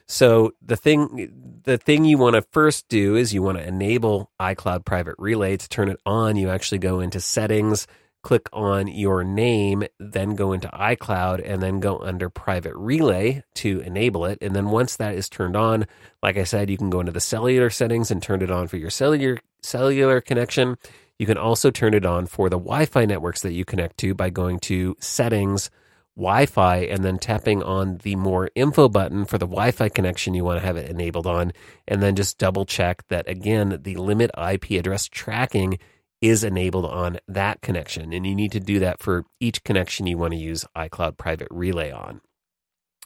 So 0.06 0.54
the 0.60 0.76
thing 0.76 1.60
the 1.62 1.78
thing 1.78 2.04
you 2.04 2.18
want 2.18 2.34
to 2.34 2.42
first 2.42 2.88
do 2.88 3.14
is 3.14 3.32
you 3.32 3.42
want 3.42 3.58
to 3.58 3.66
enable 3.66 4.32
iCloud 4.40 4.84
Private 4.84 5.14
Relay 5.18 5.56
to 5.56 5.68
turn 5.68 5.88
it 5.88 6.00
on. 6.04 6.34
You 6.34 6.50
actually 6.50 6.78
go 6.78 6.98
into 6.98 7.20
settings, 7.20 7.86
click 8.22 8.48
on 8.52 8.86
your 8.88 9.24
name, 9.24 9.84
then 9.98 10.34
go 10.34 10.52
into 10.52 10.68
iCloud 10.68 11.42
and 11.44 11.62
then 11.62 11.80
go 11.80 11.98
under 11.98 12.28
Private 12.28 12.74
Relay 12.76 13.42
to 13.54 13.80
enable 13.80 14.24
it. 14.26 14.38
And 14.40 14.54
then 14.54 14.70
once 14.70 14.96
that 14.96 15.14
is 15.14 15.28
turned 15.28 15.56
on, 15.56 15.86
like 16.22 16.36
I 16.36 16.44
said, 16.44 16.70
you 16.70 16.76
can 16.76 16.90
go 16.90 17.00
into 17.00 17.12
the 17.12 17.20
cellular 17.20 17.70
settings 17.70 18.10
and 18.10 18.22
turn 18.22 18.42
it 18.42 18.50
on 18.50 18.68
for 18.68 18.76
your 18.76 18.90
cellular 18.90 19.38
cellular 19.62 20.20
connection. 20.20 20.76
You 21.18 21.26
can 21.26 21.38
also 21.38 21.70
turn 21.70 21.94
it 21.94 22.06
on 22.06 22.26
for 22.26 22.48
the 22.48 22.58
Wi-Fi 22.58 23.04
networks 23.04 23.42
that 23.42 23.52
you 23.52 23.64
connect 23.64 23.98
to 23.98 24.14
by 24.14 24.30
going 24.30 24.58
to 24.60 24.96
settings 25.00 25.70
Wi 26.16 26.46
Fi 26.46 26.78
and 26.78 27.04
then 27.04 27.18
tapping 27.18 27.62
on 27.62 27.98
the 27.98 28.16
more 28.16 28.50
info 28.54 28.88
button 28.88 29.24
for 29.24 29.38
the 29.38 29.46
Wi 29.46 29.70
Fi 29.70 29.88
connection 29.88 30.34
you 30.34 30.44
want 30.44 30.60
to 30.60 30.66
have 30.66 30.76
it 30.76 30.90
enabled 30.90 31.26
on. 31.26 31.52
And 31.88 32.02
then 32.02 32.16
just 32.16 32.38
double 32.38 32.66
check 32.66 33.06
that 33.08 33.28
again, 33.28 33.78
the 33.82 33.96
limit 33.96 34.30
IP 34.36 34.72
address 34.72 35.06
tracking 35.08 35.78
is 36.20 36.44
enabled 36.44 36.86
on 36.86 37.18
that 37.28 37.62
connection. 37.62 38.12
And 38.12 38.26
you 38.26 38.34
need 38.34 38.52
to 38.52 38.60
do 38.60 38.78
that 38.80 39.00
for 39.00 39.24
each 39.40 39.64
connection 39.64 40.06
you 40.06 40.18
want 40.18 40.32
to 40.32 40.38
use 40.38 40.64
iCloud 40.76 41.16
Private 41.16 41.48
Relay 41.50 41.90
on. 41.90 42.20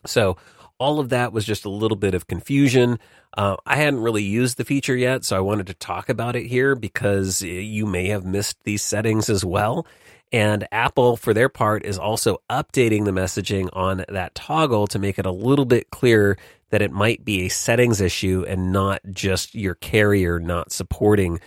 So, 0.07 0.37
all 0.79 0.99
of 0.99 1.11
that 1.11 1.33
was 1.33 1.45
just 1.45 1.65
a 1.65 1.71
little 1.71 1.97
bit 1.97 2.15
of 2.15 2.27
confusion. 2.27 2.99
Uh, 3.37 3.57
I 3.65 3.77
hadn't 3.77 4.01
really 4.01 4.25
used 4.25 4.57
the 4.57 4.65
feature 4.65 4.97
yet, 4.97 5.25
so 5.25 5.37
I 5.37 5.41
wanted 5.41 5.69
to 5.69 5.75
talk 5.75 6.09
about 6.09 6.35
it 6.35 6.47
here 6.47 6.75
because 6.75 7.43
you 7.43 7.87
may 7.87 8.09
have 8.09 8.25
missed 8.25 8.57
these 8.65 8.83
settings 8.83 9.31
as 9.31 9.45
well. 9.45 9.87
And 10.33 10.67
Apple, 10.73 11.17
for 11.17 11.33
their 11.33 11.49
part, 11.49 11.85
is 11.85 11.97
also 11.97 12.39
updating 12.51 13.05
the 13.05 13.13
messaging 13.13 13.69
on 13.73 14.05
that 14.09 14.35
toggle 14.35 14.89
to 14.89 14.99
make 14.99 15.17
it 15.19 15.27
a 15.27 15.31
little 15.31 15.65
bit 15.65 15.91
clearer 15.91 16.37
that 16.71 16.83
it 16.83 16.91
might 16.91 17.25
be 17.25 17.43
a 17.43 17.51
settings 17.51 18.01
issue 18.01 18.45
and 18.49 18.73
not 18.73 19.01
just 19.13 19.55
your 19.55 19.77
carrier 19.77 20.41
not 20.41 20.73
supporting 20.73 21.39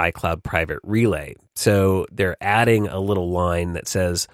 iCloud 0.00 0.42
Private 0.42 0.80
Relay. 0.82 1.34
So 1.54 2.06
they're 2.10 2.36
adding 2.40 2.88
a 2.88 2.98
little 2.98 3.30
line 3.30 3.74
that 3.74 3.86
says, 3.86 4.26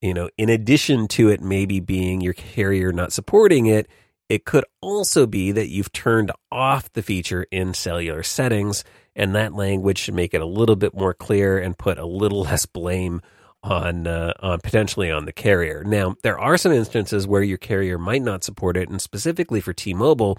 you 0.00 0.14
know, 0.14 0.30
in 0.38 0.48
addition 0.48 1.08
to 1.08 1.28
it 1.28 1.42
maybe 1.42 1.78
being 1.80 2.20
your 2.20 2.32
carrier 2.32 2.92
not 2.92 3.12
supporting 3.12 3.66
it, 3.66 3.86
it 4.30 4.44
could 4.44 4.64
also 4.80 5.26
be 5.26 5.52
that 5.52 5.68
you've 5.68 5.92
turned 5.92 6.30
off 6.50 6.92
the 6.92 7.02
feature 7.02 7.46
in 7.50 7.74
cellular 7.74 8.22
settings, 8.22 8.84
and 9.14 9.34
that 9.34 9.54
language 9.54 9.98
should 9.98 10.14
make 10.14 10.34
it 10.34 10.40
a 10.40 10.46
little 10.46 10.76
bit 10.76 10.94
more 10.94 11.12
clear 11.12 11.58
and 11.58 11.76
put 11.76 11.98
a 11.98 12.06
little 12.06 12.40
less 12.44 12.64
blame 12.64 13.20
on 13.62 14.06
uh, 14.06 14.32
on 14.40 14.60
potentially 14.60 15.10
on 15.10 15.26
the 15.26 15.32
carrier. 15.32 15.84
Now, 15.84 16.16
there 16.22 16.38
are 16.38 16.56
some 16.56 16.72
instances 16.72 17.26
where 17.26 17.42
your 17.42 17.58
carrier 17.58 17.98
might 17.98 18.22
not 18.22 18.44
support 18.44 18.76
it, 18.76 18.88
and 18.88 19.00
specifically 19.00 19.60
for 19.60 19.72
T-Mobile, 19.72 20.38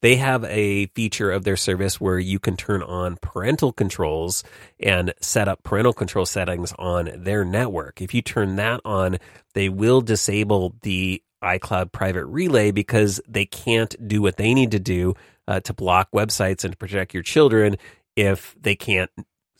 they 0.00 0.16
have 0.16 0.44
a 0.44 0.86
feature 0.86 1.30
of 1.30 1.44
their 1.44 1.56
service 1.56 2.00
where 2.00 2.18
you 2.18 2.38
can 2.38 2.56
turn 2.56 2.82
on 2.82 3.16
parental 3.16 3.72
controls 3.72 4.42
and 4.80 5.12
set 5.20 5.48
up 5.48 5.62
parental 5.62 5.92
control 5.92 6.26
settings 6.26 6.72
on 6.78 7.10
their 7.14 7.44
network. 7.44 8.00
If 8.00 8.14
you 8.14 8.22
turn 8.22 8.56
that 8.56 8.80
on, 8.84 9.18
they 9.54 9.68
will 9.68 10.00
disable 10.00 10.74
the 10.82 11.22
iCloud 11.42 11.92
private 11.92 12.24
relay 12.26 12.70
because 12.70 13.20
they 13.28 13.44
can't 13.44 13.94
do 14.08 14.22
what 14.22 14.36
they 14.36 14.54
need 14.54 14.70
to 14.70 14.78
do 14.78 15.14
uh, 15.48 15.60
to 15.60 15.74
block 15.74 16.08
websites 16.12 16.64
and 16.64 16.72
to 16.72 16.76
protect 16.76 17.14
your 17.14 17.22
children 17.22 17.76
if 18.16 18.54
they 18.60 18.76
can't 18.76 19.10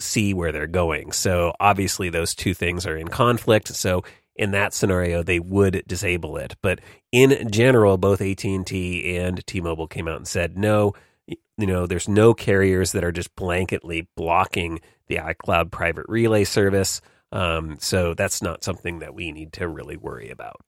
see 0.02 0.34
where 0.34 0.52
they're 0.52 0.66
going. 0.66 1.12
So 1.12 1.52
obviously 1.60 2.10
those 2.10 2.34
two 2.34 2.54
things 2.54 2.86
are 2.86 2.96
in 2.96 3.08
conflict. 3.08 3.68
So 3.68 4.04
in 4.34 4.50
that 4.52 4.74
scenario 4.74 5.22
they 5.22 5.38
would 5.38 5.84
disable 5.86 6.36
it. 6.36 6.56
But 6.62 6.80
in 7.10 7.50
general 7.50 7.98
both 7.98 8.20
AT&T 8.20 9.16
and 9.16 9.46
T-Mobile 9.46 9.86
came 9.86 10.08
out 10.08 10.16
and 10.16 10.28
said 10.28 10.56
no, 10.56 10.94
you 11.26 11.66
know, 11.66 11.86
there's 11.86 12.08
no 12.08 12.34
carriers 12.34 12.92
that 12.92 13.04
are 13.04 13.12
just 13.12 13.34
blanketly 13.36 14.06
blocking 14.16 14.80
the 15.06 15.16
iCloud 15.16 15.70
private 15.70 16.06
relay 16.08 16.44
service. 16.44 17.00
Um, 17.30 17.76
so 17.78 18.14
that's 18.14 18.42
not 18.42 18.64
something 18.64 18.98
that 18.98 19.14
we 19.14 19.32
need 19.32 19.52
to 19.54 19.68
really 19.68 19.96
worry 19.96 20.30
about. 20.30 20.60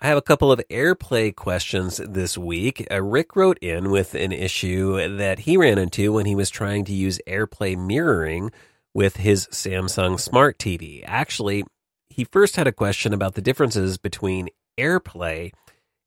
I 0.00 0.06
have 0.06 0.16
a 0.16 0.22
couple 0.22 0.52
of 0.52 0.62
AirPlay 0.70 1.34
questions 1.34 1.96
this 1.96 2.38
week. 2.38 2.86
Uh, 2.88 3.02
Rick 3.02 3.34
wrote 3.34 3.58
in 3.58 3.90
with 3.90 4.14
an 4.14 4.30
issue 4.30 5.16
that 5.16 5.40
he 5.40 5.56
ran 5.56 5.76
into 5.76 6.12
when 6.12 6.24
he 6.24 6.36
was 6.36 6.50
trying 6.50 6.84
to 6.84 6.92
use 6.92 7.18
AirPlay 7.26 7.76
mirroring 7.76 8.52
with 8.94 9.16
his 9.16 9.48
Samsung 9.48 10.20
Smart 10.20 10.56
TV. 10.56 11.02
Actually, 11.04 11.64
he 12.10 12.22
first 12.22 12.54
had 12.54 12.68
a 12.68 12.72
question 12.72 13.12
about 13.12 13.34
the 13.34 13.40
differences 13.40 13.98
between 13.98 14.50
AirPlay 14.78 15.52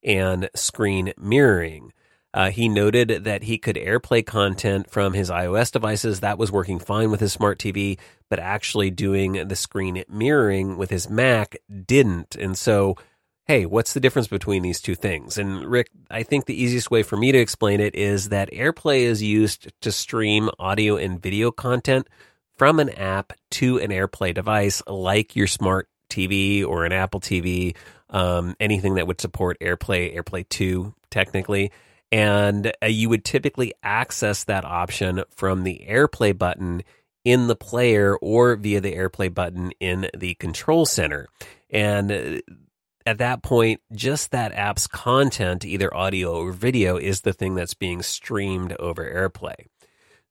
and 0.01 0.49
screen 0.55 1.11
mirroring. 1.17 1.91
Uh, 2.33 2.49
he 2.49 2.69
noted 2.69 3.25
that 3.25 3.43
he 3.43 3.57
could 3.57 3.75
AirPlay 3.75 4.25
content 4.25 4.89
from 4.89 5.11
his 5.11 5.29
iOS 5.29 5.69
devices. 5.69 6.21
That 6.21 6.37
was 6.37 6.49
working 6.49 6.79
fine 6.79 7.11
with 7.11 7.19
his 7.19 7.33
smart 7.33 7.59
TV, 7.59 7.99
but 8.29 8.39
actually 8.39 8.89
doing 8.89 9.49
the 9.49 9.55
screen 9.57 10.01
mirroring 10.07 10.77
with 10.77 10.91
his 10.91 11.09
Mac 11.09 11.57
didn't. 11.85 12.37
And 12.37 12.57
so 12.57 12.95
hey, 13.45 13.65
what's 13.65 13.93
the 13.93 13.99
difference 13.99 14.27
between 14.27 14.63
these 14.63 14.81
two 14.81 14.95
things? 14.95 15.37
And 15.37 15.65
Rick, 15.65 15.89
I 16.09 16.23
think 16.23 16.45
the 16.45 16.61
easiest 16.61 16.91
way 16.91 17.03
for 17.03 17.17
me 17.17 17.31
to 17.31 17.39
explain 17.39 17.79
it 17.79 17.95
is 17.95 18.29
that 18.29 18.51
AirPlay 18.51 19.01
is 19.01 19.21
used 19.21 19.71
to 19.81 19.91
stream 19.91 20.49
audio 20.59 20.95
and 20.95 21.21
video 21.21 21.51
content 21.51 22.07
from 22.57 22.79
an 22.79 22.89
app 22.89 23.33
to 23.51 23.79
an 23.79 23.89
AirPlay 23.89 24.33
device, 24.33 24.83
like 24.87 25.35
your 25.35 25.47
smart 25.47 25.89
TV 26.09 26.65
or 26.65 26.85
an 26.85 26.91
Apple 26.91 27.19
TV, 27.19 27.75
um, 28.09 28.55
anything 28.59 28.95
that 28.95 29.07
would 29.07 29.19
support 29.19 29.59
AirPlay, 29.59 30.15
AirPlay 30.15 30.47
2, 30.47 30.93
technically. 31.09 31.71
And 32.11 32.71
uh, 32.83 32.87
you 32.87 33.09
would 33.09 33.23
typically 33.25 33.73
access 33.81 34.43
that 34.43 34.65
option 34.65 35.23
from 35.35 35.63
the 35.63 35.85
AirPlay 35.89 36.37
button 36.37 36.83
in 37.23 37.47
the 37.47 37.55
player 37.55 38.17
or 38.17 38.55
via 38.55 38.81
the 38.81 38.93
AirPlay 38.93 39.33
button 39.33 39.71
in 39.79 40.09
the 40.15 40.35
control 40.35 40.85
center. 40.85 41.27
And 41.69 42.11
uh, 42.11 42.53
at 43.05 43.17
that 43.17 43.43
point, 43.43 43.81
just 43.91 44.31
that 44.31 44.53
app's 44.53 44.87
content, 44.87 45.65
either 45.65 45.95
audio 45.95 46.35
or 46.35 46.51
video, 46.51 46.97
is 46.97 47.21
the 47.21 47.33
thing 47.33 47.55
that's 47.55 47.73
being 47.73 48.01
streamed 48.01 48.73
over 48.79 49.03
AirPlay. 49.03 49.65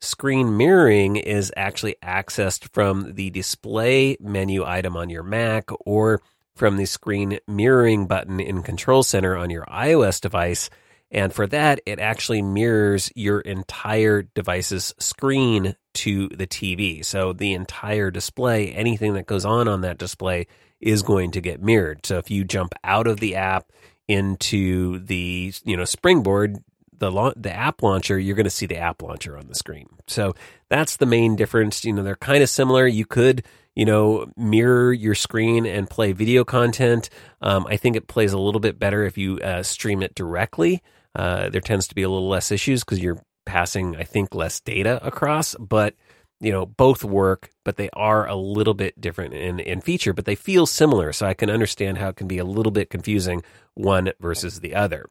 Screen 0.01 0.57
mirroring 0.57 1.17
is 1.17 1.53
actually 1.57 1.97
accessed 2.03 2.73
from 2.73 3.15
the 3.15 3.31
display 3.31 4.17
menu 4.19 4.65
item 4.65 4.97
on 4.97 5.11
your 5.11 5.23
Mac 5.23 5.69
or 5.85 6.23
from 6.55 6.77
the 6.77 6.87
screen 6.87 7.39
mirroring 7.47 8.07
button 8.07 8.41
in 8.41 8.63
Control 8.63 9.03
Center 9.03 9.37
on 9.37 9.51
your 9.51 9.65
iOS 9.67 10.21
device. 10.21 10.71
And 11.11 11.33
for 11.33 11.47
that, 11.49 11.81
it 11.87 11.99
actually 11.99 12.41
mirrors 12.41 13.11
your 13.15 13.41
entire 13.41 14.23
device's 14.23 14.95
screen 14.99 15.75
to 15.95 16.29
the 16.29 16.47
TV. 16.47 17.05
So 17.05 17.33
the 17.33 17.53
entire 17.53 18.11
display, 18.11 18.73
anything 18.73 19.15
that 19.15 19.27
goes 19.27 19.45
on 19.45 19.69
on 19.69 19.83
that 19.83 19.99
display 19.99 20.47
is 20.81 21.03
going 21.03 21.31
to 21.33 21.41
get 21.41 21.63
mirrored. 21.63 22.07
So 22.07 22.19
if 22.19 22.31
you 22.31 22.45
jump 22.45 22.75
out 22.85 23.07
of 23.07 23.21
the 23.21 23.37
app 23.37 23.71
into 24.09 24.99
the 25.01 25.53
you 25.65 25.77
know 25.77 25.85
springboard 25.85 26.59
the 26.99 27.33
the 27.37 27.53
app 27.53 27.81
launcher 27.83 28.19
you're 28.19 28.35
going 28.35 28.43
to 28.45 28.51
see 28.51 28.67
the 28.67 28.77
app 28.77 29.03
launcher 29.03 29.37
on 29.37 29.47
the 29.47 29.55
screen. 29.55 29.89
So 30.07 30.35
that's 30.69 30.97
the 30.97 31.07
main 31.07 31.37
difference. 31.37 31.85
You 31.85 31.93
know 31.93 32.03
they're 32.03 32.17
kind 32.17 32.43
of 32.43 32.49
similar. 32.49 32.87
You 32.87 33.07
could 33.07 33.45
you 33.75 33.85
know 33.85 34.31
mirror 34.37 34.93
your 34.93 35.15
screen 35.15 35.67
and 35.67 35.89
play 35.89 36.13
video 36.13 36.45
content. 36.45 37.09
Um, 37.41 37.67
i 37.69 37.77
think 37.77 37.97
it 37.97 38.09
plays 38.09 38.33
a 38.33 38.39
little 38.39 38.61
bit 38.61 38.79
better 38.79 39.05
if 39.05 39.17
you 39.17 39.39
uh, 39.39 39.63
stream 39.63 40.03
it 40.03 40.15
directly. 40.15 40.83
Uh, 41.15 41.49
there 41.49 41.61
tends 41.61 41.89
to 41.89 41.95
be 41.95 42.03
a 42.03 42.09
little 42.09 42.29
less 42.29 42.53
issues 42.53 42.85
because 42.85 43.01
you're 43.01 43.21
passing 43.47 43.97
i 43.97 44.05
think 44.05 44.35
less 44.35 44.61
data 44.61 45.05
across 45.05 45.57
but 45.57 45.95
you 46.41 46.51
know 46.51 46.67
both 46.67 47.05
work 47.05 47.51
but 47.65 47.77
they 47.77 47.91
are 47.93 48.27
a 48.27 48.35
little 48.35 48.75
bit 48.75 49.01
different 49.01 49.35
in, 49.35 49.61
in 49.61 49.81
feature 49.81 50.13
but 50.13 50.25
they 50.25 50.35
feel 50.35 50.67
similar. 50.67 51.13
So 51.13 51.27
i 51.27 51.35
can 51.35 51.51
understand 51.51 51.99
how 51.99 52.09
it 52.09 52.17
can 52.17 52.27
be 52.27 52.39
a 52.39 52.45
little 52.45 52.73
bit 52.73 52.91
confusing 52.91 53.43
one 53.75 54.13
versus 54.21 54.61
the 54.61 54.75
other. 54.75 55.09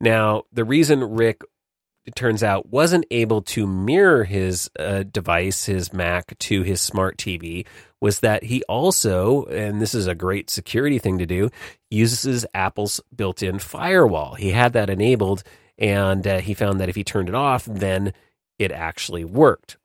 Now 0.00 0.44
the 0.52 0.64
reason 0.64 1.02
rick 1.02 1.42
it 2.04 2.14
turns 2.14 2.42
out 2.42 2.68
wasn't 2.68 3.06
able 3.10 3.40
to 3.40 3.66
mirror 3.66 4.24
his 4.24 4.70
uh, 4.78 5.04
device 5.04 5.64
his 5.64 5.92
mac 5.92 6.36
to 6.38 6.62
his 6.62 6.80
smart 6.80 7.16
tv 7.16 7.66
was 8.00 8.20
that 8.20 8.42
he 8.42 8.62
also 8.64 9.44
and 9.44 9.80
this 9.80 9.94
is 9.94 10.06
a 10.06 10.14
great 10.14 10.50
security 10.50 10.98
thing 10.98 11.18
to 11.18 11.26
do 11.26 11.50
uses 11.90 12.44
apple's 12.54 13.00
built-in 13.14 13.58
firewall. 13.58 14.34
He 14.34 14.50
had 14.50 14.72
that 14.72 14.90
enabled 14.90 15.44
and 15.78 16.26
uh, 16.26 16.40
he 16.40 16.54
found 16.54 16.80
that 16.80 16.88
if 16.88 16.96
he 16.96 17.04
turned 17.04 17.28
it 17.28 17.34
off 17.34 17.64
then 17.64 18.12
it 18.58 18.72
actually 18.72 19.24
worked 19.24 19.78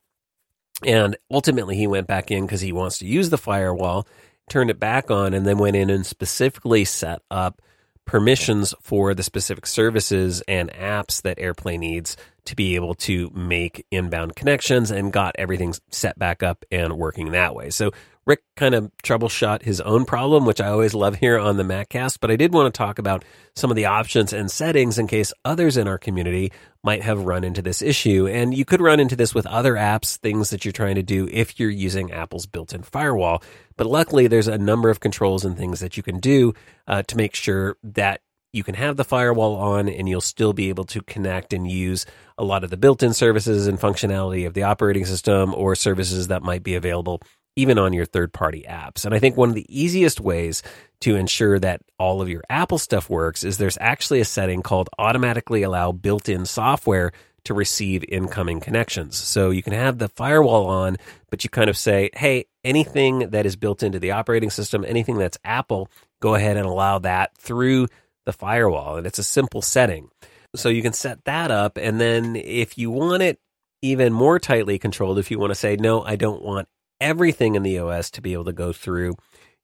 and 0.86 1.18
ultimately, 1.32 1.76
he 1.76 1.88
went 1.88 2.08
back 2.08 2.32
in 2.32 2.46
because 2.46 2.62
he 2.62 2.72
wants 2.72 3.00
to 3.00 3.06
use 3.06 3.30
the 3.30 3.38
firewall. 3.38 4.08
turned 4.50 4.72
it 4.72 4.80
back 4.80 5.12
on 5.12 5.34
and 5.34 5.46
then 5.46 5.58
went 5.60 5.76
in 5.76 5.90
and 5.90 6.06
specifically 6.06 6.84
set 6.84 7.22
up 7.30 7.62
permissions 8.06 8.74
for 8.82 9.14
the 9.14 9.22
specific 9.22 9.68
services 9.68 10.42
and 10.48 10.72
apps 10.72 11.22
that 11.22 11.38
AirPlay 11.38 11.78
needs 11.78 12.18
to 12.46 12.56
be 12.56 12.74
able 12.74 12.96
to 12.96 13.30
make 13.36 13.86
inbound 13.92 14.36
connections 14.36 14.90
and 14.90 15.14
got 15.14 15.36
everything 15.38 15.76
set 15.92 16.18
back 16.18 16.42
up 16.42 16.66
and 16.72 16.98
working 16.98 17.34
that 17.34 17.54
way. 17.54 17.70
So 17.70 17.92
Rick 18.30 18.44
kind 18.56 18.76
of 18.76 18.92
troubleshot 19.04 19.64
his 19.64 19.82
own 19.82 20.06
problem, 20.06 20.46
which 20.46 20.62
I 20.62 20.68
always 20.68 20.94
love 20.94 21.16
here 21.16 21.40
on 21.40 21.58
the 21.58 21.64
MacCast. 21.64 22.20
But 22.22 22.30
I 22.30 22.36
did 22.36 22.54
want 22.54 22.72
to 22.72 22.78
talk 22.78 23.00
about 23.00 23.26
some 23.56 23.72
of 23.72 23.76
the 23.76 23.86
options 23.86 24.34
and 24.34 24.52
settings 24.52 25.00
in 25.00 25.08
case 25.08 25.34
others 25.44 25.78
in 25.78 25.88
our 25.88 25.98
community 25.98 26.52
might 26.84 27.02
have 27.02 27.26
run 27.26 27.44
into 27.44 27.64
this 27.64 27.82
issue. 27.82 28.28
And 28.28 28.54
you 28.54 28.66
could 28.66 28.82
run 28.82 29.00
into 29.00 29.16
this 29.16 29.34
with 29.34 29.48
other 29.48 29.74
apps, 29.74 30.18
things 30.18 30.52
that 30.52 30.64
you're 30.64 30.72
trying 30.72 30.94
to 30.96 31.04
do 31.04 31.28
if 31.32 31.60
you're 31.60 31.72
using 31.72 32.12
Apple's 32.12 32.46
built 32.46 32.72
in 32.72 32.84
firewall. 32.84 33.42
But 33.78 33.88
luckily, 33.88 34.28
there's 34.28 34.48
a 34.48 34.60
number 34.60 34.92
of 34.92 35.00
controls 35.00 35.44
and 35.44 35.58
things 35.58 35.80
that 35.80 35.98
you 35.98 36.04
can 36.04 36.20
do 36.20 36.54
uh, 36.88 37.02
to 37.04 37.18
make 37.18 37.34
sure 37.34 37.78
that 37.82 38.22
you 38.54 38.64
can 38.64 38.76
have 38.76 38.96
the 38.96 39.04
firewall 39.04 39.56
on 39.56 39.90
and 39.90 40.08
you'll 40.08 40.22
still 40.22 40.54
be 40.54 40.70
able 40.70 40.84
to 40.84 41.02
connect 41.02 41.54
and 41.54 41.70
use 41.70 42.06
a 42.38 42.44
lot 42.44 42.64
of 42.64 42.70
the 42.70 42.78
built 42.78 43.04
in 43.04 43.14
services 43.14 43.68
and 43.68 43.80
functionality 43.80 44.48
of 44.48 44.54
the 44.54 44.64
operating 44.64 45.06
system 45.06 45.54
or 45.54 45.76
services 45.76 46.28
that 46.28 46.42
might 46.42 46.64
be 46.64 46.76
available 46.76 47.22
even 47.60 47.78
on 47.78 47.94
your 47.94 48.06
third 48.06 48.34
party 48.34 48.66
apps. 48.68 49.06
And 49.06 49.14
I 49.14 49.20
think 49.20 49.36
one 49.36 49.50
of 49.50 49.56
the 49.56 49.66
easiest 49.70 50.20
ways 50.20 50.64
to 51.02 51.16
ensure 51.16 51.60
that 51.60 51.82
all 51.98 52.22
of 52.22 52.30
your 52.30 52.44
Apple 52.50 52.78
stuff 52.78 53.10
works 53.10 53.44
is 53.44 53.58
there's 53.58 53.78
actually 53.80 54.22
a 54.22 54.26
setting 54.26 54.62
called 54.62 54.90
automatically 54.98 55.64
allow 55.64 55.92
built 55.92 56.30
in 56.30 56.46
software 56.46 57.12
to 57.46 57.54
receive 57.54 58.04
incoming 58.10 58.60
connections. 58.60 59.18
So 59.18 59.50
you 59.50 59.64
can 59.64 59.74
have 59.74 59.98
the 59.98 60.10
firewall 60.10 60.68
on, 60.68 60.98
but 61.30 61.44
you 61.44 61.50
kind 61.50 61.70
of 61.70 61.78
say, 61.78 62.10
hey, 62.14 62.46
anything 62.64 63.30
that 63.32 63.46
is 63.46 63.56
built 63.56 63.84
into 63.84 64.00
the 64.00 64.12
operating 64.12 64.50
system, 64.50 64.84
anything 64.86 65.18
that's 65.18 65.38
Apple, 65.44 65.90
go 66.22 66.36
ahead 66.36 66.58
and 66.58 66.66
allow 66.66 67.00
that 67.00 67.38
through 67.38 67.88
the 68.26 68.34
firewall. 68.34 68.98
And 68.98 69.08
it's 69.08 69.20
a 69.20 69.24
simple 69.24 69.62
setting. 69.62 70.10
So 70.56 70.70
you 70.70 70.82
can 70.82 70.94
set 70.94 71.24
that 71.26 71.52
up. 71.52 71.78
And 71.78 72.00
then 72.00 72.36
if 72.36 72.78
you 72.78 72.92
want 72.92 73.24
it 73.24 73.40
even 73.82 74.12
more 74.12 74.40
tightly 74.40 74.78
controlled, 74.78 75.20
if 75.20 75.32
you 75.32 75.40
want 75.40 75.52
to 75.52 75.56
say, 75.56 75.78
no, 75.78 76.04
I 76.04 76.16
don't 76.16 76.42
want 76.42 76.68
everything 77.02 77.56
in 77.56 77.64
the 77.64 77.80
OS 77.80 78.12
to 78.12 78.22
be 78.22 78.34
able 78.34 78.46
to 78.46 78.54
go 78.54 78.74
through. 78.74 79.16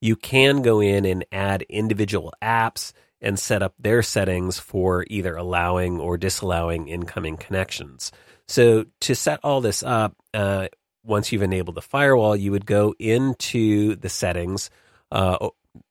You 0.02 0.16
can 0.16 0.62
go 0.62 0.82
in 0.82 1.06
and 1.06 1.26
add 1.32 1.64
individual 1.64 2.34
apps 2.42 2.92
and 3.22 3.40
set 3.40 3.64
up 3.64 3.74
their 3.80 4.04
settings 4.04 4.60
for 4.60 5.06
either 5.10 5.36
allowing 5.36 6.00
or 6.00 6.18
disallowing 6.18 6.88
incoming 6.88 7.38
connections. 7.38 8.12
So 8.48 8.86
to 9.02 9.16
set 9.16 9.40
all 9.44 9.62
this 9.62 9.82
up, 9.82 10.16
uh, 10.34 10.68
once 11.04 11.32
you've 11.32 11.42
enabled 11.42 11.76
the 11.76 11.82
firewall, 11.82 12.36
you 12.36 12.52
would 12.52 12.66
go 12.66 12.94
into 13.00 13.96
the 13.96 14.10
settings, 14.10 14.70
uh, 15.12 15.50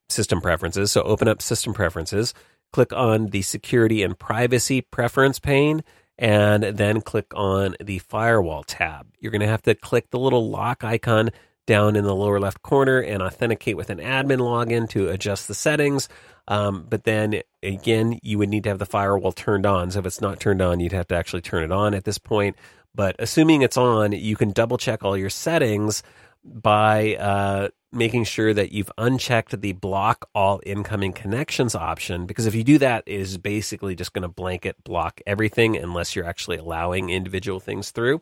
system 0.08 0.40
preferences. 0.40 0.92
So 0.92 1.02
open 1.02 1.28
up 1.28 1.40
system 1.40 1.72
preferences, 1.72 2.34
click 2.72 2.92
on 2.92 3.26
the 3.26 3.42
security 3.42 4.02
and 4.02 4.18
privacy 4.18 4.80
preference 4.82 5.38
pane, 5.38 5.82
and 6.18 6.62
then 6.62 7.00
click 7.00 7.26
on 7.34 7.76
the 7.80 7.98
firewall 7.98 8.62
tab. 8.62 9.06
You're 9.18 9.32
going 9.32 9.40
to 9.40 9.46
have 9.46 9.62
to 9.62 9.74
click 9.74 10.10
the 10.10 10.18
little 10.18 10.48
lock 10.48 10.84
icon 10.84 11.30
down 11.66 11.96
in 11.96 12.04
the 12.04 12.14
lower 12.14 12.38
left 12.38 12.62
corner 12.62 13.00
and 13.00 13.22
authenticate 13.22 13.76
with 13.76 13.90
an 13.90 13.98
admin 13.98 14.38
login 14.38 14.88
to 14.90 15.08
adjust 15.08 15.48
the 15.48 15.54
settings. 15.54 16.08
Um, 16.46 16.86
but 16.88 17.04
then 17.04 17.40
again, 17.62 18.20
you 18.22 18.38
would 18.38 18.50
need 18.50 18.64
to 18.64 18.68
have 18.68 18.78
the 18.78 18.86
firewall 18.86 19.32
turned 19.32 19.64
on. 19.64 19.90
So 19.90 20.00
if 20.00 20.06
it's 20.06 20.20
not 20.20 20.40
turned 20.40 20.60
on, 20.60 20.80
you'd 20.80 20.92
have 20.92 21.08
to 21.08 21.16
actually 21.16 21.42
turn 21.42 21.64
it 21.64 21.72
on 21.72 21.94
at 21.94 22.04
this 22.04 22.18
point. 22.18 22.56
But 22.94 23.16
assuming 23.18 23.62
it's 23.62 23.76
on, 23.76 24.12
you 24.12 24.36
can 24.36 24.52
double 24.52 24.76
check 24.76 25.02
all 25.02 25.16
your 25.16 25.30
settings 25.30 26.02
by 26.44 27.16
uh, 27.16 27.68
making 27.94 28.24
sure 28.24 28.52
that 28.52 28.72
you've 28.72 28.90
unchecked 28.98 29.60
the 29.60 29.72
block 29.72 30.28
all 30.34 30.60
incoming 30.66 31.12
connections 31.12 31.74
option 31.74 32.26
because 32.26 32.46
if 32.46 32.54
you 32.54 32.64
do 32.64 32.78
that 32.78 33.04
it 33.06 33.20
is 33.20 33.38
basically 33.38 33.94
just 33.94 34.12
going 34.12 34.22
to 34.22 34.28
blanket 34.28 34.82
block 34.84 35.20
everything 35.26 35.76
unless 35.76 36.14
you're 36.14 36.26
actually 36.26 36.56
allowing 36.56 37.10
individual 37.10 37.60
things 37.60 37.90
through. 37.90 38.20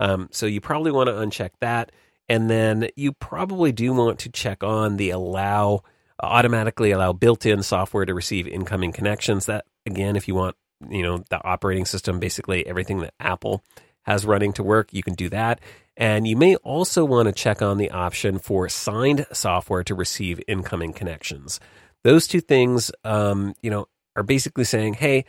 Um, 0.00 0.28
so 0.32 0.46
you 0.46 0.60
probably 0.60 0.90
want 0.90 1.08
to 1.08 1.14
uncheck 1.14 1.50
that 1.60 1.92
and 2.28 2.50
then 2.50 2.88
you 2.96 3.12
probably 3.12 3.72
do 3.72 3.92
want 3.92 4.20
to 4.20 4.30
check 4.30 4.62
on 4.62 4.96
the 4.96 5.10
allow 5.10 5.82
automatically 6.20 6.92
allow 6.92 7.12
built-in 7.12 7.62
software 7.62 8.04
to 8.04 8.14
receive 8.14 8.46
incoming 8.46 8.92
connections. 8.92 9.46
That 9.46 9.66
again 9.86 10.16
if 10.16 10.28
you 10.28 10.34
want 10.34 10.56
you 10.90 11.02
know 11.02 11.24
the 11.30 11.42
operating 11.44 11.84
system 11.84 12.18
basically 12.18 12.66
everything 12.66 13.00
that 13.00 13.14
apple 13.20 13.62
has 14.02 14.26
running 14.26 14.52
to 14.52 14.62
work 14.62 14.92
you 14.92 15.02
can 15.02 15.14
do 15.14 15.28
that 15.28 15.60
and 15.96 16.26
you 16.26 16.36
may 16.36 16.56
also 16.56 17.04
want 17.04 17.26
to 17.26 17.32
check 17.32 17.62
on 17.62 17.78
the 17.78 17.90
option 17.90 18.38
for 18.38 18.68
signed 18.68 19.26
software 19.32 19.84
to 19.84 19.94
receive 19.94 20.40
incoming 20.48 20.92
connections. 20.92 21.60
Those 22.04 22.26
two 22.26 22.40
things, 22.40 22.90
um, 23.04 23.54
you 23.62 23.70
know, 23.70 23.86
are 24.16 24.22
basically 24.22 24.64
saying, 24.64 24.94
hey, 24.94 25.24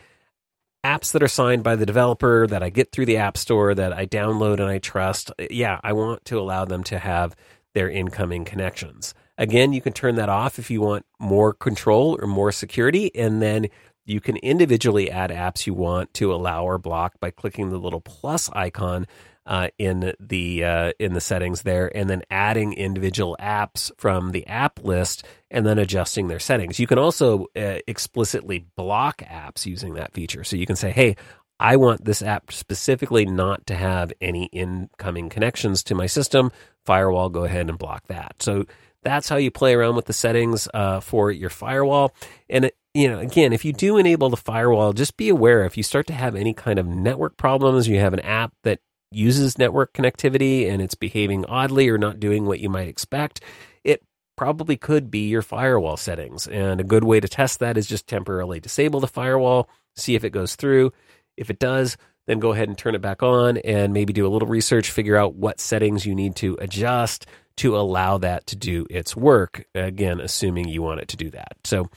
apps 0.83 1.11
that 1.13 1.23
are 1.23 1.27
signed 1.27 1.63
by 1.63 1.75
the 1.75 1.85
developer 1.85 2.47
that 2.47 2.63
I 2.63 2.69
get 2.69 2.91
through 2.91 3.05
the 3.05 3.17
App 3.17 3.37
Store 3.37 3.73
that 3.73 3.93
I 3.93 4.05
download 4.05 4.59
and 4.59 4.69
I 4.69 4.79
trust, 4.79 5.31
yeah, 5.49 5.79
I 5.83 5.93
want 5.93 6.25
to 6.25 6.39
allow 6.39 6.65
them 6.65 6.83
to 6.85 6.99
have 6.99 7.35
their 7.73 7.89
incoming 7.89 8.45
connections. 8.45 9.13
Again, 9.37 9.73
you 9.73 9.81
can 9.81 9.93
turn 9.93 10.15
that 10.15 10.29
off 10.29 10.59
if 10.59 10.69
you 10.69 10.81
want 10.81 11.05
more 11.19 11.53
control 11.53 12.17
or 12.21 12.27
more 12.27 12.51
security, 12.51 13.13
and 13.15 13.41
then 13.41 13.67
you 14.05 14.19
can 14.19 14.37
individually 14.37 15.09
add 15.09 15.31
apps 15.31 15.65
you 15.65 15.73
want 15.73 16.13
to 16.15 16.33
allow 16.33 16.65
or 16.65 16.77
block 16.77 17.19
by 17.19 17.31
clicking 17.31 17.69
the 17.69 17.79
little 17.79 18.01
plus 18.01 18.49
icon 18.51 19.07
uh, 19.45 19.69
in 19.77 20.13
the 20.19 20.63
uh, 20.63 20.93
in 20.99 21.13
the 21.13 21.21
settings 21.21 21.63
there, 21.63 21.95
and 21.95 22.09
then 22.09 22.23
adding 22.29 22.73
individual 22.73 23.35
apps 23.39 23.91
from 23.97 24.31
the 24.31 24.45
app 24.47 24.83
list, 24.83 25.25
and 25.51 25.65
then 25.65 25.77
adjusting 25.77 26.27
their 26.27 26.39
settings. 26.39 26.79
You 26.79 26.87
can 26.87 26.99
also 26.99 27.47
uh, 27.55 27.79
explicitly 27.87 28.65
block 28.75 29.21
apps 29.21 29.65
using 29.65 29.95
that 29.95 30.13
feature. 30.13 30.43
So 30.43 30.55
you 30.55 30.65
can 30.65 30.75
say, 30.75 30.91
"Hey, 30.91 31.15
I 31.59 31.75
want 31.75 32.05
this 32.05 32.21
app 32.21 32.51
specifically 32.51 33.25
not 33.25 33.65
to 33.67 33.75
have 33.75 34.13
any 34.21 34.45
incoming 34.45 35.29
connections 35.29 35.83
to 35.83 35.95
my 35.95 36.05
system. 36.05 36.51
Firewall, 36.85 37.29
go 37.29 37.43
ahead 37.43 37.69
and 37.69 37.77
block 37.77 38.07
that." 38.07 38.41
So 38.41 38.65
that's 39.03 39.27
how 39.27 39.35
you 39.35 39.51
play 39.51 39.73
around 39.73 39.95
with 39.95 40.05
the 40.05 40.13
settings 40.13 40.67
uh, 40.73 40.99
for 41.01 41.31
your 41.31 41.49
firewall. 41.49 42.13
And 42.49 42.71
you 42.93 43.09
know, 43.09 43.19
again, 43.19 43.53
if 43.53 43.65
you 43.65 43.73
do 43.73 43.97
enable 43.97 44.29
the 44.29 44.37
firewall, 44.37 44.93
just 44.93 45.17
be 45.17 45.29
aware 45.29 45.65
if 45.65 45.77
you 45.77 45.83
start 45.83 46.07
to 46.07 46.13
have 46.13 46.35
any 46.35 46.53
kind 46.53 46.77
of 46.77 46.85
network 46.87 47.37
problems, 47.37 47.87
you 47.87 47.99
have 47.99 48.13
an 48.13 48.19
app 48.19 48.53
that 48.63 48.79
uses 49.15 49.57
network 49.57 49.93
connectivity 49.93 50.69
and 50.69 50.81
it's 50.81 50.95
behaving 50.95 51.45
oddly 51.45 51.89
or 51.89 51.97
not 51.97 52.19
doing 52.19 52.45
what 52.45 52.59
you 52.59 52.69
might 52.69 52.87
expect, 52.87 53.41
it 53.83 54.03
probably 54.35 54.77
could 54.77 55.11
be 55.11 55.27
your 55.27 55.41
firewall 55.41 55.97
settings. 55.97 56.47
And 56.47 56.79
a 56.79 56.83
good 56.83 57.03
way 57.03 57.19
to 57.19 57.27
test 57.27 57.59
that 57.59 57.77
is 57.77 57.87
just 57.87 58.07
temporarily 58.07 58.59
disable 58.59 58.99
the 58.99 59.07
firewall, 59.07 59.69
see 59.95 60.15
if 60.15 60.23
it 60.23 60.31
goes 60.31 60.55
through. 60.55 60.91
If 61.37 61.49
it 61.49 61.59
does, 61.59 61.97
then 62.27 62.39
go 62.39 62.51
ahead 62.53 62.69
and 62.69 62.77
turn 62.77 62.95
it 62.95 63.01
back 63.01 63.21
on 63.21 63.57
and 63.57 63.93
maybe 63.93 64.13
do 64.13 64.25
a 64.25 64.29
little 64.29 64.47
research, 64.47 64.91
figure 64.91 65.17
out 65.17 65.35
what 65.35 65.59
settings 65.59 66.05
you 66.05 66.15
need 66.15 66.35
to 66.37 66.57
adjust 66.61 67.25
to 67.57 67.77
allow 67.77 68.17
that 68.17 68.47
to 68.47 68.55
do 68.55 68.87
its 68.89 69.15
work. 69.15 69.65
Again, 69.75 70.19
assuming 70.19 70.67
you 70.67 70.81
want 70.81 71.01
it 71.01 71.09
to 71.09 71.17
do 71.17 71.29
that. 71.31 71.53
So, 71.63 71.89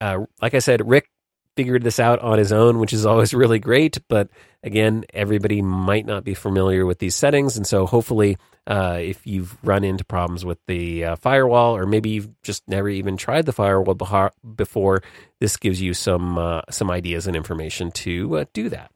uh, 0.00 0.24
like 0.42 0.54
I 0.54 0.58
said, 0.58 0.86
Rick 0.88 1.08
figured 1.56 1.82
this 1.82 1.98
out 1.98 2.20
on 2.20 2.38
his 2.38 2.52
own, 2.52 2.78
which 2.78 2.92
is 2.92 3.06
always 3.06 3.34
really 3.34 3.58
great. 3.58 3.98
But 4.08 4.28
again, 4.62 5.04
everybody 5.12 5.62
might 5.62 6.06
not 6.06 6.22
be 6.22 6.34
familiar 6.34 6.86
with 6.86 6.98
these 6.98 7.14
settings. 7.14 7.56
And 7.56 7.66
so 7.66 7.86
hopefully, 7.86 8.36
uh, 8.66 8.98
if 9.00 9.26
you've 9.26 9.56
run 9.64 9.84
into 9.84 10.04
problems 10.04 10.44
with 10.44 10.58
the 10.66 11.04
uh, 11.04 11.16
firewall, 11.16 11.76
or 11.76 11.86
maybe 11.86 12.10
you've 12.10 12.42
just 12.42 12.68
never 12.68 12.88
even 12.88 13.16
tried 13.16 13.46
the 13.46 13.52
firewall 13.52 13.96
before, 14.54 15.02
this 15.40 15.56
gives 15.56 15.80
you 15.80 15.94
some, 15.94 16.38
uh, 16.38 16.62
some 16.70 16.90
ideas 16.90 17.26
and 17.26 17.36
information 17.36 17.90
to 17.92 18.38
uh, 18.38 18.44
do 18.52 18.68
that. 18.68 18.90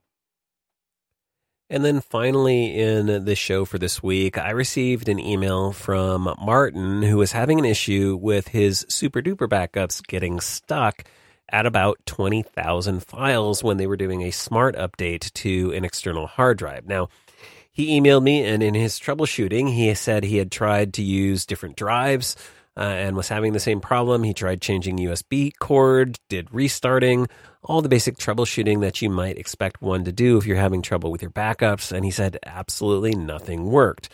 And 1.73 1.85
then 1.85 2.01
finally, 2.01 2.77
in 2.77 3.25
the 3.25 3.37
show 3.37 3.65
for 3.65 3.79
this 3.79 4.03
week, 4.03 4.37
I 4.37 4.51
received 4.51 5.09
an 5.09 5.21
email 5.21 5.71
from 5.71 6.35
Martin 6.43 7.01
who 7.01 7.17
was 7.17 7.31
having 7.31 7.61
an 7.61 7.65
issue 7.65 8.19
with 8.21 8.49
his 8.49 8.85
super 8.89 9.23
duper 9.23 9.49
backups 9.49 10.05
getting 10.05 10.41
stuck 10.41 11.05
at 11.51 11.67
about 11.67 11.99
20,000 12.07 13.05
files 13.05 13.63
when 13.63 13.77
they 13.77 13.87
were 13.87 13.97
doing 13.97 14.23
a 14.23 14.31
smart 14.31 14.77
update 14.77 15.33
to 15.35 15.73
an 15.73 15.85
external 15.85 16.27
hard 16.27 16.59
drive. 16.59 16.87
Now, 16.87 17.09
he 17.73 18.01
emailed 18.01 18.23
me, 18.23 18.45
and 18.45 18.63
in 18.63 18.75
his 18.75 18.99
troubleshooting, 18.99 19.73
he 19.73 19.95
said 19.95 20.25
he 20.25 20.39
had 20.39 20.51
tried 20.51 20.95
to 20.95 21.03
use 21.03 21.47
different 21.47 21.77
drives 21.77 22.37
uh, 22.77 22.81
and 22.81 23.17
was 23.17 23.29
having 23.29 23.53
the 23.53 23.61
same 23.61 23.81
problem. 23.81 24.23
He 24.23 24.35
tried 24.35 24.61
changing 24.61 24.99
USB 24.99 25.53
cord, 25.59 26.19
did 26.29 26.53
restarting, 26.53 27.29
all 27.63 27.83
the 27.83 27.89
basic 27.89 28.17
troubleshooting 28.17 28.81
that 28.81 29.03
you 29.03 29.11
might 29.11 29.39
expect 29.39 29.83
one 29.83 30.05
to 30.05 30.13
do 30.13 30.37
if 30.37 30.47
you're 30.47 30.57
having 30.57 30.83
trouble 30.83 31.11
with 31.11 31.23
your 31.23 31.31
backups. 31.31 31.93
And 31.93 32.05
he 32.05 32.11
said 32.11 32.39
absolutely 32.45 33.15
nothing 33.15 33.67
worked. 33.67 34.09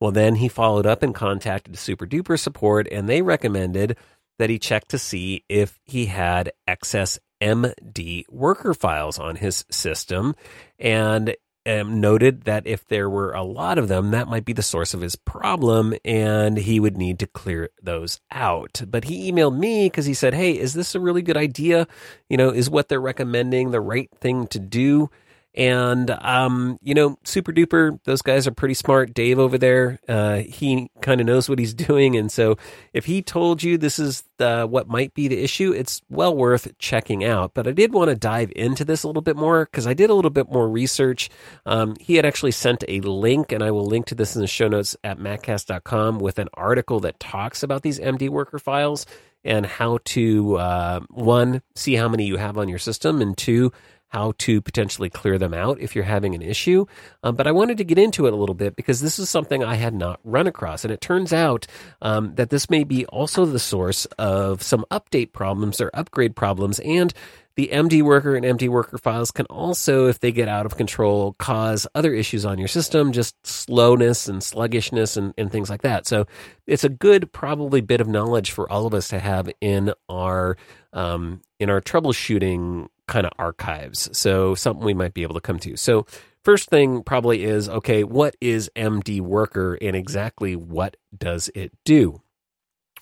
Well, 0.00 0.12
then 0.12 0.36
he 0.36 0.48
followed 0.48 0.86
up 0.86 1.02
and 1.02 1.14
contacted 1.14 1.76
Super 1.76 2.06
Duper 2.06 2.38
support, 2.38 2.88
and 2.90 3.08
they 3.08 3.22
recommended 3.22 3.96
that 4.40 4.50
he 4.50 4.58
checked 4.58 4.88
to 4.88 4.98
see 4.98 5.44
if 5.48 5.78
he 5.84 6.06
had 6.06 6.52
excess 6.66 7.18
MD 7.42 8.24
worker 8.30 8.72
files 8.74 9.18
on 9.18 9.36
his 9.36 9.64
system. 9.70 10.34
And 10.78 11.36
um, 11.66 12.00
noted 12.00 12.44
that 12.44 12.66
if 12.66 12.86
there 12.86 13.08
were 13.10 13.32
a 13.32 13.42
lot 13.42 13.76
of 13.76 13.88
them, 13.88 14.12
that 14.12 14.28
might 14.28 14.46
be 14.46 14.54
the 14.54 14.62
source 14.62 14.94
of 14.94 15.02
his 15.02 15.14
problem, 15.14 15.94
and 16.06 16.56
he 16.56 16.80
would 16.80 16.96
need 16.96 17.18
to 17.18 17.26
clear 17.26 17.68
those 17.82 18.18
out. 18.30 18.82
But 18.88 19.04
he 19.04 19.30
emailed 19.30 19.58
me 19.58 19.86
because 19.86 20.06
he 20.06 20.14
said, 20.14 20.32
"Hey, 20.32 20.56
is 20.58 20.72
this 20.72 20.94
a 20.94 21.00
really 21.00 21.20
good 21.20 21.36
idea? 21.36 21.86
You 22.30 22.38
know, 22.38 22.48
is 22.48 22.70
what 22.70 22.88
they're 22.88 22.98
recommending 22.98 23.70
the 23.70 23.80
right 23.80 24.08
thing 24.20 24.46
to 24.48 24.58
do?" 24.58 25.10
And, 25.54 26.10
um, 26.10 26.78
you 26.80 26.94
know, 26.94 27.18
super 27.24 27.52
duper, 27.52 27.98
those 28.04 28.22
guys 28.22 28.46
are 28.46 28.52
pretty 28.52 28.74
smart. 28.74 29.12
Dave 29.12 29.38
over 29.38 29.58
there, 29.58 29.98
uh, 30.08 30.36
he 30.38 30.90
kind 31.00 31.20
of 31.20 31.26
knows 31.26 31.48
what 31.48 31.58
he's 31.58 31.74
doing. 31.88 32.16
And 32.16 32.30
so 32.30 32.56
if 32.92 33.06
he 33.06 33.20
told 33.20 33.62
you 33.62 33.76
this 33.76 33.98
is 33.98 34.22
the, 34.36 34.66
what 34.66 34.88
might 34.88 35.12
be 35.12 35.26
the 35.26 35.42
issue, 35.42 35.72
it's 35.72 36.02
well 36.08 36.36
worth 36.36 36.78
checking 36.78 37.24
out. 37.24 37.52
But 37.54 37.66
I 37.66 37.72
did 37.72 37.92
want 37.92 38.10
to 38.10 38.16
dive 38.16 38.52
into 38.54 38.84
this 38.84 39.02
a 39.02 39.08
little 39.08 39.22
bit 39.22 39.36
more 39.36 39.64
because 39.64 39.86
I 39.86 39.94
did 39.94 40.08
a 40.08 40.14
little 40.14 40.30
bit 40.30 40.50
more 40.50 40.68
research. 40.68 41.30
Um, 41.66 41.96
he 41.98 42.14
had 42.14 42.24
actually 42.24 42.52
sent 42.52 42.84
a 42.86 43.00
link, 43.00 43.50
and 43.50 43.62
I 43.62 43.72
will 43.72 43.86
link 43.86 44.06
to 44.06 44.14
this 44.14 44.36
in 44.36 44.42
the 44.42 44.48
show 44.48 44.68
notes 44.68 44.96
at 45.02 45.18
maccast.com 45.18 46.20
with 46.20 46.38
an 46.38 46.48
article 46.54 47.00
that 47.00 47.18
talks 47.18 47.62
about 47.64 47.82
these 47.82 47.98
MD 47.98 48.28
worker 48.28 48.58
files 48.58 49.04
and 49.44 49.64
how 49.64 49.98
to, 50.04 50.56
uh, 50.56 51.00
one, 51.08 51.62
see 51.74 51.94
how 51.94 52.08
many 52.08 52.26
you 52.26 52.36
have 52.36 52.58
on 52.58 52.68
your 52.68 52.78
system, 52.78 53.22
and 53.22 53.36
two, 53.36 53.72
how 54.10 54.34
to 54.38 54.60
potentially 54.60 55.08
clear 55.08 55.38
them 55.38 55.54
out 55.54 55.80
if 55.80 55.94
you're 55.94 56.04
having 56.04 56.34
an 56.34 56.42
issue. 56.42 56.84
Um, 57.22 57.36
but 57.36 57.46
I 57.46 57.52
wanted 57.52 57.78
to 57.78 57.84
get 57.84 57.96
into 57.96 58.26
it 58.26 58.32
a 58.32 58.36
little 58.36 58.56
bit 58.56 58.76
because 58.76 59.00
this 59.00 59.18
is 59.18 59.30
something 59.30 59.64
I 59.64 59.76
had 59.76 59.94
not 59.94 60.20
run 60.24 60.46
across. 60.46 60.84
And 60.84 60.92
it 60.92 61.00
turns 61.00 61.32
out 61.32 61.66
um, 62.02 62.34
that 62.34 62.50
this 62.50 62.68
may 62.68 62.84
be 62.84 63.06
also 63.06 63.46
the 63.46 63.60
source 63.60 64.06
of 64.18 64.62
some 64.62 64.84
update 64.90 65.32
problems 65.32 65.80
or 65.80 65.90
upgrade 65.94 66.34
problems. 66.34 66.80
And 66.80 67.14
the 67.56 67.68
MD 67.72 68.02
worker 68.02 68.36
and 68.36 68.44
MD 68.44 68.68
worker 68.68 68.98
files 68.98 69.30
can 69.30 69.46
also, 69.46 70.06
if 70.06 70.20
they 70.20 70.32
get 70.32 70.48
out 70.48 70.66
of 70.66 70.76
control, 70.76 71.34
cause 71.34 71.86
other 71.94 72.14
issues 72.14 72.44
on 72.44 72.58
your 72.58 72.68
system, 72.68 73.12
just 73.12 73.34
slowness 73.46 74.28
and 74.28 74.42
sluggishness 74.42 75.16
and, 75.16 75.34
and 75.36 75.50
things 75.50 75.68
like 75.68 75.82
that. 75.82 76.06
So 76.06 76.26
it's 76.66 76.84
a 76.84 76.88
good, 76.88 77.32
probably 77.32 77.80
bit 77.80 78.00
of 78.00 78.08
knowledge 78.08 78.52
for 78.52 78.70
all 78.70 78.86
of 78.86 78.94
us 78.94 79.08
to 79.08 79.18
have 79.18 79.50
in 79.60 79.92
our 80.08 80.56
um, 80.92 81.42
in 81.58 81.70
our 81.70 81.80
troubleshooting 81.80 82.88
kind 83.06 83.26
of 83.26 83.32
archives. 83.38 84.08
So 84.16 84.54
something 84.54 84.84
we 84.84 84.94
might 84.94 85.14
be 85.14 85.22
able 85.22 85.34
to 85.34 85.40
come 85.40 85.58
to. 85.60 85.76
So 85.76 86.06
first 86.44 86.70
thing 86.70 87.02
probably 87.02 87.44
is 87.44 87.68
okay, 87.68 88.04
what 88.04 88.36
is 88.40 88.70
MD 88.76 89.20
Worker 89.20 89.76
and 89.80 89.94
exactly 89.96 90.56
what 90.56 90.96
does 91.16 91.50
it 91.54 91.72
do? 91.84 92.22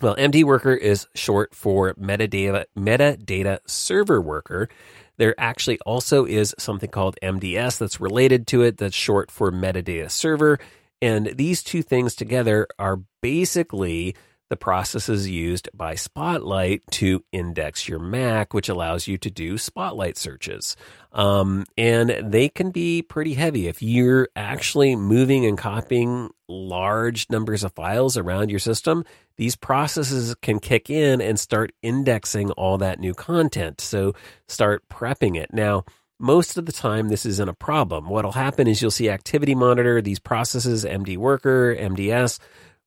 Well, 0.01 0.15
MD 0.15 0.45
Worker 0.45 0.75
is 0.75 1.09
short 1.15 1.55
for 1.55 1.95
metadata 1.95 2.67
metadata 2.77 3.59
server 3.67 4.21
worker. 4.21 4.69
There 5.17 5.35
actually 5.39 5.81
also 5.81 6.25
is 6.25 6.55
something 6.57 6.89
called 6.89 7.19
MDS 7.21 7.79
that's 7.79 8.01
related 8.01 8.47
to 8.49 8.63
it 8.63 8.79
that's 8.79 8.95
short 8.95 9.33
for 9.33 9.51
metadata 9.51 10.09
server. 10.09 10.61
And 11.03 11.33
these 11.35 11.65
two 11.65 11.83
things 11.83 12.15
together 12.15 12.69
are 12.79 13.01
basically 13.23 14.15
the 14.51 14.57
process 14.57 15.09
is 15.09 15.29
used 15.29 15.69
by 15.75 15.95
Spotlight 15.95 16.83
to 16.93 17.25
index 17.33 17.89
your 17.89 17.99
Mac, 17.99 18.55
which 18.55 18.69
allows 18.69 19.07
you 19.07 19.19
to 19.19 19.31
do 19.31 19.59
Spotlight 19.59 20.17
searches. 20.17 20.77
Um, 21.13 21.65
and 21.77 22.11
they 22.33 22.49
can 22.49 22.71
be 22.71 23.03
pretty 23.03 23.35
heavy. 23.35 23.69
If 23.69 23.83
you're 23.83 24.29
actually 24.37 24.97
moving 24.97 25.45
and 25.47 25.59
copying 25.59 26.31
large 26.49 27.29
numbers 27.31 27.65
of 27.65 27.73
files 27.73 28.17
around 28.17 28.51
your 28.51 28.59
system, 28.59 29.05
these 29.37 29.57
processes 29.57 30.35
can 30.41 30.61
kick 30.61 30.89
in 30.91 31.21
and 31.21 31.39
start 31.39 31.73
indexing 31.83 32.51
all 32.53 32.79
that 32.79 33.01
new 33.01 33.15
content. 33.15 33.81
So 33.81 34.15
start 34.47 34.89
prepping 34.89 35.37
it. 35.37 35.53
Now, 35.53 35.85
most 36.19 36.59
of 36.59 36.67
the 36.67 36.73
time, 36.73 37.09
this 37.09 37.25
isn't 37.25 37.49
a 37.49 37.55
problem. 37.55 38.09
What'll 38.09 38.33
happen 38.33 38.67
is 38.67 38.83
you'll 38.83 38.91
see 38.91 39.09
Activity 39.09 39.55
Monitor, 39.55 40.03
these 40.03 40.19
processes, 40.19 40.85
MD 40.85 41.17
Worker, 41.17 41.77
MDS, 41.77 42.41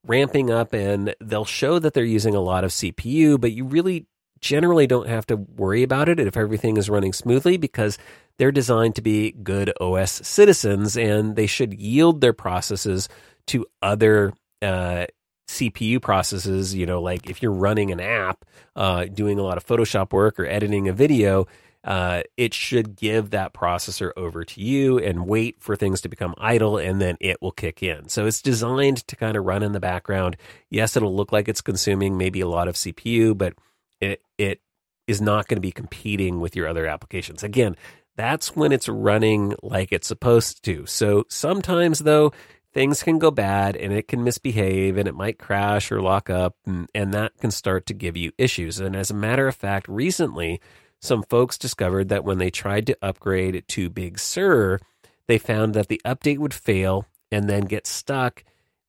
ramping 0.05 0.49
up 0.49 0.73
and 0.73 1.15
they'll 1.21 1.45
show 1.45 1.79
that 1.79 1.93
they're 1.93 2.03
using 2.03 2.35
a 2.35 2.41
lot 2.41 2.63
of 2.63 2.71
CPU, 2.71 3.39
but 3.39 3.51
you 3.51 3.65
really 3.65 4.07
generally 4.39 4.87
don't 4.87 5.07
have 5.07 5.25
to 5.27 5.35
worry 5.35 5.83
about 5.83 6.09
it 6.09 6.19
if 6.19 6.35
everything 6.35 6.77
is 6.77 6.89
running 6.89 7.13
smoothly 7.13 7.57
because 7.57 7.97
they're 8.37 8.51
designed 8.51 8.95
to 8.95 9.01
be 9.01 9.31
good 9.31 9.71
OS 9.79 10.11
citizens 10.27 10.97
and 10.97 11.35
they 11.35 11.45
should 11.45 11.73
yield 11.73 12.21
their 12.21 12.33
processes 12.33 13.07
to 13.47 13.65
other 13.81 14.33
uh, 14.61 15.05
CPU 15.47 16.01
processes. 16.01 16.73
You 16.73 16.85
know, 16.87 17.01
like 17.01 17.29
if 17.29 17.43
you're 17.43 17.51
running 17.51 17.91
an 17.91 17.99
app, 17.99 18.43
uh, 18.75 19.05
doing 19.05 19.37
a 19.37 19.43
lot 19.43 19.57
of 19.57 19.65
Photoshop 19.65 20.11
work 20.11 20.39
or 20.39 20.45
editing 20.45 20.87
a 20.87 20.93
video, 20.93 21.45
uh, 21.83 22.21
it 22.37 22.53
should 22.53 22.95
give 22.95 23.31
that 23.31 23.53
processor 23.53 24.11
over 24.15 24.43
to 24.43 24.61
you 24.61 24.99
and 24.99 25.25
wait 25.25 25.59
for 25.59 25.75
things 25.75 26.01
to 26.01 26.09
become 26.09 26.35
idle 26.37 26.77
and 26.77 27.01
then 27.01 27.17
it 27.19 27.41
will 27.41 27.51
kick 27.51 27.81
in. 27.81 28.07
So 28.07 28.27
it's 28.27 28.41
designed 28.41 29.07
to 29.07 29.15
kind 29.15 29.35
of 29.35 29.45
run 29.45 29.63
in 29.63 29.71
the 29.71 29.79
background. 29.79 30.37
Yes, 30.69 30.95
it'll 30.95 31.15
look 31.15 31.31
like 31.31 31.47
it's 31.47 31.61
consuming 31.61 32.17
maybe 32.17 32.41
a 32.41 32.47
lot 32.47 32.67
of 32.67 32.75
CPU, 32.75 33.35
but 33.35 33.53
it, 33.99 34.21
it 34.37 34.61
is 35.07 35.21
not 35.21 35.47
going 35.47 35.57
to 35.57 35.61
be 35.61 35.71
competing 35.71 36.39
with 36.39 36.55
your 36.55 36.67
other 36.67 36.85
applications. 36.85 37.43
Again, 37.43 37.75
that's 38.15 38.55
when 38.55 38.71
it's 38.71 38.87
running 38.87 39.55
like 39.63 39.91
it's 39.91 40.07
supposed 40.07 40.63
to. 40.65 40.85
So 40.85 41.25
sometimes 41.29 41.99
though, 41.99 42.31
things 42.73 43.03
can 43.03 43.19
go 43.19 43.31
bad 43.31 43.75
and 43.75 43.91
it 43.91 44.07
can 44.07 44.23
misbehave 44.23 44.97
and 44.97 45.07
it 45.07 45.15
might 45.15 45.39
crash 45.39 45.91
or 45.91 46.01
lock 46.01 46.29
up 46.29 46.55
and, 46.65 46.87
and 46.93 47.13
that 47.13 47.35
can 47.39 47.51
start 47.51 47.87
to 47.87 47.93
give 47.93 48.15
you 48.15 48.31
issues. 48.37 48.79
And 48.79 48.95
as 48.95 49.09
a 49.09 49.15
matter 49.15 49.47
of 49.47 49.55
fact, 49.55 49.87
recently, 49.87 50.61
some 51.01 51.23
folks 51.23 51.57
discovered 51.57 52.09
that 52.09 52.23
when 52.23 52.37
they 52.37 52.51
tried 52.51 52.87
to 52.87 52.97
upgrade 53.01 53.63
to 53.69 53.89
Big 53.89 54.19
Sur, 54.19 54.79
they 55.27 55.37
found 55.37 55.73
that 55.73 55.87
the 55.87 56.01
update 56.05 56.37
would 56.37 56.53
fail 56.53 57.05
and 57.31 57.49
then 57.49 57.65
get 57.65 57.87
stuck 57.87 58.43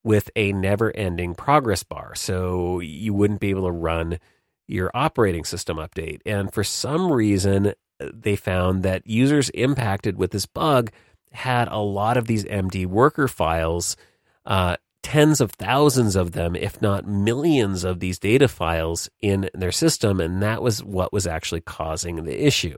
with 0.05 0.31
a 0.37 0.53
never 0.53 0.95
ending 0.97 1.35
progress 1.35 1.83
bar. 1.83 2.15
So 2.15 2.81
you 2.81 3.15
wouldn't 3.15 3.41
be 3.41 3.51
able 3.51 3.67
to 3.67 3.73
run 3.73 4.19
your 4.67 4.91
operating 4.95 5.45
system 5.45 5.77
update. 5.77 6.21
And 6.27 6.53
for 6.53 6.65
some 6.65 7.11
reason, 7.11 7.75
they 7.99 8.37
found 8.37 8.83
that 8.83 9.07
users 9.07 9.51
impacted 9.51 10.17
with 10.17 10.33
this 10.33 10.47
bug 10.47 10.91
had 11.31 11.69
a 11.69 11.79
lot 11.79 12.17
of 12.17 12.27
these 12.27 12.45
MD 12.45 12.87
worker 12.87 13.29
files 13.29 13.97
uh, 14.45 14.77
tens 15.03 15.41
of 15.41 15.53
thousands 15.53 16.17
of 16.17 16.33
them, 16.33 16.55
if 16.55 16.81
not 16.81 17.07
millions 17.07 17.85
of 17.85 18.01
these 18.01 18.19
data 18.19 18.49
files 18.49 19.11
in 19.21 19.51
their 19.55 19.73
system. 19.73 20.21
And 20.21 20.43
that 20.43 20.63
was 20.63 20.83
what 20.83 21.13
was 21.13 21.27
actually 21.27 21.63
causing 21.63 22.25
the 22.25 22.47
issue. 22.47 22.77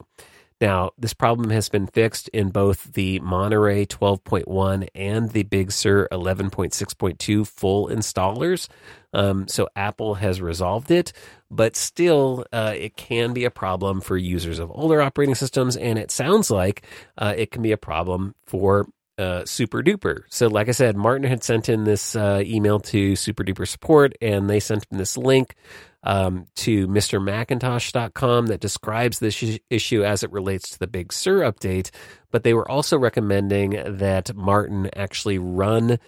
Now, 0.61 0.93
this 0.97 1.13
problem 1.13 1.51
has 1.51 1.69
been 1.69 1.87
fixed 1.89 2.29
in 2.29 2.51
both 2.51 2.93
the 2.93 3.19
Monterey 3.21 3.87
12.1 3.87 4.89
and 4.95 5.31
the 5.31 5.43
Big 5.43 5.73
Sur 5.73 6.09
11.6.2 6.13 7.47
full 7.47 7.89
installers. 7.89 8.69
Um, 9.13 9.49
so 9.49 9.69
Apple 9.75 10.15
has 10.15 10.41
resolved 10.41 10.91
it, 10.91 11.13
but 11.51 11.77
still, 11.77 12.47
uh, 12.53 12.73
it 12.77 12.97
can 12.97 13.33
be 13.33 13.45
a 13.45 13.51
problem 13.51 14.01
for 14.01 14.17
users 14.17 14.59
of 14.59 14.71
older 14.73 15.03
operating 15.03 15.35
systems. 15.35 15.77
And 15.77 15.99
it 15.99 16.11
sounds 16.11 16.51
like 16.51 16.87
uh, 17.19 17.35
it 17.37 17.51
can 17.51 17.61
be 17.61 17.73
a 17.73 17.77
problem 17.77 18.35
for 18.45 18.87
uh, 19.19 19.45
super 19.45 19.83
duper. 19.83 20.23
So, 20.29 20.49
like 20.49 20.69
I 20.69 20.73
said, 20.73 20.97
Martin 20.97 21.29
had 21.29 21.45
sent 21.45 21.69
in 21.69 21.85
this 21.85 22.17
uh, 22.17 22.43
email 22.45 22.81
to 22.81 23.17
super 23.17 23.45
duper 23.45 23.67
support, 23.67 24.15
and 24.21 24.49
they 24.49 24.61
sent 24.61 24.87
him 24.91 24.99
this 24.99 25.17
link 25.17 25.55
um, 26.03 26.47
to 26.57 26.87
MrMacintosh.com 26.89 28.47
that 28.47 28.61
describes 28.61 29.19
this 29.19 29.59
issue 29.71 30.05
as 30.05 30.23
it 30.23 30.33
relates 30.33 30.71
to 30.71 30.79
the 30.79 30.87
Big 30.87 31.13
Sur 31.13 31.41
update. 31.41 31.91
But 32.31 32.43
they 32.45 32.55
were 32.55 32.69
also 32.71 32.99
recommending 32.99 33.99
that 33.99 34.35
Martin 34.35 34.91
actually 34.97 35.39
run 35.39 35.99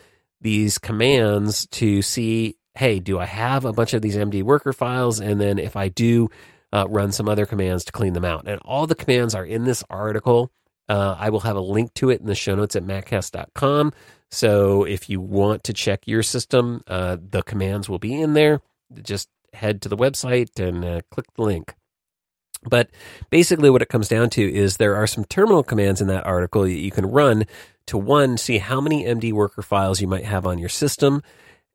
these 0.41 0.79
commands 0.79 1.67
to 1.69 2.03
see 2.03 2.57
hey, 2.77 3.01
do 3.01 3.19
I 3.19 3.25
have 3.25 3.65
a 3.65 3.73
bunch 3.73 3.95
of 3.95 4.03
these 4.03 4.17
MD 4.17 4.43
worker 4.43 4.73
files? 4.73 5.19
And 5.19 5.41
then 5.41 5.59
if 5.59 5.77
I 5.77 5.89
do, 5.89 6.29
uh, 6.73 6.87
run 6.89 7.11
some 7.11 7.29
other 7.29 7.47
commands 7.47 7.87
to 7.87 7.93
clean 7.93 8.13
them 8.13 8.25
out. 8.25 8.47
And 8.47 8.61
all 8.65 8.87
the 8.87 8.95
commands 8.95 9.35
are 9.35 9.45
in 9.45 9.65
this 9.65 9.83
article. 9.89 10.53
Uh, 10.89 11.17
I 11.19 11.31
will 11.31 11.41
have 11.41 11.57
a 11.57 11.61
link 11.61 11.95
to 11.95 12.11
it 12.11 12.21
in 12.21 12.27
the 12.27 12.35
show 12.35 12.55
notes 12.55 12.77
at 12.77 12.85
maccast.com. 12.85 13.93
So 14.31 14.85
if 14.85 15.09
you 15.09 15.21
want 15.21 15.65
to 15.65 15.73
check 15.73 16.03
your 16.07 16.23
system, 16.23 16.83
uh, 16.87 17.17
the 17.21 17.43
commands 17.43 17.89
will 17.89 17.99
be 17.99 18.21
in 18.21 18.35
there. 18.35 18.61
Just 19.03 19.29
head 19.53 19.83
to 19.83 19.89
the 19.89 19.97
website 19.97 20.61
and 20.61 20.85
uh, 20.85 21.01
click 21.11 21.27
the 21.35 21.43
link. 21.43 21.75
But 22.69 22.91
basically, 23.31 23.71
what 23.71 23.83
it 23.83 23.89
comes 23.89 24.09
down 24.09 24.31
to 24.31 24.43
is 24.43 24.77
there 24.77 24.97
are 24.97 25.07
some 25.07 25.25
terminal 25.25 25.63
commands 25.63 26.01
in 26.01 26.09
that 26.09 26.27
article 26.27 26.63
that 26.63 26.73
you 26.73 26.91
can 26.91 27.07
run 27.07 27.45
to 27.87 27.99
one, 27.99 28.37
see 28.37 28.59
how 28.59 28.81
many 28.81 29.05
MD 29.05 29.33
worker 29.33 29.63
files 29.63 30.01
you 30.01 30.09
might 30.09 30.25
have 30.25 30.47
on 30.47 30.59
your 30.59 30.69
system, 30.69 31.23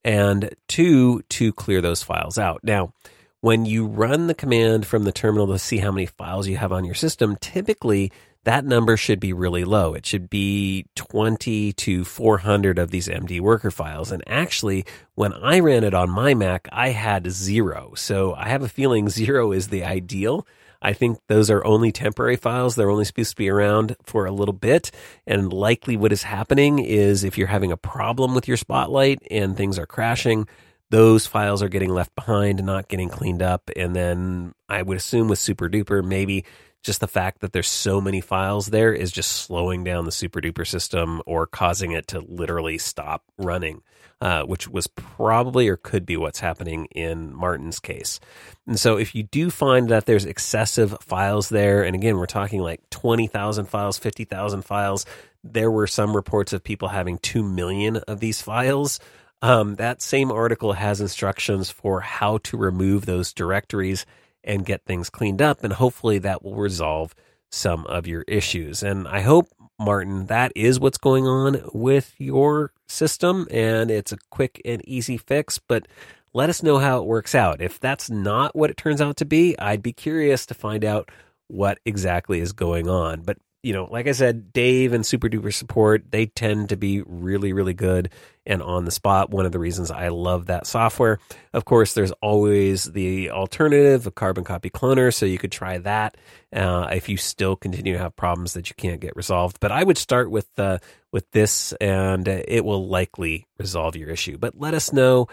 and 0.03 0.53
two, 0.67 1.21
to 1.29 1.53
clear 1.53 1.81
those 1.81 2.03
files 2.03 2.37
out. 2.37 2.61
Now, 2.63 2.93
when 3.39 3.65
you 3.65 3.85
run 3.85 4.27
the 4.27 4.33
command 4.33 4.85
from 4.85 5.03
the 5.03 5.11
terminal 5.11 5.47
to 5.47 5.59
see 5.59 5.77
how 5.77 5.91
many 5.91 6.05
files 6.05 6.47
you 6.47 6.57
have 6.57 6.71
on 6.71 6.83
your 6.83 6.95
system, 6.95 7.37
typically 7.37 8.11
that 8.43 8.65
number 8.65 8.97
should 8.97 9.19
be 9.19 9.33
really 9.33 9.63
low. 9.63 9.93
It 9.93 10.05
should 10.05 10.29
be 10.29 10.87
20 10.95 11.73
to 11.73 12.03
400 12.03 12.79
of 12.79 12.89
these 12.89 13.07
MD 13.07 13.39
worker 13.39 13.69
files. 13.69 14.11
And 14.11 14.23
actually, 14.25 14.85
when 15.13 15.33
I 15.33 15.59
ran 15.59 15.83
it 15.83 15.93
on 15.93 16.09
my 16.09 16.33
Mac, 16.33 16.67
I 16.71 16.89
had 16.89 17.31
zero. 17.31 17.93
So 17.95 18.33
I 18.33 18.49
have 18.49 18.63
a 18.63 18.69
feeling 18.69 19.09
zero 19.21 19.51
is 19.51 19.67
the 19.67 19.83
ideal. 19.83 20.47
I 20.81 20.93
think 20.93 21.19
those 21.27 21.51
are 21.51 21.63
only 21.63 21.91
temporary 21.91 22.35
files. 22.35 22.75
They're 22.75 22.89
only 22.89 23.05
supposed 23.05 23.31
to 23.31 23.35
be 23.35 23.49
around 23.49 23.95
for 24.03 24.25
a 24.25 24.31
little 24.31 24.53
bit. 24.53 24.89
And 25.27 25.53
likely 25.53 25.95
what 25.95 26.11
is 26.11 26.23
happening 26.23 26.79
is 26.79 27.23
if 27.23 27.37
you're 27.37 27.47
having 27.47 27.71
a 27.71 27.77
problem 27.77 28.33
with 28.33 28.47
your 28.47 28.57
Spotlight 28.57 29.21
and 29.29 29.55
things 29.55 29.77
are 29.77 29.85
crashing, 29.85 30.47
those 30.89 31.27
files 31.27 31.61
are 31.61 31.69
getting 31.69 31.91
left 31.91 32.15
behind 32.15 32.63
not 32.63 32.87
getting 32.87 33.09
cleaned 33.09 33.43
up. 33.43 33.69
And 33.75 33.95
then 33.95 34.53
I 34.67 34.81
would 34.81 34.97
assume 34.97 35.27
with 35.27 35.37
Super 35.37 35.69
Duper, 35.69 36.03
maybe 36.03 36.45
just 36.83 36.99
the 36.99 37.07
fact 37.07 37.41
that 37.41 37.53
there's 37.53 37.67
so 37.67 38.01
many 38.01 38.21
files 38.21 38.67
there 38.67 38.93
is 38.93 39.11
just 39.11 39.31
slowing 39.31 39.83
down 39.83 40.05
the 40.05 40.11
super 40.11 40.41
duper 40.41 40.65
system 40.65 41.21
or 41.25 41.45
causing 41.45 41.91
it 41.91 42.07
to 42.07 42.19
literally 42.21 42.77
stop 42.77 43.23
running, 43.37 43.83
uh, 44.19 44.43
which 44.43 44.67
was 44.67 44.87
probably 44.87 45.67
or 45.67 45.77
could 45.77 46.05
be 46.05 46.17
what's 46.17 46.39
happening 46.39 46.85
in 46.85 47.33
Martin's 47.35 47.79
case. 47.79 48.19
And 48.65 48.79
so 48.79 48.97
if 48.97 49.13
you 49.13 49.23
do 49.23 49.49
find 49.51 49.89
that 49.89 50.05
there's 50.05 50.25
excessive 50.25 50.97
files 51.01 51.49
there, 51.49 51.83
and 51.83 51.95
again, 51.95 52.17
we're 52.17 52.25
talking 52.25 52.61
like 52.61 52.81
20,000 52.89 53.65
files, 53.65 53.99
50,000 53.99 54.63
files, 54.63 55.05
there 55.43 55.71
were 55.71 55.87
some 55.87 56.15
reports 56.15 56.53
of 56.53 56.63
people 56.63 56.87
having 56.87 57.17
2 57.19 57.43
million 57.43 57.97
of 57.97 58.19
these 58.19 58.41
files. 58.41 58.99
Um, 59.43 59.75
that 59.75 60.01
same 60.01 60.31
article 60.31 60.73
has 60.73 61.01
instructions 61.01 61.71
for 61.71 62.01
how 62.01 62.39
to 62.39 62.57
remove 62.57 63.05
those 63.05 63.33
directories 63.33 64.05
and 64.43 64.65
get 64.65 64.85
things 64.85 65.09
cleaned 65.09 65.41
up. 65.41 65.63
And 65.63 65.73
hopefully 65.73 66.19
that 66.19 66.43
will 66.43 66.55
resolve 66.55 67.15
some 67.51 67.85
of 67.87 68.07
your 68.07 68.23
issues. 68.27 68.83
And 68.83 69.07
I 69.07 69.21
hope, 69.21 69.47
Martin, 69.79 70.27
that 70.27 70.51
is 70.55 70.79
what's 70.79 70.97
going 70.97 71.27
on 71.27 71.61
with 71.73 72.15
your 72.17 72.71
system. 72.87 73.47
And 73.51 73.91
it's 73.91 74.11
a 74.11 74.17
quick 74.29 74.61
and 74.63 74.87
easy 74.87 75.17
fix, 75.17 75.59
but 75.59 75.87
let 76.33 76.49
us 76.49 76.63
know 76.63 76.77
how 76.77 76.99
it 76.99 77.05
works 77.05 77.35
out. 77.35 77.61
If 77.61 77.79
that's 77.79 78.09
not 78.09 78.55
what 78.55 78.69
it 78.69 78.77
turns 78.77 79.01
out 79.01 79.17
to 79.17 79.25
be, 79.25 79.57
I'd 79.59 79.83
be 79.83 79.93
curious 79.93 80.45
to 80.45 80.53
find 80.53 80.85
out 80.85 81.09
what 81.47 81.79
exactly 81.85 82.39
is 82.39 82.53
going 82.53 82.87
on. 82.87 83.21
But 83.21 83.37
you 83.63 83.73
know, 83.73 83.87
like 83.91 84.07
I 84.07 84.11
said, 84.11 84.51
Dave 84.53 84.91
and 84.91 85.05
Super 85.05 85.29
Duper 85.29 85.53
Support, 85.53 86.09
they 86.09 86.25
tend 86.25 86.69
to 86.69 86.77
be 86.77 87.03
really, 87.05 87.53
really 87.53 87.75
good 87.75 88.09
and 88.45 88.61
on 88.63 88.85
the 88.85 88.91
spot. 88.91 89.29
One 89.29 89.45
of 89.45 89.51
the 89.51 89.59
reasons 89.59 89.91
I 89.91 90.07
love 90.07 90.47
that 90.47 90.65
software. 90.65 91.19
Of 91.53 91.65
course, 91.65 91.93
there's 91.93 92.11
always 92.23 92.85
the 92.85 93.29
alternative, 93.29 94.07
a 94.07 94.11
carbon 94.11 94.43
copy 94.43 94.71
cloner, 94.71 95.13
so 95.13 95.27
you 95.27 95.37
could 95.37 95.51
try 95.51 95.77
that 95.79 96.17
uh, 96.51 96.89
if 96.91 97.07
you 97.07 97.17
still 97.17 97.55
continue 97.55 97.93
to 97.93 97.99
have 97.99 98.15
problems 98.15 98.53
that 98.53 98.69
you 98.69 98.75
can't 98.75 98.99
get 98.99 99.15
resolved. 99.15 99.59
But 99.59 99.71
I 99.71 99.83
would 99.83 99.97
start 99.97 100.31
with 100.31 100.47
uh, 100.57 100.79
with 101.11 101.29
this, 101.31 101.73
and 101.73 102.27
it 102.27 102.65
will 102.65 102.87
likely 102.87 103.47
resolve 103.59 103.95
your 103.95 104.09
issue. 104.09 104.39
But 104.39 104.57
let 104.59 104.73
us 104.73 104.91
know, 104.91 105.27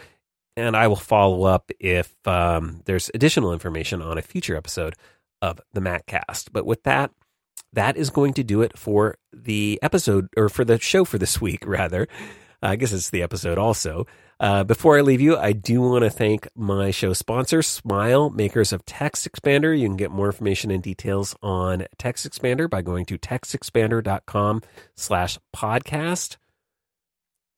and 0.54 0.76
I 0.76 0.88
will 0.88 0.96
follow 0.96 1.44
up 1.44 1.70
if 1.80 2.14
um, 2.26 2.82
there's 2.84 3.10
additional 3.14 3.54
information 3.54 4.02
on 4.02 4.18
a 4.18 4.22
future 4.22 4.56
episode 4.56 4.96
of 5.40 5.60
the 5.72 5.80
MacCast. 5.80 6.48
But 6.52 6.66
with 6.66 6.82
that 6.82 7.10
that 7.72 7.96
is 7.96 8.10
going 8.10 8.34
to 8.34 8.44
do 8.44 8.62
it 8.62 8.78
for 8.78 9.16
the 9.32 9.78
episode 9.82 10.28
or 10.36 10.48
for 10.48 10.64
the 10.64 10.78
show 10.78 11.04
for 11.04 11.18
this 11.18 11.40
week, 11.40 11.66
rather. 11.66 12.06
I 12.62 12.76
guess 12.76 12.92
it's 12.92 13.10
the 13.10 13.22
episode 13.22 13.58
also. 13.58 14.06
Uh, 14.40 14.64
before 14.64 14.98
I 14.98 15.00
leave 15.00 15.20
you, 15.20 15.36
I 15.36 15.52
do 15.52 15.80
want 15.80 16.04
to 16.04 16.10
thank 16.10 16.48
my 16.54 16.90
show 16.90 17.12
sponsor, 17.12 17.62
Smile, 17.62 18.30
makers 18.30 18.72
of 18.72 18.84
Text 18.84 19.30
Expander. 19.30 19.78
You 19.78 19.86
can 19.86 19.96
get 19.96 20.10
more 20.10 20.26
information 20.26 20.70
and 20.70 20.82
details 20.82 21.36
on 21.42 21.86
Text 21.98 22.28
Expander 22.28 22.70
by 22.70 22.82
going 22.82 23.04
to 23.06 23.18
textexpander.com 23.18 24.62
slash 24.96 25.38
podcast. 25.54 26.36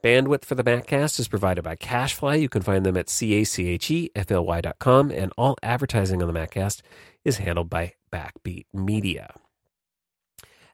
Bandwidth 0.03 0.47
for 0.47 0.55
the 0.55 0.65
Maccast 0.65 1.21
is 1.21 1.29
provided 1.29 1.63
by 1.63 1.77
CacheFly. 1.77 2.41
You 2.41 2.49
can 2.49 2.63
find 2.63 2.87
them 2.87 2.97
at 2.97 3.11
C-A-C-H-E-F-L-Y.com, 3.11 5.11
and 5.11 5.33
all 5.37 5.57
advertising 5.63 6.23
on 6.23 6.33
the 6.33 6.41
Maccast 6.41 6.81
is 7.25 7.37
handled 7.37 7.69
by 7.69 7.93
Backbeat 8.11 8.65
Media. 8.73 9.35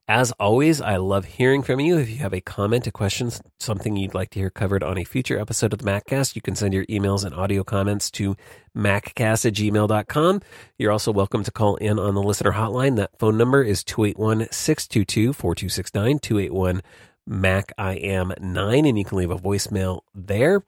As 0.08 0.30
always, 0.38 0.80
I 0.80 0.98
love 0.98 1.24
hearing 1.24 1.64
from 1.64 1.80
you. 1.80 1.98
If 1.98 2.08
you 2.08 2.18
have 2.18 2.32
a 2.32 2.40
comment, 2.40 2.86
a 2.86 2.92
question, 2.92 3.32
something 3.58 3.96
you'd 3.96 4.14
like 4.14 4.30
to 4.30 4.38
hear 4.38 4.50
covered 4.50 4.84
on 4.84 4.98
a 4.98 5.02
future 5.02 5.36
episode 5.36 5.72
of 5.72 5.80
the 5.80 5.84
MacCast, 5.84 6.36
you 6.36 6.42
can 6.42 6.54
send 6.54 6.72
your 6.72 6.86
emails 6.86 7.24
and 7.24 7.34
audio 7.34 7.64
comments 7.64 8.08
to 8.12 8.36
maccast 8.76 9.46
at 9.46 9.54
gmail.com. 9.54 10.42
You're 10.78 10.92
also 10.92 11.10
welcome 11.10 11.42
to 11.42 11.50
call 11.50 11.74
in 11.76 11.98
on 11.98 12.14
the 12.14 12.22
listener 12.22 12.52
hotline. 12.52 12.94
That 12.94 13.18
phone 13.18 13.36
number 13.36 13.64
is 13.64 13.82
281 13.82 14.46
622 14.52 15.32
4269 15.32 16.20
281 16.20 16.82
Mac 17.26 17.72
I 17.76 17.94
am 17.94 18.32
9, 18.40 18.86
and 18.86 18.96
you 18.96 19.04
can 19.04 19.18
leave 19.18 19.30
a 19.30 19.36
voicemail 19.36 20.00
there. 20.14 20.62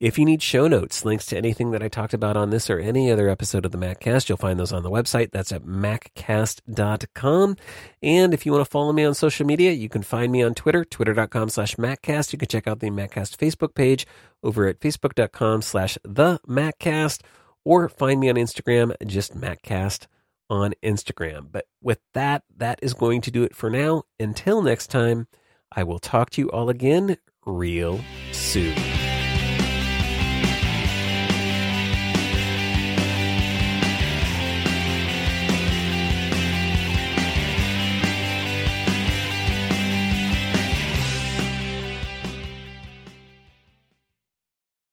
If 0.00 0.18
you 0.18 0.24
need 0.24 0.42
show 0.42 0.66
notes, 0.66 1.04
links 1.04 1.26
to 1.26 1.36
anything 1.36 1.70
that 1.70 1.82
I 1.82 1.88
talked 1.88 2.14
about 2.14 2.36
on 2.36 2.50
this 2.50 2.68
or 2.68 2.78
any 2.78 3.10
other 3.10 3.28
episode 3.28 3.64
of 3.64 3.70
the 3.70 3.78
MacCast, 3.78 4.28
you'll 4.28 4.38
find 4.38 4.58
those 4.58 4.72
on 4.72 4.82
the 4.82 4.90
website. 4.90 5.30
That's 5.30 5.52
at 5.52 5.62
maccast.com. 5.62 7.56
And 8.02 8.34
if 8.34 8.44
you 8.44 8.52
want 8.52 8.64
to 8.64 8.70
follow 8.70 8.92
me 8.92 9.04
on 9.04 9.14
social 9.14 9.46
media, 9.46 9.72
you 9.72 9.88
can 9.88 10.02
find 10.02 10.32
me 10.32 10.42
on 10.42 10.54
Twitter, 10.54 10.84
twitter.com 10.84 11.50
slash 11.50 11.76
MacCast. 11.76 12.32
You 12.32 12.38
can 12.38 12.48
check 12.48 12.66
out 12.66 12.80
the 12.80 12.90
MacCast 12.90 13.36
Facebook 13.36 13.74
page 13.74 14.06
over 14.42 14.66
at 14.66 14.80
facebook.com 14.80 15.62
slash 15.62 15.96
the 16.02 16.40
MacCast, 16.48 17.20
or 17.64 17.88
find 17.88 18.18
me 18.20 18.30
on 18.30 18.36
Instagram, 18.36 18.94
just 19.06 19.36
MacCast 19.36 20.06
on 20.48 20.74
Instagram. 20.82 21.46
But 21.52 21.66
with 21.82 22.00
that, 22.14 22.42
that 22.56 22.80
is 22.82 22.94
going 22.94 23.20
to 23.22 23.30
do 23.30 23.44
it 23.44 23.54
for 23.54 23.70
now. 23.70 24.02
Until 24.18 24.60
next 24.60 24.88
time, 24.88 25.28
I 25.72 25.84
will 25.84 26.00
talk 26.00 26.30
to 26.30 26.40
you 26.40 26.50
all 26.50 26.68
again 26.68 27.16
real 27.46 28.00
soon. 28.32 28.99